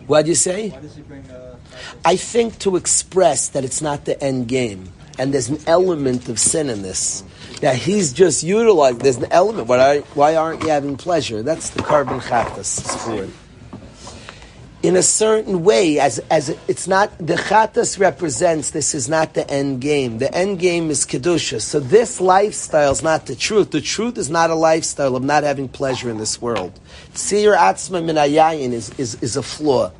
What 0.08 0.24
do 0.24 0.30
you 0.30 0.36
say? 0.36 0.70
Why 0.70 0.80
does 0.80 0.96
he 0.96 1.02
bring 1.02 1.30
a 1.30 1.58
I 2.06 2.16
think 2.16 2.60
to 2.60 2.76
express 2.76 3.50
that 3.50 3.64
it's 3.64 3.82
not 3.82 4.06
the 4.06 4.22
end 4.24 4.48
game, 4.48 4.92
and 5.18 5.34
there's 5.34 5.50
an 5.50 5.60
element 5.68 6.30
of 6.30 6.40
sin 6.40 6.70
in 6.70 6.82
this. 6.82 7.24
That 7.62 7.76
he's 7.76 8.14
just 8.14 8.44
utilized. 8.44 9.02
There's 9.02 9.18
an 9.18 9.32
element. 9.32 9.68
Why, 9.68 10.00
why 10.14 10.36
aren't 10.36 10.62
you 10.62 10.70
having 10.70 10.96
pleasure? 10.96 11.42
That's 11.42 11.72
the 11.72 11.82
korban 11.82 12.22
chatas 12.22 12.96
for 13.04 13.24
it. 13.24 13.30
In 14.84 14.96
a 14.96 15.02
certain 15.02 15.64
way, 15.64 16.00
as 16.00 16.20
as 16.30 16.50
it's 16.68 16.88
not 16.88 17.18
the 17.18 17.34
chatas 17.34 18.00
represents. 18.00 18.70
This 18.70 18.94
is 18.94 19.10
not 19.10 19.34
the 19.34 19.50
end 19.50 19.82
game. 19.82 20.20
The 20.20 20.34
end 20.34 20.60
game 20.60 20.92
is 20.92 21.04
kedusha. 21.04 21.62
So 21.62 21.80
this 21.80 22.22
lifestyle 22.22 22.92
is 22.92 23.02
not 23.02 23.26
the 23.26 23.36
truth. 23.36 23.72
The 23.72 23.82
truth 23.82 24.20
is 24.20 24.30
not 24.30 24.52
a 24.52 24.56
lifestyle 24.56 25.16
of 25.16 25.24
not 25.24 25.44
having 25.44 25.68
pleasure 25.68 26.12
in 26.12 26.20
this 26.20 26.40
world. 26.40 26.80
Seir 27.16 27.56
atzma 27.56 28.06
min 28.06 28.18
hayayin 28.18 28.72
is, 28.72 28.92
is 29.00 29.16
is 29.16 29.36
a 29.36 29.42
flaw. 29.42 29.92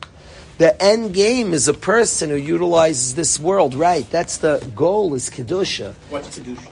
The 0.58 0.82
end 0.82 1.14
game 1.14 1.54
is 1.54 1.68
a 1.68 1.74
person 1.74 2.30
who 2.32 2.36
utilizes 2.36 3.14
this 3.16 3.40
world 3.40 3.76
right. 3.76 4.10
That's 4.10 4.38
the 4.38 4.68
goal. 4.76 5.14
Is 5.14 5.30
kedusha 5.30 5.94
What's 6.10 6.40
kedusha? 6.40 6.72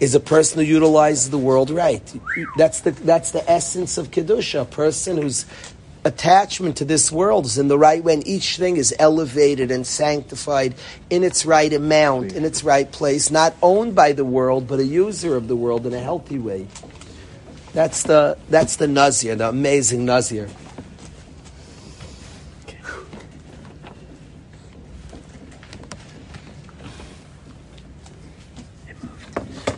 is 0.00 0.14
a 0.14 0.20
person 0.20 0.60
who 0.60 0.64
utilizes 0.64 1.30
the 1.30 1.38
world 1.38 1.70
right. 1.70 2.02
That's 2.56 2.80
the 2.80 2.92
that's 2.92 3.32
the 3.32 3.48
essence 3.50 3.98
of 3.98 4.10
kedusha. 4.10 4.62
A 4.62 4.64
person 4.64 5.18
whose 5.18 5.44
attachment 6.04 6.76
to 6.76 6.84
this 6.84 7.10
world 7.10 7.44
is 7.44 7.58
in 7.58 7.68
the 7.68 7.78
right 7.78 8.02
way, 8.02 8.14
and 8.14 8.26
each 8.26 8.56
thing 8.56 8.76
is 8.76 8.94
elevated 8.98 9.70
and 9.70 9.86
sanctified 9.86 10.74
in 11.10 11.24
its 11.24 11.44
right 11.44 11.72
amount, 11.72 12.32
in 12.32 12.44
its 12.44 12.62
right 12.62 12.90
place, 12.90 13.30
not 13.30 13.54
owned 13.60 13.94
by 13.94 14.12
the 14.12 14.24
world, 14.24 14.68
but 14.68 14.78
a 14.78 14.84
user 14.84 15.36
of 15.36 15.48
the 15.48 15.56
world 15.56 15.84
in 15.84 15.92
a 15.92 16.00
healthy 16.00 16.38
way. 16.38 16.66
That's 17.74 18.04
the 18.04 18.38
that's 18.48 18.76
the 18.76 18.86
nazir, 18.86 19.34
the 19.34 19.48
amazing 19.48 20.06
nazir. 20.06 20.48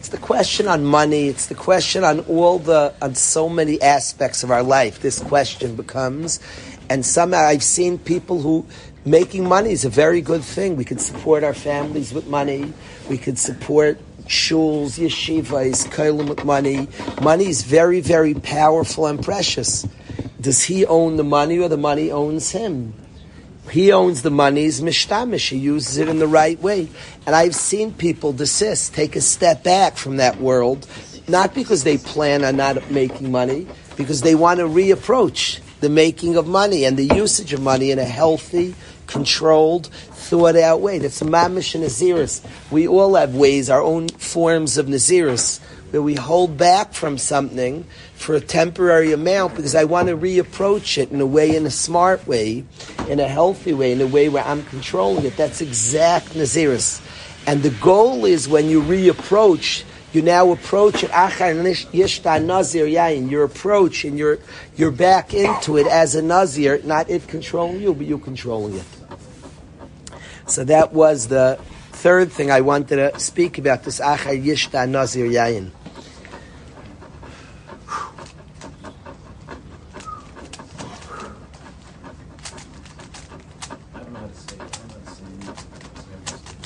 It's 0.09 0.17
the 0.17 0.27
question 0.27 0.69
on 0.69 0.87
money. 0.87 1.29
It's 1.29 1.49
the 1.49 1.55
question 1.55 2.03
on 2.03 2.21
all 2.21 2.59
the 2.59 2.95
on 3.03 3.15
so 3.15 3.47
many 3.47 3.79
aspects 3.83 4.43
of 4.43 4.51
our 4.51 4.63
life. 4.63 5.01
This 5.01 5.21
question 5.21 5.77
becomes, 5.77 6.41
and 6.89 7.05
somehow 7.05 7.41
I've 7.41 7.63
seen 7.63 7.99
people 7.99 8.41
who 8.41 8.65
making 9.05 9.47
money 9.47 9.71
is 9.71 9.85
a 9.85 9.91
very 9.91 10.23
good 10.23 10.43
thing. 10.43 10.77
We 10.77 10.87
could 10.87 11.03
support 11.03 11.45
our 11.45 11.53
families 11.53 12.15
with 12.15 12.27
money. 12.27 12.73
We 13.11 13.19
could 13.19 13.39
support 13.39 13.99
shuls, 14.25 14.99
yeshivas, 14.99 15.87
kolim 15.91 16.27
with 16.27 16.43
money. 16.43 16.89
Money 17.21 17.45
is 17.45 17.61
very, 17.61 18.01
very 18.01 18.33
powerful 18.33 19.07
and 19.07 19.23
precious. 19.23 19.87
Does 20.41 20.65
he 20.65 20.87
own 20.87 21.19
the 21.19 21.25
money 21.25 21.59
or 21.59 21.69
the 21.69 21.77
money 21.77 22.11
owns 22.11 22.51
him? 22.53 22.95
He 23.71 23.93
owns 23.93 24.23
the 24.23 24.31
money, 24.31 24.63
he's 24.63 24.81
mishtamish. 24.81 25.51
He 25.51 25.59
uses 25.59 25.99
it 25.99 26.09
in 26.09 26.19
the 26.19 26.27
right 26.27 26.61
way. 26.61 26.89
And 27.27 27.35
I've 27.35 27.55
seen 27.55 27.93
people 27.93 28.33
desist, 28.33 28.95
take 28.95 29.17
a 29.17 29.21
step 29.21 29.63
back 29.63 29.97
from 29.97 30.17
that 30.17 30.41
world, 30.41 30.87
not 31.29 31.55
because 31.55 31.85
they 31.85 31.99
plan 31.99 32.45
on 32.45 32.57
not 32.57 32.91
making 32.91 33.31
money, 33.31 33.67
because 33.97 34.23
they 34.23 34.35
want 34.35 34.61
to 34.61 34.67
reapproach 34.67 35.61
the 35.81 35.89
making 35.89 36.37
of 36.37 36.47
money 36.47 36.85
and 36.85 36.97
the 36.97 37.15
usage 37.15 37.53
of 37.53 37.61
money 37.61 37.91
in 37.91 37.99
a 37.99 38.05
healthy, 38.05 38.75
controlled, 39.07 39.87
thought 39.87 40.57
out 40.57 40.81
way. 40.81 40.99
That's 40.99 41.23
a 41.23 41.25
mamish 41.25 41.75
and 41.75 41.85
naziris. 41.85 42.45
We 42.71 42.89
all 42.89 43.15
have 43.15 43.35
ways, 43.35 43.71
our 43.71 43.83
own 43.83 44.09
forms 44.09 44.77
of 44.77 44.87
naziris, 44.87 45.61
where 45.91 46.03
we 46.03 46.15
hold 46.15 46.57
back 46.57 46.93
from 46.93 47.19
something 47.19 47.85
for 48.15 48.35
a 48.35 48.41
temporary 48.41 49.13
amount 49.13 49.57
because 49.57 49.75
I 49.75 49.85
want 49.85 50.09
to 50.09 50.17
reapproach 50.17 50.99
it 50.99 51.11
in 51.11 51.21
a 51.21 51.27
way, 51.27 51.57
in 51.57 51.67
a 51.67 51.71
smart 51.71 52.27
way, 52.27 52.65
in 53.09 53.21
a 53.21 53.29
healthy 53.29 53.73
way, 53.73 53.93
in 53.93 54.01
a 54.01 54.07
way 54.07 54.29
where 54.29 54.45
I'm 54.45 54.65
controlling 54.65 55.25
it. 55.25 55.37
That's 55.37 55.61
exact 55.61 56.31
naziris. 56.31 57.01
And 57.47 57.63
the 57.63 57.71
goal 57.71 58.25
is 58.25 58.49
when 58.49 58.69
you 58.69 58.83
reapproach, 58.83 59.85
you 60.13 60.23
now 60.23 60.51
approach 60.53 61.05
it. 61.05 61.11
Your 63.31 63.45
approach 63.45 64.05
and 64.05 64.19
you're 64.19 64.39
you're 64.77 64.91
back 64.91 65.35
into 65.35 65.77
it 65.79 65.87
as 65.87 66.15
a 66.15 66.23
nazir, 66.23 66.81
not 66.85 67.09
it 67.11 67.29
controlling 67.29 67.81
you, 67.81 67.95
but 67.95 68.07
you 68.07 68.19
controlling 68.19 68.75
it. 68.75 68.85
So 70.47 70.65
that 70.65 70.93
was 70.95 71.29
the 71.29 71.59
third 71.93 72.33
thing 72.33 72.51
I 72.51 72.61
wanted 72.63 72.97
to 72.97 73.19
speak 73.21 73.59
about. 73.59 73.85
This 73.85 74.01
achar 74.01 74.43
yishta 74.43 74.89
nazir 74.89 75.27
yain. 75.27 75.73
I 83.95 83.99
don't 84.01 84.13
know 84.13 84.21
how 84.21 84.27
to 84.27 84.35
say 84.35 84.57
it. 84.57 84.63
I 84.63 84.67
don't 84.67 84.89
know 84.89 84.95
how 84.95 85.05
to 85.05 85.11
say 85.11 85.25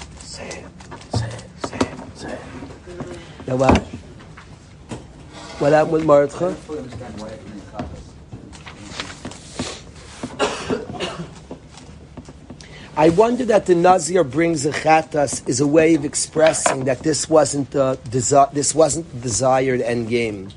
it. 0.08 0.22
Say 0.22 0.48
it, 0.48 0.66
say 1.16 1.26
it, 1.26 1.44
say 1.66 1.78
it, 1.78 2.18
say 2.18 2.38
Now 3.52 3.58
what? 3.58 3.78
What 5.60 5.72
happened 5.74 5.92
with 5.92 6.04
Maritcha? 6.04 6.56
I 12.96 13.10
wonder 13.10 13.44
that 13.44 13.66
the 13.66 13.74
Nazir 13.74 14.24
brings 14.24 14.64
a 14.64 14.70
chatas 14.70 15.46
is 15.46 15.60
a 15.60 15.66
way 15.66 15.94
of 15.94 16.06
expressing 16.06 16.86
that 16.86 17.00
this 17.00 17.28
wasn't 17.28 17.70
the 17.72 17.98
desi- 18.08 18.52
this 18.54 18.74
wasn't 18.74 19.12
the 19.12 19.20
desired 19.20 19.82
end 19.82 20.08
game. 20.08 20.48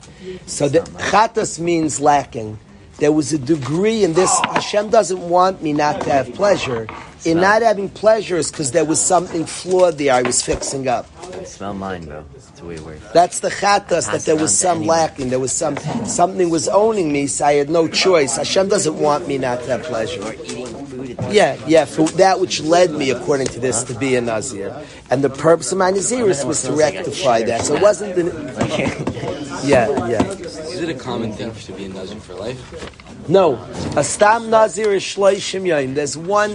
So 0.46 0.70
the 0.70 0.80
chatas 1.12 1.60
means 1.60 2.00
lacking. 2.00 2.60
There 3.00 3.12
was 3.12 3.34
a 3.34 3.38
degree 3.38 4.06
in 4.06 4.14
this. 4.14 4.32
Hashem 4.40 4.90
doesn't 4.90 5.20
want 5.20 5.62
me 5.62 5.74
not 5.74 6.00
to 6.04 6.12
have 6.14 6.34
pleasure. 6.34 6.88
In 7.26 7.38
not 7.42 7.64
having 7.64 7.90
pleasures 7.90 8.52
because 8.52 8.72
there 8.72 8.86
was 8.86 9.02
something 9.02 9.46
flawed 9.46 9.98
there 9.98 10.14
I 10.14 10.22
was 10.22 10.44
fixing 10.44 10.88
up. 10.88 11.08
Smell 11.46 11.74
mine, 11.74 12.06
bro. 12.06 12.24
It's 12.36 12.62
way 12.62 12.80
worse. 12.80 13.02
That's 13.14 13.40
the 13.40 13.50
chatas 13.50 14.12
that 14.12 14.22
there 14.22 14.36
was 14.36 14.56
some 14.58 14.86
lacking. 14.86 15.30
There 15.30 15.40
was 15.40 15.52
some 15.52 15.76
something 16.06 16.50
was 16.50 16.68
owning 16.68 17.12
me, 17.12 17.28
so 17.28 17.46
I 17.46 17.54
had 17.54 17.70
no 17.70 17.88
choice. 17.88 18.38
Hashem 18.38 18.70
doesn't 18.70 18.98
want 18.98 19.28
me 19.28 19.38
not 19.40 19.62
to 19.64 19.72
have 19.72 19.84
pleasure. 19.84 20.22
Or 20.24 20.34
eating 20.34 20.86
food. 20.86 21.10
It's 21.10 21.34
Yeah, 21.34 21.58
yeah, 21.68 21.86
for 21.86 22.08
that 22.10 22.40
which 22.40 22.62
led 22.62 22.92
me, 22.92 23.10
according 23.10 23.48
to 23.48 23.60
this, 23.60 23.84
to 23.86 23.94
be 23.96 24.16
a 24.16 24.22
Nazir. 24.22 24.76
And 25.10 25.24
the 25.24 25.30
purpose 25.30 25.72
of 25.72 25.78
my 25.80 25.92
Naziris 25.92 26.46
was 26.46 26.62
to 26.64 26.74
rectify 26.74 27.44
that. 27.44 27.62
So 27.62 27.76
it 27.76 27.82
wasn't 27.82 28.16
the. 28.16 29.26
Yeah, 29.64 29.88
yeah. 30.08 30.22
Is 30.22 30.82
it 30.82 30.90
a 30.90 30.94
common 30.94 31.32
thing 31.32 31.52
to 31.52 31.74
be 31.74 31.86
a 31.86 31.90
Nazir 31.90 32.20
for 32.20 32.36
life? 32.36 33.05
No. 33.28 33.56
A 33.98 34.04
Stam 34.04 34.50
Nazir 34.50 34.94
is 34.94 35.04
Shloishim. 35.04 35.96
There's 35.96 36.16
one, 36.18 36.52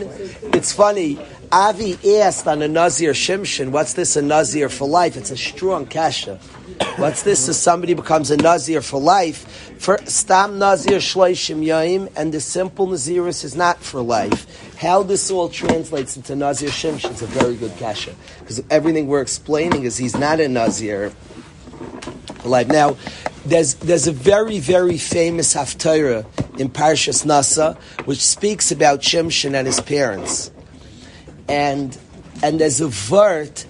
it's 0.54 0.72
funny. 0.72 1.18
Avi 1.52 1.98
asked 2.20 2.46
on 2.46 2.62
a 2.62 2.68
Nazir 2.68 3.10
Shimshin, 3.10 3.70
what's 3.70 3.94
this 3.94 4.14
a 4.14 4.22
Nazir 4.22 4.68
for 4.68 4.86
life? 4.86 5.16
It's 5.16 5.32
a 5.32 5.36
strong 5.36 5.84
kasha. 5.84 6.36
What's 6.96 7.24
this 7.24 7.48
if 7.48 7.56
somebody 7.56 7.94
becomes 7.94 8.30
a 8.30 8.36
Nazir 8.36 8.80
for 8.82 9.00
life? 9.00 9.74
For 9.80 9.98
Stam 10.04 10.60
Nazir 10.60 10.98
Shloishim 10.98 11.64
Yom, 11.64 12.08
and 12.14 12.32
the 12.32 12.40
simple 12.40 12.86
Naziris 12.86 13.42
is 13.44 13.56
not 13.56 13.82
for 13.82 14.00
life. 14.00 14.76
How 14.76 15.02
this 15.02 15.28
all 15.28 15.48
translates 15.48 16.16
into 16.16 16.36
Nazir 16.36 16.68
Shimshin 16.68 17.10
is 17.10 17.22
a 17.22 17.26
very 17.26 17.56
good 17.56 17.76
kasha. 17.78 18.14
Because 18.38 18.62
everything 18.70 19.08
we're 19.08 19.20
explaining 19.20 19.82
is 19.82 19.96
he's 19.96 20.16
not 20.16 20.38
a 20.38 20.48
Nazir 20.48 21.10
for 21.10 22.48
life. 22.48 22.68
Now, 22.68 22.96
there's 23.50 23.74
there's 23.74 24.06
a 24.06 24.12
very 24.12 24.60
very 24.60 24.96
famous 24.96 25.54
haftarah 25.54 26.24
in 26.58 26.70
Parshas 26.70 27.26
Nasa 27.26 27.76
which 28.06 28.20
speaks 28.24 28.70
about 28.70 29.00
Shimshon 29.00 29.54
and 29.54 29.66
his 29.66 29.80
parents, 29.80 30.50
and 31.48 31.96
and 32.42 32.60
there's 32.60 32.80
a 32.80 32.88
vert. 32.88 33.66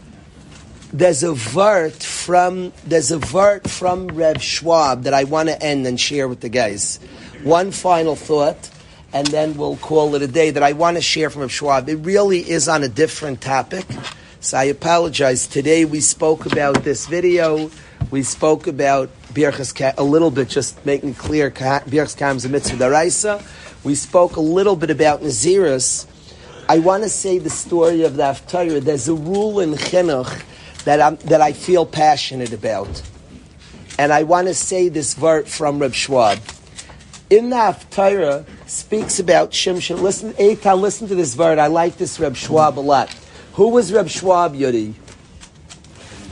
There's 0.93 1.22
a 1.22 1.33
vert 1.33 2.03
from 2.03 2.72
there's 2.85 3.11
a 3.11 3.18
vert 3.18 3.70
from 3.70 4.09
Reb 4.09 4.41
Schwab 4.41 5.05
that 5.05 5.14
I 5.14 5.24
want 5.24 5.49
to 5.49 5.62
end 5.62 5.87
and 5.87 5.99
share 5.99 6.28
with 6.28 6.41
the 6.41 6.49
guys. 6.49 6.99
One 7.45 7.70
final 7.70 8.16
thought, 8.16 8.68
and 9.12 9.26
then 9.28 9.57
we'll 9.57 9.76
call 9.76 10.14
it 10.16 10.22
a 10.22 10.26
day. 10.26 10.51
That 10.51 10.64
I 10.64 10.72
want 10.72 10.97
to 10.97 11.01
share 11.01 11.31
from 11.31 11.43
Reb 11.43 11.51
Schwab. 11.51 11.89
It 11.89 11.97
really 11.97 12.41
is 12.41 12.68
on 12.68 12.83
a 12.83 12.89
different 12.89 13.41
topic, 13.41 13.87
so 14.41 14.59
I 14.59 14.64
apologize. 14.64 15.47
Today 15.47 15.85
we 15.85 16.01
spoke 16.01 16.45
about 16.45 16.83
this 16.83 17.07
video. 17.07 17.70
We 18.11 18.24
spoke 18.24 18.66
about 18.66 19.11
Birchas 19.31 19.95
a 19.97 20.03
little 20.03 20.31
bit, 20.31 20.49
just 20.49 20.85
making 20.85 21.14
clear 21.14 21.51
Birchas 21.51 22.16
Kam 22.16 22.37
is 22.37 22.45
a 22.45 22.49
mitzvah 22.49 22.76
daraisa. 22.76 23.43
We 23.85 23.95
spoke 23.95 24.37
a 24.37 24.41
little 24.41 24.76
bit 24.76 24.91
about 24.91 25.22
Naziris. 25.22 26.07
I 26.68 26.78
want 26.78 27.03
to 27.03 27.09
say 27.09 27.39
the 27.39 27.51
story 27.51 28.03
of 28.03 28.16
the 28.16 28.24
Haftarah. 28.24 28.81
There's 28.81 29.09
a 29.09 29.14
rule 29.14 29.61
in 29.61 29.72
Chinuch 29.72 30.45
that, 30.85 31.01
I'm, 31.01 31.16
that 31.16 31.41
I 31.41 31.53
feel 31.53 31.87
passionate 31.87 32.53
about. 32.53 33.03
And 33.99 34.12
I 34.12 34.22
want 34.22 34.49
to 34.49 34.55
say 34.55 34.89
this 34.89 35.18
word 35.18 35.49
from 35.49 35.78
Reb 35.78 35.95
Schwab. 35.95 36.39
In 37.28 37.51
the 37.51 37.57
Haftarah 37.57 38.45
speaks 38.66 39.18
about 39.18 39.51
Shimshon. 39.51 40.01
Listen, 40.01 40.33
Eitan, 40.35 40.81
listen 40.81 41.09
to 41.09 41.14
this 41.14 41.37
word. 41.37 41.59
I 41.59 41.68
like 41.68 41.97
this 41.97 42.20
Reb 42.20 42.37
Schwab 42.37 42.78
a 42.78 42.81
lot. 42.81 43.14
Who 43.55 43.68
was 43.68 43.93
Reb 43.93 44.09
Schwab, 44.09 44.55
Yuri? 44.55 44.95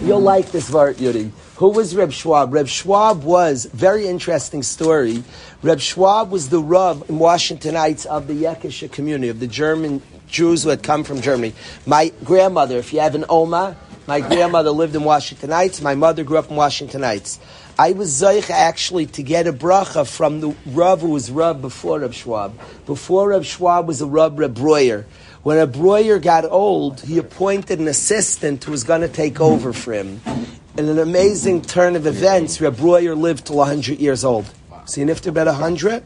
You'll 0.01 0.21
like 0.21 0.51
this 0.53 0.71
word, 0.71 1.01
Yuri. 1.01 1.33
Who 1.59 1.71
was 1.71 1.97
Reb 1.97 2.13
Schwab? 2.13 2.55
Reb 2.55 2.69
Schwab 2.69 3.25
was, 3.25 3.65
very 3.65 4.07
interesting 4.07 4.63
story. 4.63 5.25
Reb 5.61 5.81
Schwab 5.81 6.31
was 6.31 6.51
the 6.51 6.61
Rub 6.61 7.11
in 7.11 7.19
Washington 7.19 7.75
Heights 7.75 8.07
of 8.07 8.29
the 8.29 8.45
Yekisha 8.45 8.93
community, 8.93 9.29
of 9.29 9.41
the 9.41 9.49
German 9.49 10.01
Jews 10.29 10.63
who 10.63 10.69
had 10.69 10.85
come 10.85 11.03
from 11.03 11.21
Germany. 11.21 11.55
My 11.85 12.13
grandmother, 12.23 12.77
if 12.77 12.93
you 12.93 13.01
have 13.01 13.17
an 13.17 13.25
Oma, 13.29 13.77
my 14.07 14.21
grandmother 14.21 14.71
lived 14.71 14.95
in 14.95 15.03
Washington 15.03 15.51
Heights. 15.51 15.83
My 15.83 15.97
mother 15.97 16.23
grew 16.23 16.39
up 16.39 16.49
in 16.49 16.55
Washington 16.55 17.03
Heights. 17.03 17.41
I 17.77 17.91
was 17.91 18.09
Zeich 18.13 18.51
actually 18.51 19.07
to 19.07 19.25
get 19.25 19.49
a 19.49 19.53
bracha 19.53 20.09
from 20.09 20.41
the 20.41 20.55
Rav 20.67 21.01
who 21.01 21.11
was 21.11 21.29
Rav 21.29 21.61
before 21.61 21.99
Reb 21.99 22.15
Schwab. 22.15 22.57
Before 22.87 23.31
Reb 23.31 23.43
Schwab 23.43 23.89
was 23.89 24.01
a 24.01 24.07
Rav 24.07 24.39
Reb 24.39 24.55
Breuer. 24.55 25.07
When 25.43 25.57
Reb 25.57 25.73
Breuer 25.73 26.21
got 26.21 26.45
old, 26.45 27.01
he 27.01 27.19
appointed 27.19 27.81
an 27.81 27.89
assistant 27.89 28.63
who 28.63 28.71
was 28.71 28.85
going 28.85 29.01
to 29.01 29.09
take 29.09 29.41
over 29.41 29.73
for 29.73 29.93
him. 29.93 30.21
In 30.79 30.89
an 30.89 31.01
amazing 31.01 31.63
turn 31.63 31.97
of 31.97 32.07
events, 32.07 32.61
Reb 32.61 32.77
Breuer 32.77 33.17
lived 33.17 33.47
till 33.47 33.57
100 33.57 33.99
years 33.99 34.25
old. 34.25 34.49
So 34.85 35.01
you 35.01 35.09
nifted 35.09 35.27
about 35.27 35.49
100? 35.49 36.05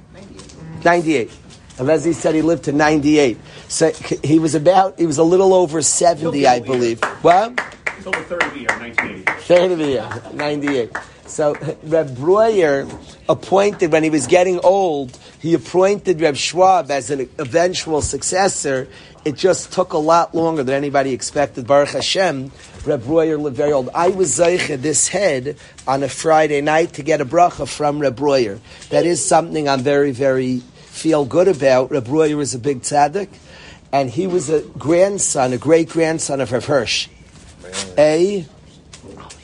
98. 0.82 1.30
And 1.78 1.90
as 1.90 2.06
he 2.06 2.14
said, 2.14 2.34
he 2.34 2.40
lived 2.40 2.64
to 2.64 2.72
98. 2.72 3.38
So 3.68 3.92
he 4.24 4.38
was 4.38 4.54
about, 4.54 4.98
he 4.98 5.04
was 5.04 5.18
a 5.18 5.24
little 5.24 5.52
over 5.52 5.82
70, 5.82 6.46
I 6.46 6.60
believe. 6.60 7.04
What? 7.20 7.50
Until 7.98 8.12
the 8.12 8.18
third 8.20 8.42
of 8.44 8.54
the 8.54 8.60
year, 8.60 8.68
1980. 8.78 9.42
Third 9.42 9.72
of 9.72 9.78
the 9.78 9.86
year, 9.88 10.22
98. 10.32 10.96
So 11.32 11.56
Reb 11.84 12.14
Breuer 12.14 12.86
appointed, 13.26 13.90
when 13.90 14.02
he 14.02 14.10
was 14.10 14.26
getting 14.26 14.60
old, 14.60 15.18
he 15.40 15.54
appointed 15.54 16.20
Reb 16.20 16.36
Schwab 16.36 16.90
as 16.90 17.08
an 17.08 17.20
eventual 17.38 18.02
successor. 18.02 18.86
It 19.24 19.36
just 19.36 19.72
took 19.72 19.94
a 19.94 19.98
lot 19.98 20.34
longer 20.34 20.62
than 20.62 20.74
anybody 20.74 21.14
expected. 21.14 21.66
Baruch 21.66 21.88
Hashem, 21.88 22.52
Reb 22.84 23.04
Breuer 23.04 23.38
lived 23.38 23.56
very 23.56 23.72
old. 23.72 23.88
I 23.94 24.08
was 24.08 24.38
Zeicha 24.38 24.76
this 24.76 25.08
head 25.08 25.56
on 25.88 26.02
a 26.02 26.08
Friday 26.10 26.60
night 26.60 26.92
to 26.94 27.02
get 27.02 27.22
a 27.22 27.24
bracha 27.24 27.66
from 27.66 28.00
Reb 28.00 28.14
Breuer. 28.14 28.60
That 28.90 29.06
is 29.06 29.24
something 29.24 29.70
I'm 29.70 29.80
very, 29.80 30.12
very 30.12 30.58
feel 30.58 31.24
good 31.24 31.48
about. 31.48 31.90
Reb 31.90 32.04
Breuer 32.04 32.42
is 32.42 32.54
a 32.54 32.58
big 32.58 32.82
tzaddik, 32.82 33.30
and 33.90 34.10
he 34.10 34.26
was 34.26 34.50
a 34.50 34.60
grandson, 34.60 35.54
a 35.54 35.58
great 35.58 35.88
grandson 35.88 36.42
of 36.42 36.52
Rav 36.52 36.66
Hirsch. 36.66 37.08
A 37.96 38.44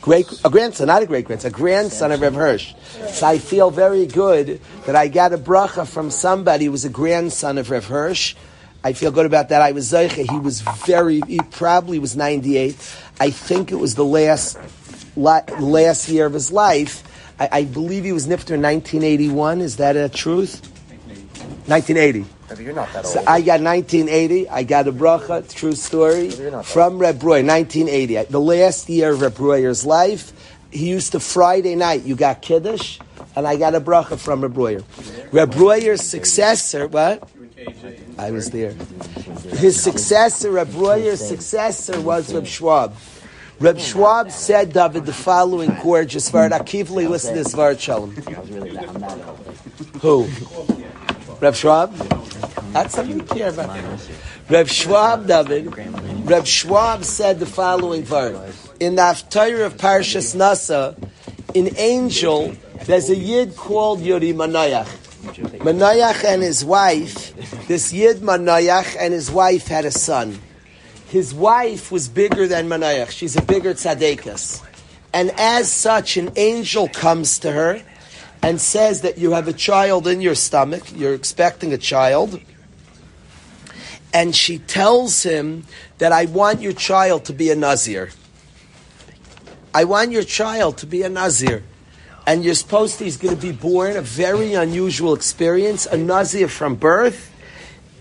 great, 0.09 0.41
a 0.43 0.49
grandson, 0.49 0.87
not 0.87 1.03
a 1.03 1.07
great 1.07 1.27
grandson, 1.27 1.51
a 1.51 1.55
grandson 1.55 2.13
of 2.13 2.23
Rav 2.23 2.35
Hirsch. 2.35 2.73
So 3.11 3.27
I 3.27 3.37
feel 3.37 3.71
very 3.71 4.07
good 4.07 4.59
that 4.87 4.97
I 4.97 5.09
got 5.09 5.35
a 5.35 5.39
bracha 5.39 5.87
from 5.87 6.11
somebody 6.11 6.65
who 6.65 6.73
was 6.73 6.87
a 6.87 6.89
grandson 6.89 7.59
of 7.59 7.71
Rav 7.71 7.85
Hirsch. 7.85 8.35
I 8.83 8.95
feel 8.95 9.11
good 9.11 9.27
about 9.27 9.51
that. 9.51 9.61
I 9.61 9.73
was 9.73 9.93
Zeicha. 9.93 10.31
He 10.31 10.39
was 10.39 10.63
very, 10.87 11.21
he 11.27 11.41
probably 11.51 11.99
was 11.99 12.17
98. 12.17 12.75
I 13.21 13.29
think 13.29 13.71
it 13.71 13.75
was 13.75 13.97
the 13.97 14.05
last, 14.05 14.59
last 15.15 16.09
year 16.09 16.25
of 16.25 16.33
his 16.33 16.51
life. 16.51 17.05
I, 17.39 17.49
I 17.53 17.65
believe 17.65 18.05
he 18.05 18.13
was 18.13 18.27
nifter 18.27 18.55
in 18.55 18.63
1981. 18.63 19.61
Is 19.61 19.77
that 19.77 19.95
a 19.95 20.09
truth? 20.09 20.78
1980. 21.67 22.25
You're 22.63 22.73
not 22.73 22.93
that 22.93 23.05
old. 23.05 23.15
So 23.15 23.21
I 23.21 23.41
got 23.41 23.61
1980. 23.61 24.49
I 24.49 24.63
got 24.63 24.89
a 24.89 24.93
bracha, 24.93 25.53
true 25.55 25.75
story, 25.75 26.31
from 26.63 26.99
Reb 26.99 27.19
Breuer, 27.19 27.45
1980. 27.45 28.31
The 28.31 28.41
last 28.41 28.89
year 28.89 29.13
of 29.13 29.21
Reb 29.21 29.35
Breuer's 29.35 29.85
life, 29.85 30.33
he 30.71 30.89
used 30.89 31.13
to 31.13 31.21
Friday 31.21 31.75
night, 31.75 32.03
you 32.05 32.15
got 32.15 32.43
Kiddush, 32.43 32.99
and 33.37 33.47
I 33.47 33.57
got 33.57 33.75
a 33.75 33.81
bracha 33.81 34.19
from 34.19 34.43
Reb 34.43 34.55
Breuer. 34.55 34.83
Reb 35.33 35.53
Breuer's 35.53 36.03
successor, 36.03 36.89
what? 36.89 37.29
I 38.19 38.31
was 38.31 38.51
there. 38.51 38.73
His 39.57 39.83
successor, 39.83 40.51
Reb 40.53 40.73
Breuer's 40.73 41.27
successor 41.27 42.01
was 42.01 42.33
Reb 42.33 42.47
Schwab. 42.47 42.97
Reb 43.61 43.79
Schwab 43.79 44.31
said, 44.31 44.73
David, 44.73 45.05
the 45.05 45.13
following 45.13 45.77
gorgeous 45.83 46.33
word. 46.33 46.53
Akivli, 46.53 47.09
listen 47.09 47.35
to 47.35 47.43
this 47.43 47.55
word, 47.55 47.81
Shalom. 47.81 48.15
Who? 50.01 50.29
Reb 51.41 51.55
Schwab? 51.55 51.95
That's 52.73 52.95
something 52.95 53.21
to 53.21 53.35
care 53.35 53.51
about. 53.51 53.79
Reb 54.51 54.69
Schwab, 54.69 55.27
David, 55.29 55.77
Reb 56.29 56.47
Schwab 56.47 57.05
said 57.05 57.39
the 57.39 57.47
following 57.47 58.03
verse. 58.03 58.69
In 58.81 58.97
the 58.97 59.03
Haftarah 59.03 59.67
of 59.67 59.77
Parshas 59.77 60.35
Nasa, 60.35 60.97
in 61.55 61.77
Angel, 61.77 62.55
there's 62.87 63.09
a 63.09 63.17
Yid 63.17 63.57
called 63.57 64.01
Yuri 64.01 64.33
Manayach. 64.33 64.89
Manayach 65.61 66.25
and 66.25 66.43
his 66.43 66.65
wife, 66.65 67.35
this 67.69 67.93
Yid 67.93 68.19
Manayach 68.19 68.97
and 68.99 69.13
his 69.15 69.31
wife 69.31 69.69
had 69.69 69.85
a 69.85 69.91
son. 69.93 70.39
His 71.09 71.33
wife 71.33 71.93
was 71.93 72.09
bigger 72.09 72.49
than 72.49 72.69
Manayach. 72.69 73.11
She's 73.11 73.37
a 73.37 73.43
bigger 73.43 73.75
tzaddikus. 73.75 74.65
And 75.13 75.31
as 75.39 75.73
such, 75.73 76.17
an 76.17 76.33
angel 76.37 76.89
comes 76.89 77.39
to 77.41 77.53
her 77.53 77.83
and 78.43 78.61
says 78.61 79.01
that 79.03 79.19
you 79.19 79.33
have 79.33 79.49
a 79.49 79.53
child 79.53 80.07
in 80.07 80.21
your 80.21 80.35
stomach, 80.35 80.83
you're 80.95 81.15
expecting 81.15 81.73
a 81.73 81.79
child, 81.79 82.41
and 84.13 84.35
she 84.35 84.59
tells 84.59 85.23
him 85.23 85.65
that 85.99 86.13
I 86.13 86.25
want 86.27 86.61
your 86.61 86.73
child 86.73 87.27
to 87.27 87.33
be 87.33 87.51
a 87.51 87.57
Nazir. 87.57 88.11
I 89.75 89.85
want 89.85 90.13
your 90.13 90.23
child 90.23 90.79
to 90.79 90.87
be 90.87 91.03
a 91.03 91.09
Nazir. 91.09 91.63
And 92.27 92.45
you're 92.45 92.55
supposed 92.55 92.99
to, 92.99 93.05
he's 93.05 93.17
going 93.17 93.35
to 93.35 93.41
be 93.41 93.53
born, 93.53 93.97
a 93.97 94.03
very 94.03 94.55
unusual 94.55 95.15
experience, 95.15 95.87
a 95.87 95.97
Nazir 95.97 96.49
from 96.49 96.75
birth. 96.75 97.33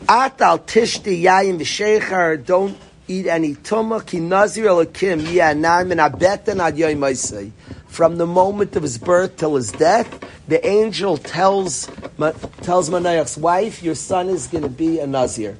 Atal 0.05 0.59
tishti 0.65 1.23
yayin 1.23 1.59
v'sheichar, 1.59 2.45
don't 2.45 2.77
eat 3.07 3.27
any 3.27 3.55
tumah, 3.55 4.05
ki 4.05 4.19
Nazir 4.19 4.65
alakim, 4.65 5.21
yi'anam 5.21 5.87
min 5.87 5.97
abetan 5.97 6.59
ad 6.59 6.77
yoy 6.77 6.95
from 7.87 8.17
the 8.17 8.27
moment 8.27 8.75
of 8.75 8.83
his 8.83 8.97
birth 8.97 9.37
till 9.37 9.55
his 9.55 9.71
death, 9.71 10.07
the 10.47 10.65
angel 10.65 11.17
tells 11.17 11.87
tells 12.61 12.89
Manayach's 12.89 13.37
wife, 13.37 13.81
"Your 13.83 13.95
son 13.95 14.29
is 14.29 14.47
going 14.47 14.63
to 14.63 14.69
be 14.69 14.99
a 14.99 15.07
nazir." 15.07 15.57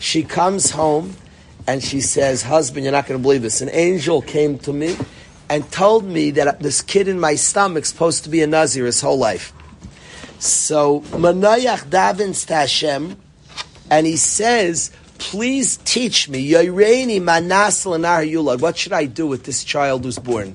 She 0.00 0.22
comes 0.22 0.70
home 0.70 1.16
and 1.66 1.82
she 1.82 2.00
says, 2.00 2.42
"Husband, 2.42 2.84
you're 2.84 2.92
not 2.92 3.06
going 3.06 3.18
to 3.18 3.22
believe 3.22 3.42
this. 3.42 3.60
An 3.60 3.70
angel 3.72 4.22
came 4.22 4.58
to 4.60 4.72
me 4.72 4.96
and 5.48 5.70
told 5.70 6.04
me 6.04 6.30
that 6.32 6.60
this 6.60 6.82
kid 6.82 7.08
in 7.08 7.18
my 7.20 7.34
stomach 7.34 7.84
is 7.84 7.88
supposed 7.90 8.24
to 8.24 8.30
be 8.30 8.42
a 8.42 8.46
nazir 8.46 8.86
his 8.86 9.00
whole 9.00 9.18
life." 9.18 9.52
So 10.38 11.00
Manayach 11.12 11.88
davens 11.88 12.46
to 12.46 12.54
Hashem, 12.54 13.16
and 13.90 14.06
he 14.06 14.16
says. 14.16 14.90
Please 15.18 15.78
teach 15.84 16.28
me, 16.28 16.48
Yoreini 16.48 17.20
Manas. 17.20 17.84
What 17.84 18.78
should 18.78 18.92
I 18.92 19.06
do 19.06 19.26
with 19.26 19.42
this 19.42 19.64
child 19.64 20.04
who's 20.04 20.16
born? 20.16 20.54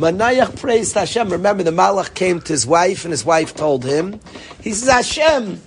Manayach 0.00 0.58
praised 0.58 0.94
Hashem. 0.94 1.28
Remember, 1.28 1.62
the 1.62 1.70
Malach 1.70 2.14
came 2.14 2.40
to 2.40 2.52
his 2.54 2.66
wife, 2.66 3.04
and 3.04 3.12
his 3.12 3.22
wife 3.22 3.54
told 3.54 3.84
him, 3.84 4.18
he 4.62 4.72
says, 4.72 4.88
Hashem, 4.88 5.60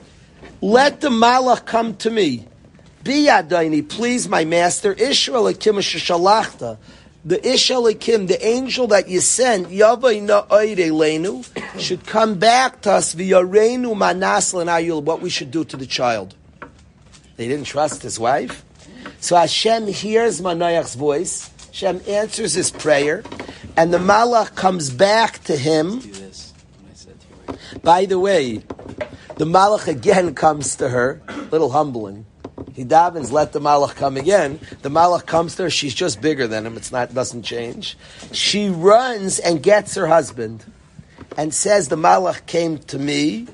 let 0.59 1.01
the 1.01 1.09
Malach 1.09 1.65
come 1.65 1.95
to 1.97 2.09
me. 2.09 2.47
Be 3.03 3.27
Adaini, 3.27 3.87
please, 3.87 4.27
my 4.27 4.43
master, 4.43 4.95
Ishra 4.95 5.51
Akim 5.51 5.75
Shalachta. 5.75 6.79
The 7.23 7.37
the 7.37 8.45
angel 8.45 8.87
that 8.87 9.07
you 9.07 9.21
sent, 9.21 9.69
should 11.79 12.05
come 12.05 12.39
back 12.39 12.81
to 12.81 12.91
us 12.91 13.13
via 13.13 13.37
Reinu 13.37 13.95
Manas 13.95 14.53
Ayul, 14.53 15.03
what 15.03 15.21
we 15.21 15.29
should 15.29 15.51
do 15.51 15.63
to 15.63 15.77
the 15.77 15.85
child. 15.85 16.35
They 17.37 17.47
didn't 17.47 17.65
trust 17.65 18.01
his 18.01 18.19
wife. 18.19 18.65
So 19.19 19.35
Hashem 19.35 19.87
hears 19.87 20.41
Manayach's 20.41 20.95
voice. 20.95 21.52
Hashem 21.73 22.01
answers 22.07 22.53
his 22.53 22.69
prayer, 22.69 23.23
and 23.75 23.91
the 23.91 23.97
Malach 23.97 24.53
comes 24.53 24.91
back 24.91 25.43
to 25.45 25.57
him. 25.57 26.03
By 27.81 28.05
the 28.05 28.19
way, 28.19 28.57
the 29.37 29.45
Malach 29.45 29.87
again 29.87 30.35
comes 30.35 30.75
to 30.75 30.89
her, 30.89 31.19
little 31.49 31.71
humbling. 31.71 32.27
He 32.73 32.85
davens, 32.85 33.31
let 33.31 33.53
the 33.53 33.59
Malach 33.59 33.95
come 33.95 34.17
again. 34.17 34.59
The 34.83 34.89
Malach 34.89 35.25
comes 35.25 35.55
to 35.55 35.63
her, 35.63 35.69
she's 35.71 35.95
just 35.95 36.21
bigger 36.21 36.45
than 36.45 36.67
him, 36.67 36.77
it's 36.77 36.91
not, 36.91 37.11
doesn't 37.11 37.41
change. 37.41 37.97
She 38.31 38.69
runs 38.69 39.39
and 39.39 39.63
gets 39.63 39.95
her 39.95 40.05
husband 40.05 40.63
and 41.37 41.51
says, 41.51 41.87
the 41.87 41.95
Malach 41.95 42.45
came 42.45 42.77
to 42.77 42.99
me, 42.99 43.47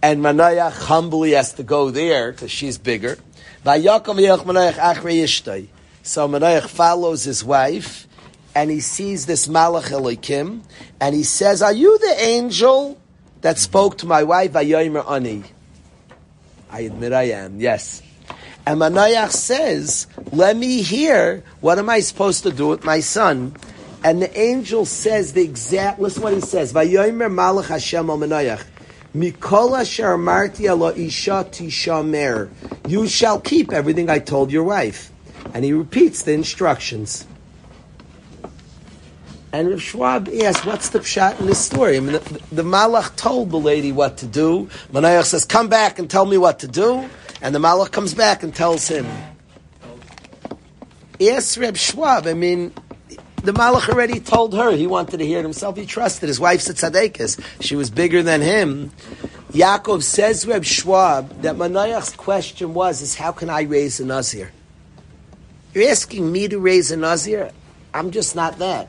and 0.00 0.20
Manayach 0.22 0.74
humbly 0.74 1.32
has 1.32 1.54
to 1.54 1.64
go 1.64 1.90
there, 1.90 2.30
because 2.30 2.52
she's 2.52 2.78
bigger. 2.78 3.18
So 6.08 6.26
Manayach 6.26 6.68
follows 6.68 7.24
his 7.24 7.44
wife, 7.44 8.08
and 8.54 8.70
he 8.70 8.80
sees 8.80 9.26
this 9.26 9.46
Malach 9.46 9.90
Elokim, 9.90 10.62
and 10.98 11.14
he 11.14 11.22
says, 11.22 11.60
Are 11.60 11.74
you 11.74 11.98
the 11.98 12.14
angel 12.18 12.98
that 13.42 13.58
spoke 13.58 13.98
to 13.98 14.06
my 14.06 14.22
wife, 14.22 14.54
Ayomer 14.54 15.06
Ani? 15.06 15.44
I 16.70 16.80
admit 16.80 17.12
I 17.12 17.24
am, 17.24 17.60
yes. 17.60 18.02
And 18.64 18.80
Manayach 18.80 19.32
says, 19.32 20.06
let 20.32 20.56
me 20.56 20.80
hear, 20.80 21.44
what 21.60 21.78
am 21.78 21.90
I 21.90 22.00
supposed 22.00 22.42
to 22.44 22.52
do 22.52 22.68
with 22.68 22.84
my 22.84 23.00
son? 23.00 23.54
And 24.02 24.22
the 24.22 24.34
angel 24.40 24.86
says 24.86 25.34
the 25.34 25.42
exact, 25.42 26.00
listen 26.00 26.22
what 26.22 26.32
he 26.32 26.40
says, 26.40 26.72
Vayomer 26.72 27.30
Malach 27.30 27.68
Hashem 27.68 28.08
isha 30.96 31.44
tishamer. 31.50 32.48
You 32.88 33.06
shall 33.06 33.40
keep 33.40 33.74
everything 33.74 34.08
I 34.08 34.20
told 34.20 34.50
your 34.50 34.64
wife. 34.64 35.12
And 35.54 35.64
he 35.64 35.72
repeats 35.72 36.22
the 36.22 36.32
instructions. 36.32 37.26
And 39.50 39.70
Rav 39.70 39.80
Schwab 39.80 40.28
asks, 40.28 40.66
what's 40.66 40.90
the 40.90 41.00
pshat 41.00 41.40
in 41.40 41.46
this 41.46 41.58
story? 41.58 41.96
I 41.96 42.00
mean, 42.00 42.12
the, 42.12 42.42
the 42.52 42.62
malach 42.62 43.16
told 43.16 43.50
the 43.50 43.58
lady 43.58 43.92
what 43.92 44.18
to 44.18 44.26
do. 44.26 44.68
Manayach 44.92 45.24
says, 45.24 45.46
come 45.46 45.68
back 45.68 45.98
and 45.98 46.10
tell 46.10 46.26
me 46.26 46.36
what 46.36 46.58
to 46.60 46.68
do. 46.68 47.08
And 47.40 47.54
the 47.54 47.58
malach 47.58 47.90
comes 47.90 48.12
back 48.12 48.42
and 48.42 48.54
tells 48.54 48.88
him. 48.88 49.06
Yes, 51.18 51.56
Reb 51.56 51.76
Schwab, 51.76 52.26
I 52.26 52.34
mean, 52.34 52.74
the 53.42 53.52
malach 53.52 53.88
already 53.88 54.20
told 54.20 54.54
her 54.54 54.70
he 54.72 54.86
wanted 54.86 55.16
to 55.18 55.26
hear 55.26 55.38
it 55.38 55.44
himself. 55.44 55.76
He 55.76 55.86
trusted 55.86 56.28
his 56.28 56.38
wife's 56.38 56.68
a 56.68 56.74
tzaddikas. 56.74 57.40
She 57.62 57.74
was 57.74 57.88
bigger 57.88 58.22
than 58.22 58.42
him. 58.42 58.92
Yaakov 59.52 60.02
says 60.02 60.46
Reb 60.46 60.64
Schwab 60.64 61.40
that 61.40 61.56
Manayach's 61.56 62.14
question 62.14 62.74
was, 62.74 63.00
is 63.00 63.14
how 63.14 63.32
can 63.32 63.48
I 63.48 63.62
raise 63.62 63.98
a 63.98 64.04
Nazir? 64.04 64.52
You're 65.78 65.90
asking 65.90 66.32
me 66.32 66.48
to 66.48 66.58
raise 66.58 66.90
a 66.90 66.96
Nazir? 66.96 67.52
I'm 67.94 68.10
just 68.10 68.34
not 68.34 68.58
that. 68.58 68.88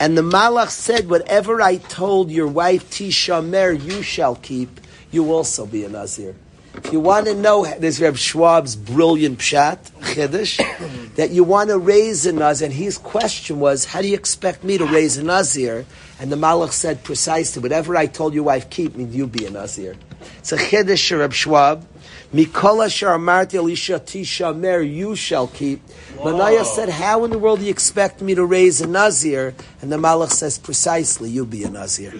And 0.00 0.18
the 0.18 0.22
Malach 0.22 0.70
said, 0.70 1.08
whatever 1.08 1.62
I 1.62 1.76
told 1.76 2.32
your 2.32 2.48
wife 2.48 2.90
Tisha 2.90 3.46
Mer, 3.46 3.70
you 3.70 4.02
shall 4.02 4.34
keep, 4.34 4.80
you 5.12 5.32
also 5.32 5.66
be 5.66 5.84
a 5.84 5.88
Nazir. 5.88 6.34
If 6.74 6.92
you 6.92 6.98
want 6.98 7.26
to 7.26 7.34
know, 7.36 7.64
there's 7.64 8.00
Reb 8.00 8.16
Schwab's 8.16 8.74
brilliant 8.74 9.38
pshat, 9.38 9.88
chiddush, 10.00 11.14
that 11.14 11.30
you 11.30 11.44
want 11.44 11.70
to 11.70 11.78
raise 11.78 12.26
a 12.26 12.32
Nazir, 12.32 12.64
and 12.64 12.74
his 12.74 12.98
question 12.98 13.60
was, 13.60 13.84
how 13.84 14.02
do 14.02 14.08
you 14.08 14.16
expect 14.16 14.64
me 14.64 14.78
to 14.78 14.86
raise 14.86 15.16
a 15.16 15.22
Nazir? 15.22 15.86
And 16.18 16.32
the 16.32 16.36
Malach 16.36 16.72
said 16.72 17.04
precisely, 17.04 17.62
whatever 17.62 17.96
I 17.96 18.06
told 18.06 18.34
your 18.34 18.42
wife 18.42 18.68
keep, 18.68 18.96
means 18.96 19.14
you 19.14 19.28
be 19.28 19.46
a 19.46 19.50
Nazir. 19.50 19.94
It's 20.38 20.50
a 20.50 20.56
chiddush, 20.56 21.16
Reb 21.16 21.32
Schwab. 21.32 21.86
Mikola 22.32 22.86
Sharmarti 22.86 23.54
Elisha 23.54 23.98
Tisha 23.98 24.56
Mer, 24.56 24.82
you 24.82 25.16
shall 25.16 25.48
keep. 25.48 25.84
Manaya 26.18 26.64
said, 26.64 26.88
How 26.88 27.24
in 27.24 27.32
the 27.32 27.38
world 27.40 27.58
do 27.58 27.64
you 27.64 27.72
expect 27.72 28.22
me 28.22 28.36
to 28.36 28.44
raise 28.44 28.80
a 28.80 28.86
Nazir? 28.86 29.52
And 29.82 29.90
the 29.90 29.96
Malach 29.96 30.30
says, 30.30 30.56
Precisely, 30.56 31.28
you 31.28 31.44
be 31.44 31.64
a 31.64 31.70
Nazir. 31.70 32.12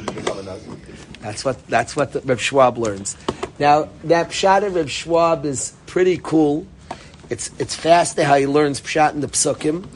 That's 1.20 1.44
what 1.44 1.64
that's 1.68 1.94
what 1.94 2.12
the, 2.12 2.20
Reb 2.22 2.40
Schwab 2.40 2.76
learns. 2.76 3.16
Now 3.61 3.88
that 4.04 4.30
pshat 4.30 4.66
of 4.66 4.74
Reb 4.74 4.88
Schwab 4.88 5.44
is 5.44 5.74
pretty 5.86 6.18
cool. 6.20 6.66
It's 7.28 7.50
it's 7.61 7.76
fascinating 7.76 8.28
how 8.28 8.36
he 8.36 8.46
learns 8.48 8.80
pshat 8.80 9.12
in 9.12 9.20
the 9.20 9.28
psukim. 9.28 9.86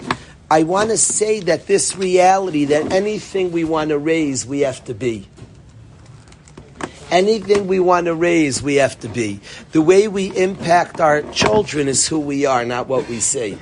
I 0.49 0.63
want 0.63 0.91
to 0.91 0.99
say 0.99 1.41
that 1.41 1.67
this 1.67 1.97
reality 1.97 2.67
that 2.67 2.93
anything 2.93 3.51
we 3.51 3.65
want 3.65 3.89
to 3.89 3.99
raise, 3.99 4.47
we 4.47 4.61
have 4.61 4.85
to 4.85 4.95
be. 4.95 5.27
Anything 7.11 7.67
we 7.67 7.81
want 7.81 8.07
to 8.07 8.15
raise, 8.15 8.63
we 8.63 8.77
have 8.77 8.99
to 9.01 9.09
be. 9.09 9.41
The 9.73 9.83
way 9.83 10.09
we 10.09 10.37
impact 10.37 11.01
our 11.01 11.23
children 11.33 11.87
is 11.87 12.09
who 12.09 12.19
we 12.19 12.47
are, 12.47 12.65
not 12.65 12.89
what 12.89 13.09
we 13.09 13.21
say. 13.21 13.59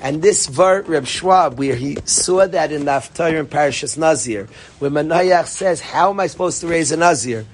And 0.00 0.22
this 0.22 0.46
vert, 0.46 0.88
Reb 0.88 1.06
Schwab, 1.06 1.58
where 1.58 1.76
he 1.76 1.98
saw 2.04 2.46
that 2.46 2.72
in 2.72 2.86
the 2.86 2.92
Haftarah 2.92 3.40
in 3.40 3.46
Parashas 3.46 3.98
Nazir, 3.98 4.48
where 4.78 4.90
Manayach 4.90 5.46
says, 5.46 5.80
"How 5.80 6.10
am 6.10 6.20
I 6.20 6.26
supposed 6.26 6.60
to 6.62 6.66
raise 6.66 6.90
a 6.90 6.96
Nazir?" 6.96 7.44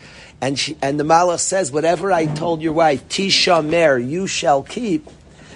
And 0.41 0.59
she, 0.59 0.77
and 0.81 1.01
the 1.01 1.05
Malach 1.05 1.41
says, 1.41 1.72
"Whatever 1.72 2.12
I 2.12 2.27
told 2.27 2.62
your 2.62 2.74
wife, 2.74 3.09
Tisha 3.09 3.66
Mer, 3.66 3.99
you 3.99 4.27
shall 4.27 4.62
keep." 4.62 5.09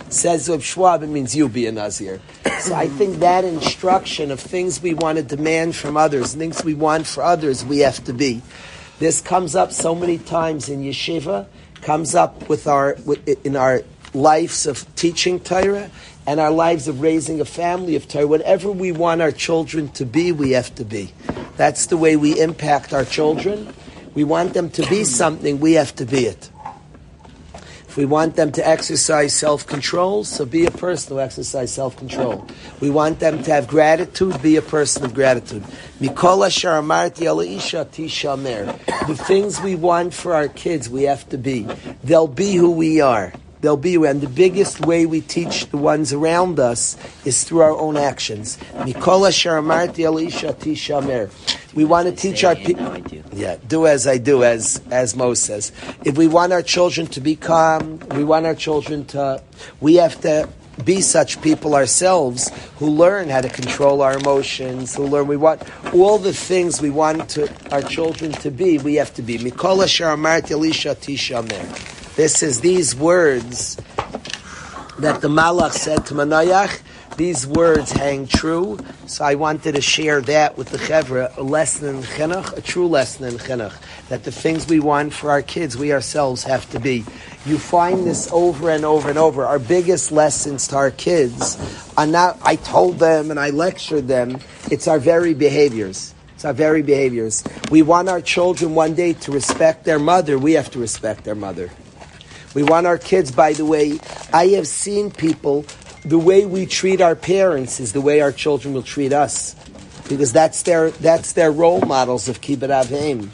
Says 0.08 0.48
Reb 0.48 0.62
Schwab, 0.62 1.04
it 1.04 1.06
means 1.06 1.36
you 1.36 1.48
be 1.48 1.66
a 1.66 1.72
Nazir. 1.72 2.20
So 2.58 2.74
I 2.74 2.88
think 2.88 3.20
that 3.20 3.44
instruction 3.44 4.32
of 4.32 4.40
things 4.40 4.82
we 4.82 4.92
want 4.92 5.18
to 5.18 5.22
demand 5.22 5.76
from 5.76 5.96
others, 5.96 6.34
things 6.34 6.64
we 6.64 6.74
want 6.74 7.06
for 7.06 7.22
others, 7.22 7.64
we 7.64 7.78
have 7.78 8.02
to 8.04 8.12
be. 8.12 8.42
This 9.00 9.22
comes 9.22 9.56
up 9.56 9.72
so 9.72 9.94
many 9.94 10.18
times 10.18 10.68
in 10.68 10.82
yeshiva, 10.82 11.46
comes 11.80 12.14
up 12.14 12.50
with 12.50 12.66
our 12.66 12.98
with, 13.06 13.26
in 13.46 13.56
our 13.56 13.82
lives 14.12 14.66
of 14.66 14.84
teaching 14.94 15.40
Torah 15.40 15.90
and 16.26 16.38
our 16.38 16.50
lives 16.50 16.86
of 16.86 17.00
raising 17.00 17.40
a 17.40 17.46
family 17.46 17.96
of 17.96 18.06
Torah. 18.08 18.26
Whatever 18.26 18.70
we 18.70 18.92
want 18.92 19.22
our 19.22 19.32
children 19.32 19.88
to 19.92 20.04
be, 20.04 20.32
we 20.32 20.50
have 20.50 20.74
to 20.74 20.84
be. 20.84 21.12
That's 21.56 21.86
the 21.86 21.96
way 21.96 22.16
we 22.16 22.38
impact 22.38 22.92
our 22.92 23.06
children. 23.06 23.72
We 24.12 24.24
want 24.24 24.52
them 24.52 24.68
to 24.72 24.86
be 24.90 25.04
something, 25.04 25.60
we 25.60 25.72
have 25.74 25.94
to 25.96 26.04
be 26.04 26.26
it. 26.26 26.50
If 27.90 27.96
we 27.96 28.04
want 28.04 28.36
them 28.36 28.52
to 28.52 28.64
exercise 28.64 29.34
self 29.34 29.66
control, 29.66 30.22
so 30.22 30.46
be 30.46 30.64
a 30.64 30.70
person 30.70 31.16
who 31.16 31.20
exercises 31.20 31.74
self 31.74 31.96
control. 31.96 32.46
We 32.78 32.88
want 32.88 33.18
them 33.18 33.42
to 33.42 33.50
have 33.50 33.66
gratitude, 33.66 34.40
be 34.40 34.54
a 34.54 34.62
person 34.62 35.04
of 35.04 35.12
gratitude. 35.12 35.64
Mikola 35.98 36.50
sharamarti 36.50 37.56
isha 37.56 37.88
tishamer. 37.90 38.78
The 39.08 39.16
things 39.16 39.60
we 39.60 39.74
want 39.74 40.14
for 40.14 40.34
our 40.34 40.46
kids, 40.46 40.88
we 40.88 41.02
have 41.02 41.28
to 41.30 41.36
be. 41.36 41.66
They'll 42.04 42.28
be 42.28 42.54
who 42.54 42.70
we 42.70 43.00
are. 43.00 43.32
They'll 43.60 43.76
be, 43.76 43.96
and 43.96 44.20
the 44.20 44.28
biggest 44.28 44.86
way 44.86 45.04
we 45.04 45.20
teach 45.20 45.66
the 45.66 45.76
ones 45.76 46.12
around 46.12 46.60
us 46.60 46.96
is 47.24 47.42
through 47.42 47.62
our 47.62 47.76
own 47.76 47.96
actions. 47.96 48.56
Mikola 48.86 49.32
sharamarti 49.34 50.28
isha 50.28 50.52
tishamer. 50.52 51.28
We 51.74 51.84
want 51.84 52.08
to 52.08 52.14
teach 52.14 52.42
our 52.44 52.56
people. 52.56 52.96
Yeah, 53.32 53.56
do 53.66 53.86
as 53.86 54.06
I 54.06 54.18
do, 54.18 54.42
as 54.42 54.80
as 54.90 55.14
Moses 55.14 55.66
says. 55.66 55.72
If 56.04 56.18
we 56.18 56.26
want 56.26 56.52
our 56.52 56.62
children 56.62 57.06
to 57.08 57.20
be 57.20 57.36
calm, 57.36 58.00
we 58.10 58.24
want 58.24 58.46
our 58.46 58.54
children 58.54 59.04
to. 59.06 59.42
We 59.80 59.96
have 59.96 60.20
to 60.22 60.48
be 60.84 61.00
such 61.00 61.40
people 61.42 61.74
ourselves 61.74 62.50
who 62.78 62.88
learn 62.88 63.28
how 63.28 63.40
to 63.40 63.48
control 63.48 64.02
our 64.02 64.16
emotions. 64.16 64.96
Who 64.96 65.06
learn 65.06 65.26
we 65.26 65.36
want 65.36 65.62
all 65.94 66.18
the 66.18 66.32
things 66.32 66.80
we 66.80 66.90
want 66.90 67.28
to, 67.30 67.48
our 67.70 67.82
children 67.82 68.32
to 68.32 68.50
be. 68.50 68.78
We 68.78 68.94
have 68.96 69.14
to 69.14 69.22
be. 69.22 69.38
Mikola 69.38 69.86
sharamarti 69.86 70.52
elisha 70.52 70.94
tishamer. 70.94 72.16
This 72.16 72.42
is 72.42 72.60
these 72.60 72.96
words 72.96 73.76
that 74.98 75.20
the 75.20 75.28
Malach 75.28 75.72
said 75.72 76.04
to 76.06 76.14
Manayach 76.14 76.80
these 77.16 77.46
words 77.46 77.92
hang 77.92 78.26
true, 78.26 78.78
so 79.06 79.24
I 79.24 79.34
wanted 79.34 79.74
to 79.74 79.80
share 79.80 80.20
that 80.22 80.56
with 80.56 80.70
the 80.70 80.78
Chevra, 80.78 81.36
a 81.36 81.42
lesson 81.42 81.96
in 81.96 82.02
Chinuch, 82.02 82.56
a 82.56 82.60
true 82.60 82.86
lesson 82.86 83.26
in 83.26 83.34
Chinuch, 83.34 83.74
that 84.08 84.24
the 84.24 84.32
things 84.32 84.66
we 84.66 84.80
want 84.80 85.12
for 85.12 85.30
our 85.30 85.42
kids, 85.42 85.76
we 85.76 85.92
ourselves 85.92 86.42
have 86.44 86.68
to 86.70 86.80
be. 86.80 87.04
You 87.44 87.58
find 87.58 88.06
this 88.06 88.30
over 88.32 88.70
and 88.70 88.84
over 88.84 89.08
and 89.08 89.18
over. 89.18 89.44
Our 89.44 89.58
biggest 89.58 90.12
lessons 90.12 90.68
to 90.68 90.76
our 90.76 90.90
kids 90.90 91.58
are 91.96 92.06
not, 92.06 92.38
I 92.42 92.56
told 92.56 92.98
them 92.98 93.30
and 93.30 93.38
I 93.38 93.50
lectured 93.50 94.08
them, 94.08 94.38
it's 94.70 94.88
our 94.88 94.98
very 94.98 95.34
behaviors. 95.34 96.14
It's 96.34 96.44
our 96.46 96.54
very 96.54 96.80
behaviors. 96.80 97.44
We 97.70 97.82
want 97.82 98.08
our 98.08 98.22
children 98.22 98.74
one 98.74 98.94
day 98.94 99.12
to 99.12 99.30
respect 99.30 99.84
their 99.84 99.98
mother, 99.98 100.38
we 100.38 100.54
have 100.54 100.70
to 100.70 100.78
respect 100.78 101.24
their 101.24 101.34
mother. 101.34 101.70
We 102.54 102.62
want 102.62 102.86
our 102.86 102.98
kids, 102.98 103.30
by 103.30 103.52
the 103.52 103.64
way, 103.64 104.00
I 104.32 104.46
have 104.48 104.66
seen 104.66 105.10
people 105.10 105.64
the 106.04 106.18
way 106.18 106.46
we 106.46 106.66
treat 106.66 107.00
our 107.00 107.14
parents 107.14 107.80
is 107.80 107.92
the 107.92 108.00
way 108.00 108.20
our 108.20 108.32
children 108.32 108.74
will 108.74 108.82
treat 108.82 109.12
us, 109.12 109.54
because 110.08 110.32
that's 110.32 110.62
their 110.62 110.90
that's 110.90 111.32
their 111.32 111.52
role 111.52 111.80
models 111.82 112.28
of 112.28 112.40
kibbut 112.40 112.70
avim. 112.70 113.28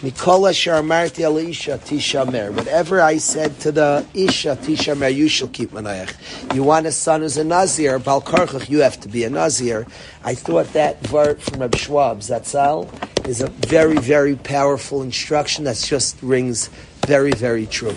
Mikola 0.00 0.50
sharmarti 0.52 1.24
al 1.24 1.36
isha 1.36 1.78
tishamer. 1.78 2.50
Whatever 2.54 3.02
I 3.02 3.18
said 3.18 3.60
to 3.60 3.70
the 3.70 4.06
isha 4.14 4.56
tishamer, 4.56 5.14
you 5.14 5.28
shall 5.28 5.48
keep 5.48 5.72
manayach. 5.72 6.54
You 6.54 6.62
want 6.62 6.86
a 6.86 6.92
son 6.92 7.20
who's 7.20 7.36
a 7.36 7.44
nazir, 7.44 7.98
bal 7.98 8.22
karchach, 8.22 8.70
you 8.70 8.78
have 8.78 8.98
to 9.00 9.08
be 9.08 9.24
a 9.24 9.30
nazir. 9.30 9.86
I 10.24 10.34
thought 10.34 10.72
that 10.72 11.00
vert 11.06 11.42
from 11.42 11.60
Reb 11.60 11.76
Schwab 11.76 12.20
Zatzal 12.20 12.88
is 13.28 13.42
a 13.42 13.48
very 13.48 13.98
very 13.98 14.36
powerful 14.36 15.02
instruction 15.02 15.64
that 15.64 15.76
just 15.76 16.20
rings 16.22 16.70
very 17.06 17.32
very 17.32 17.66
true. 17.66 17.96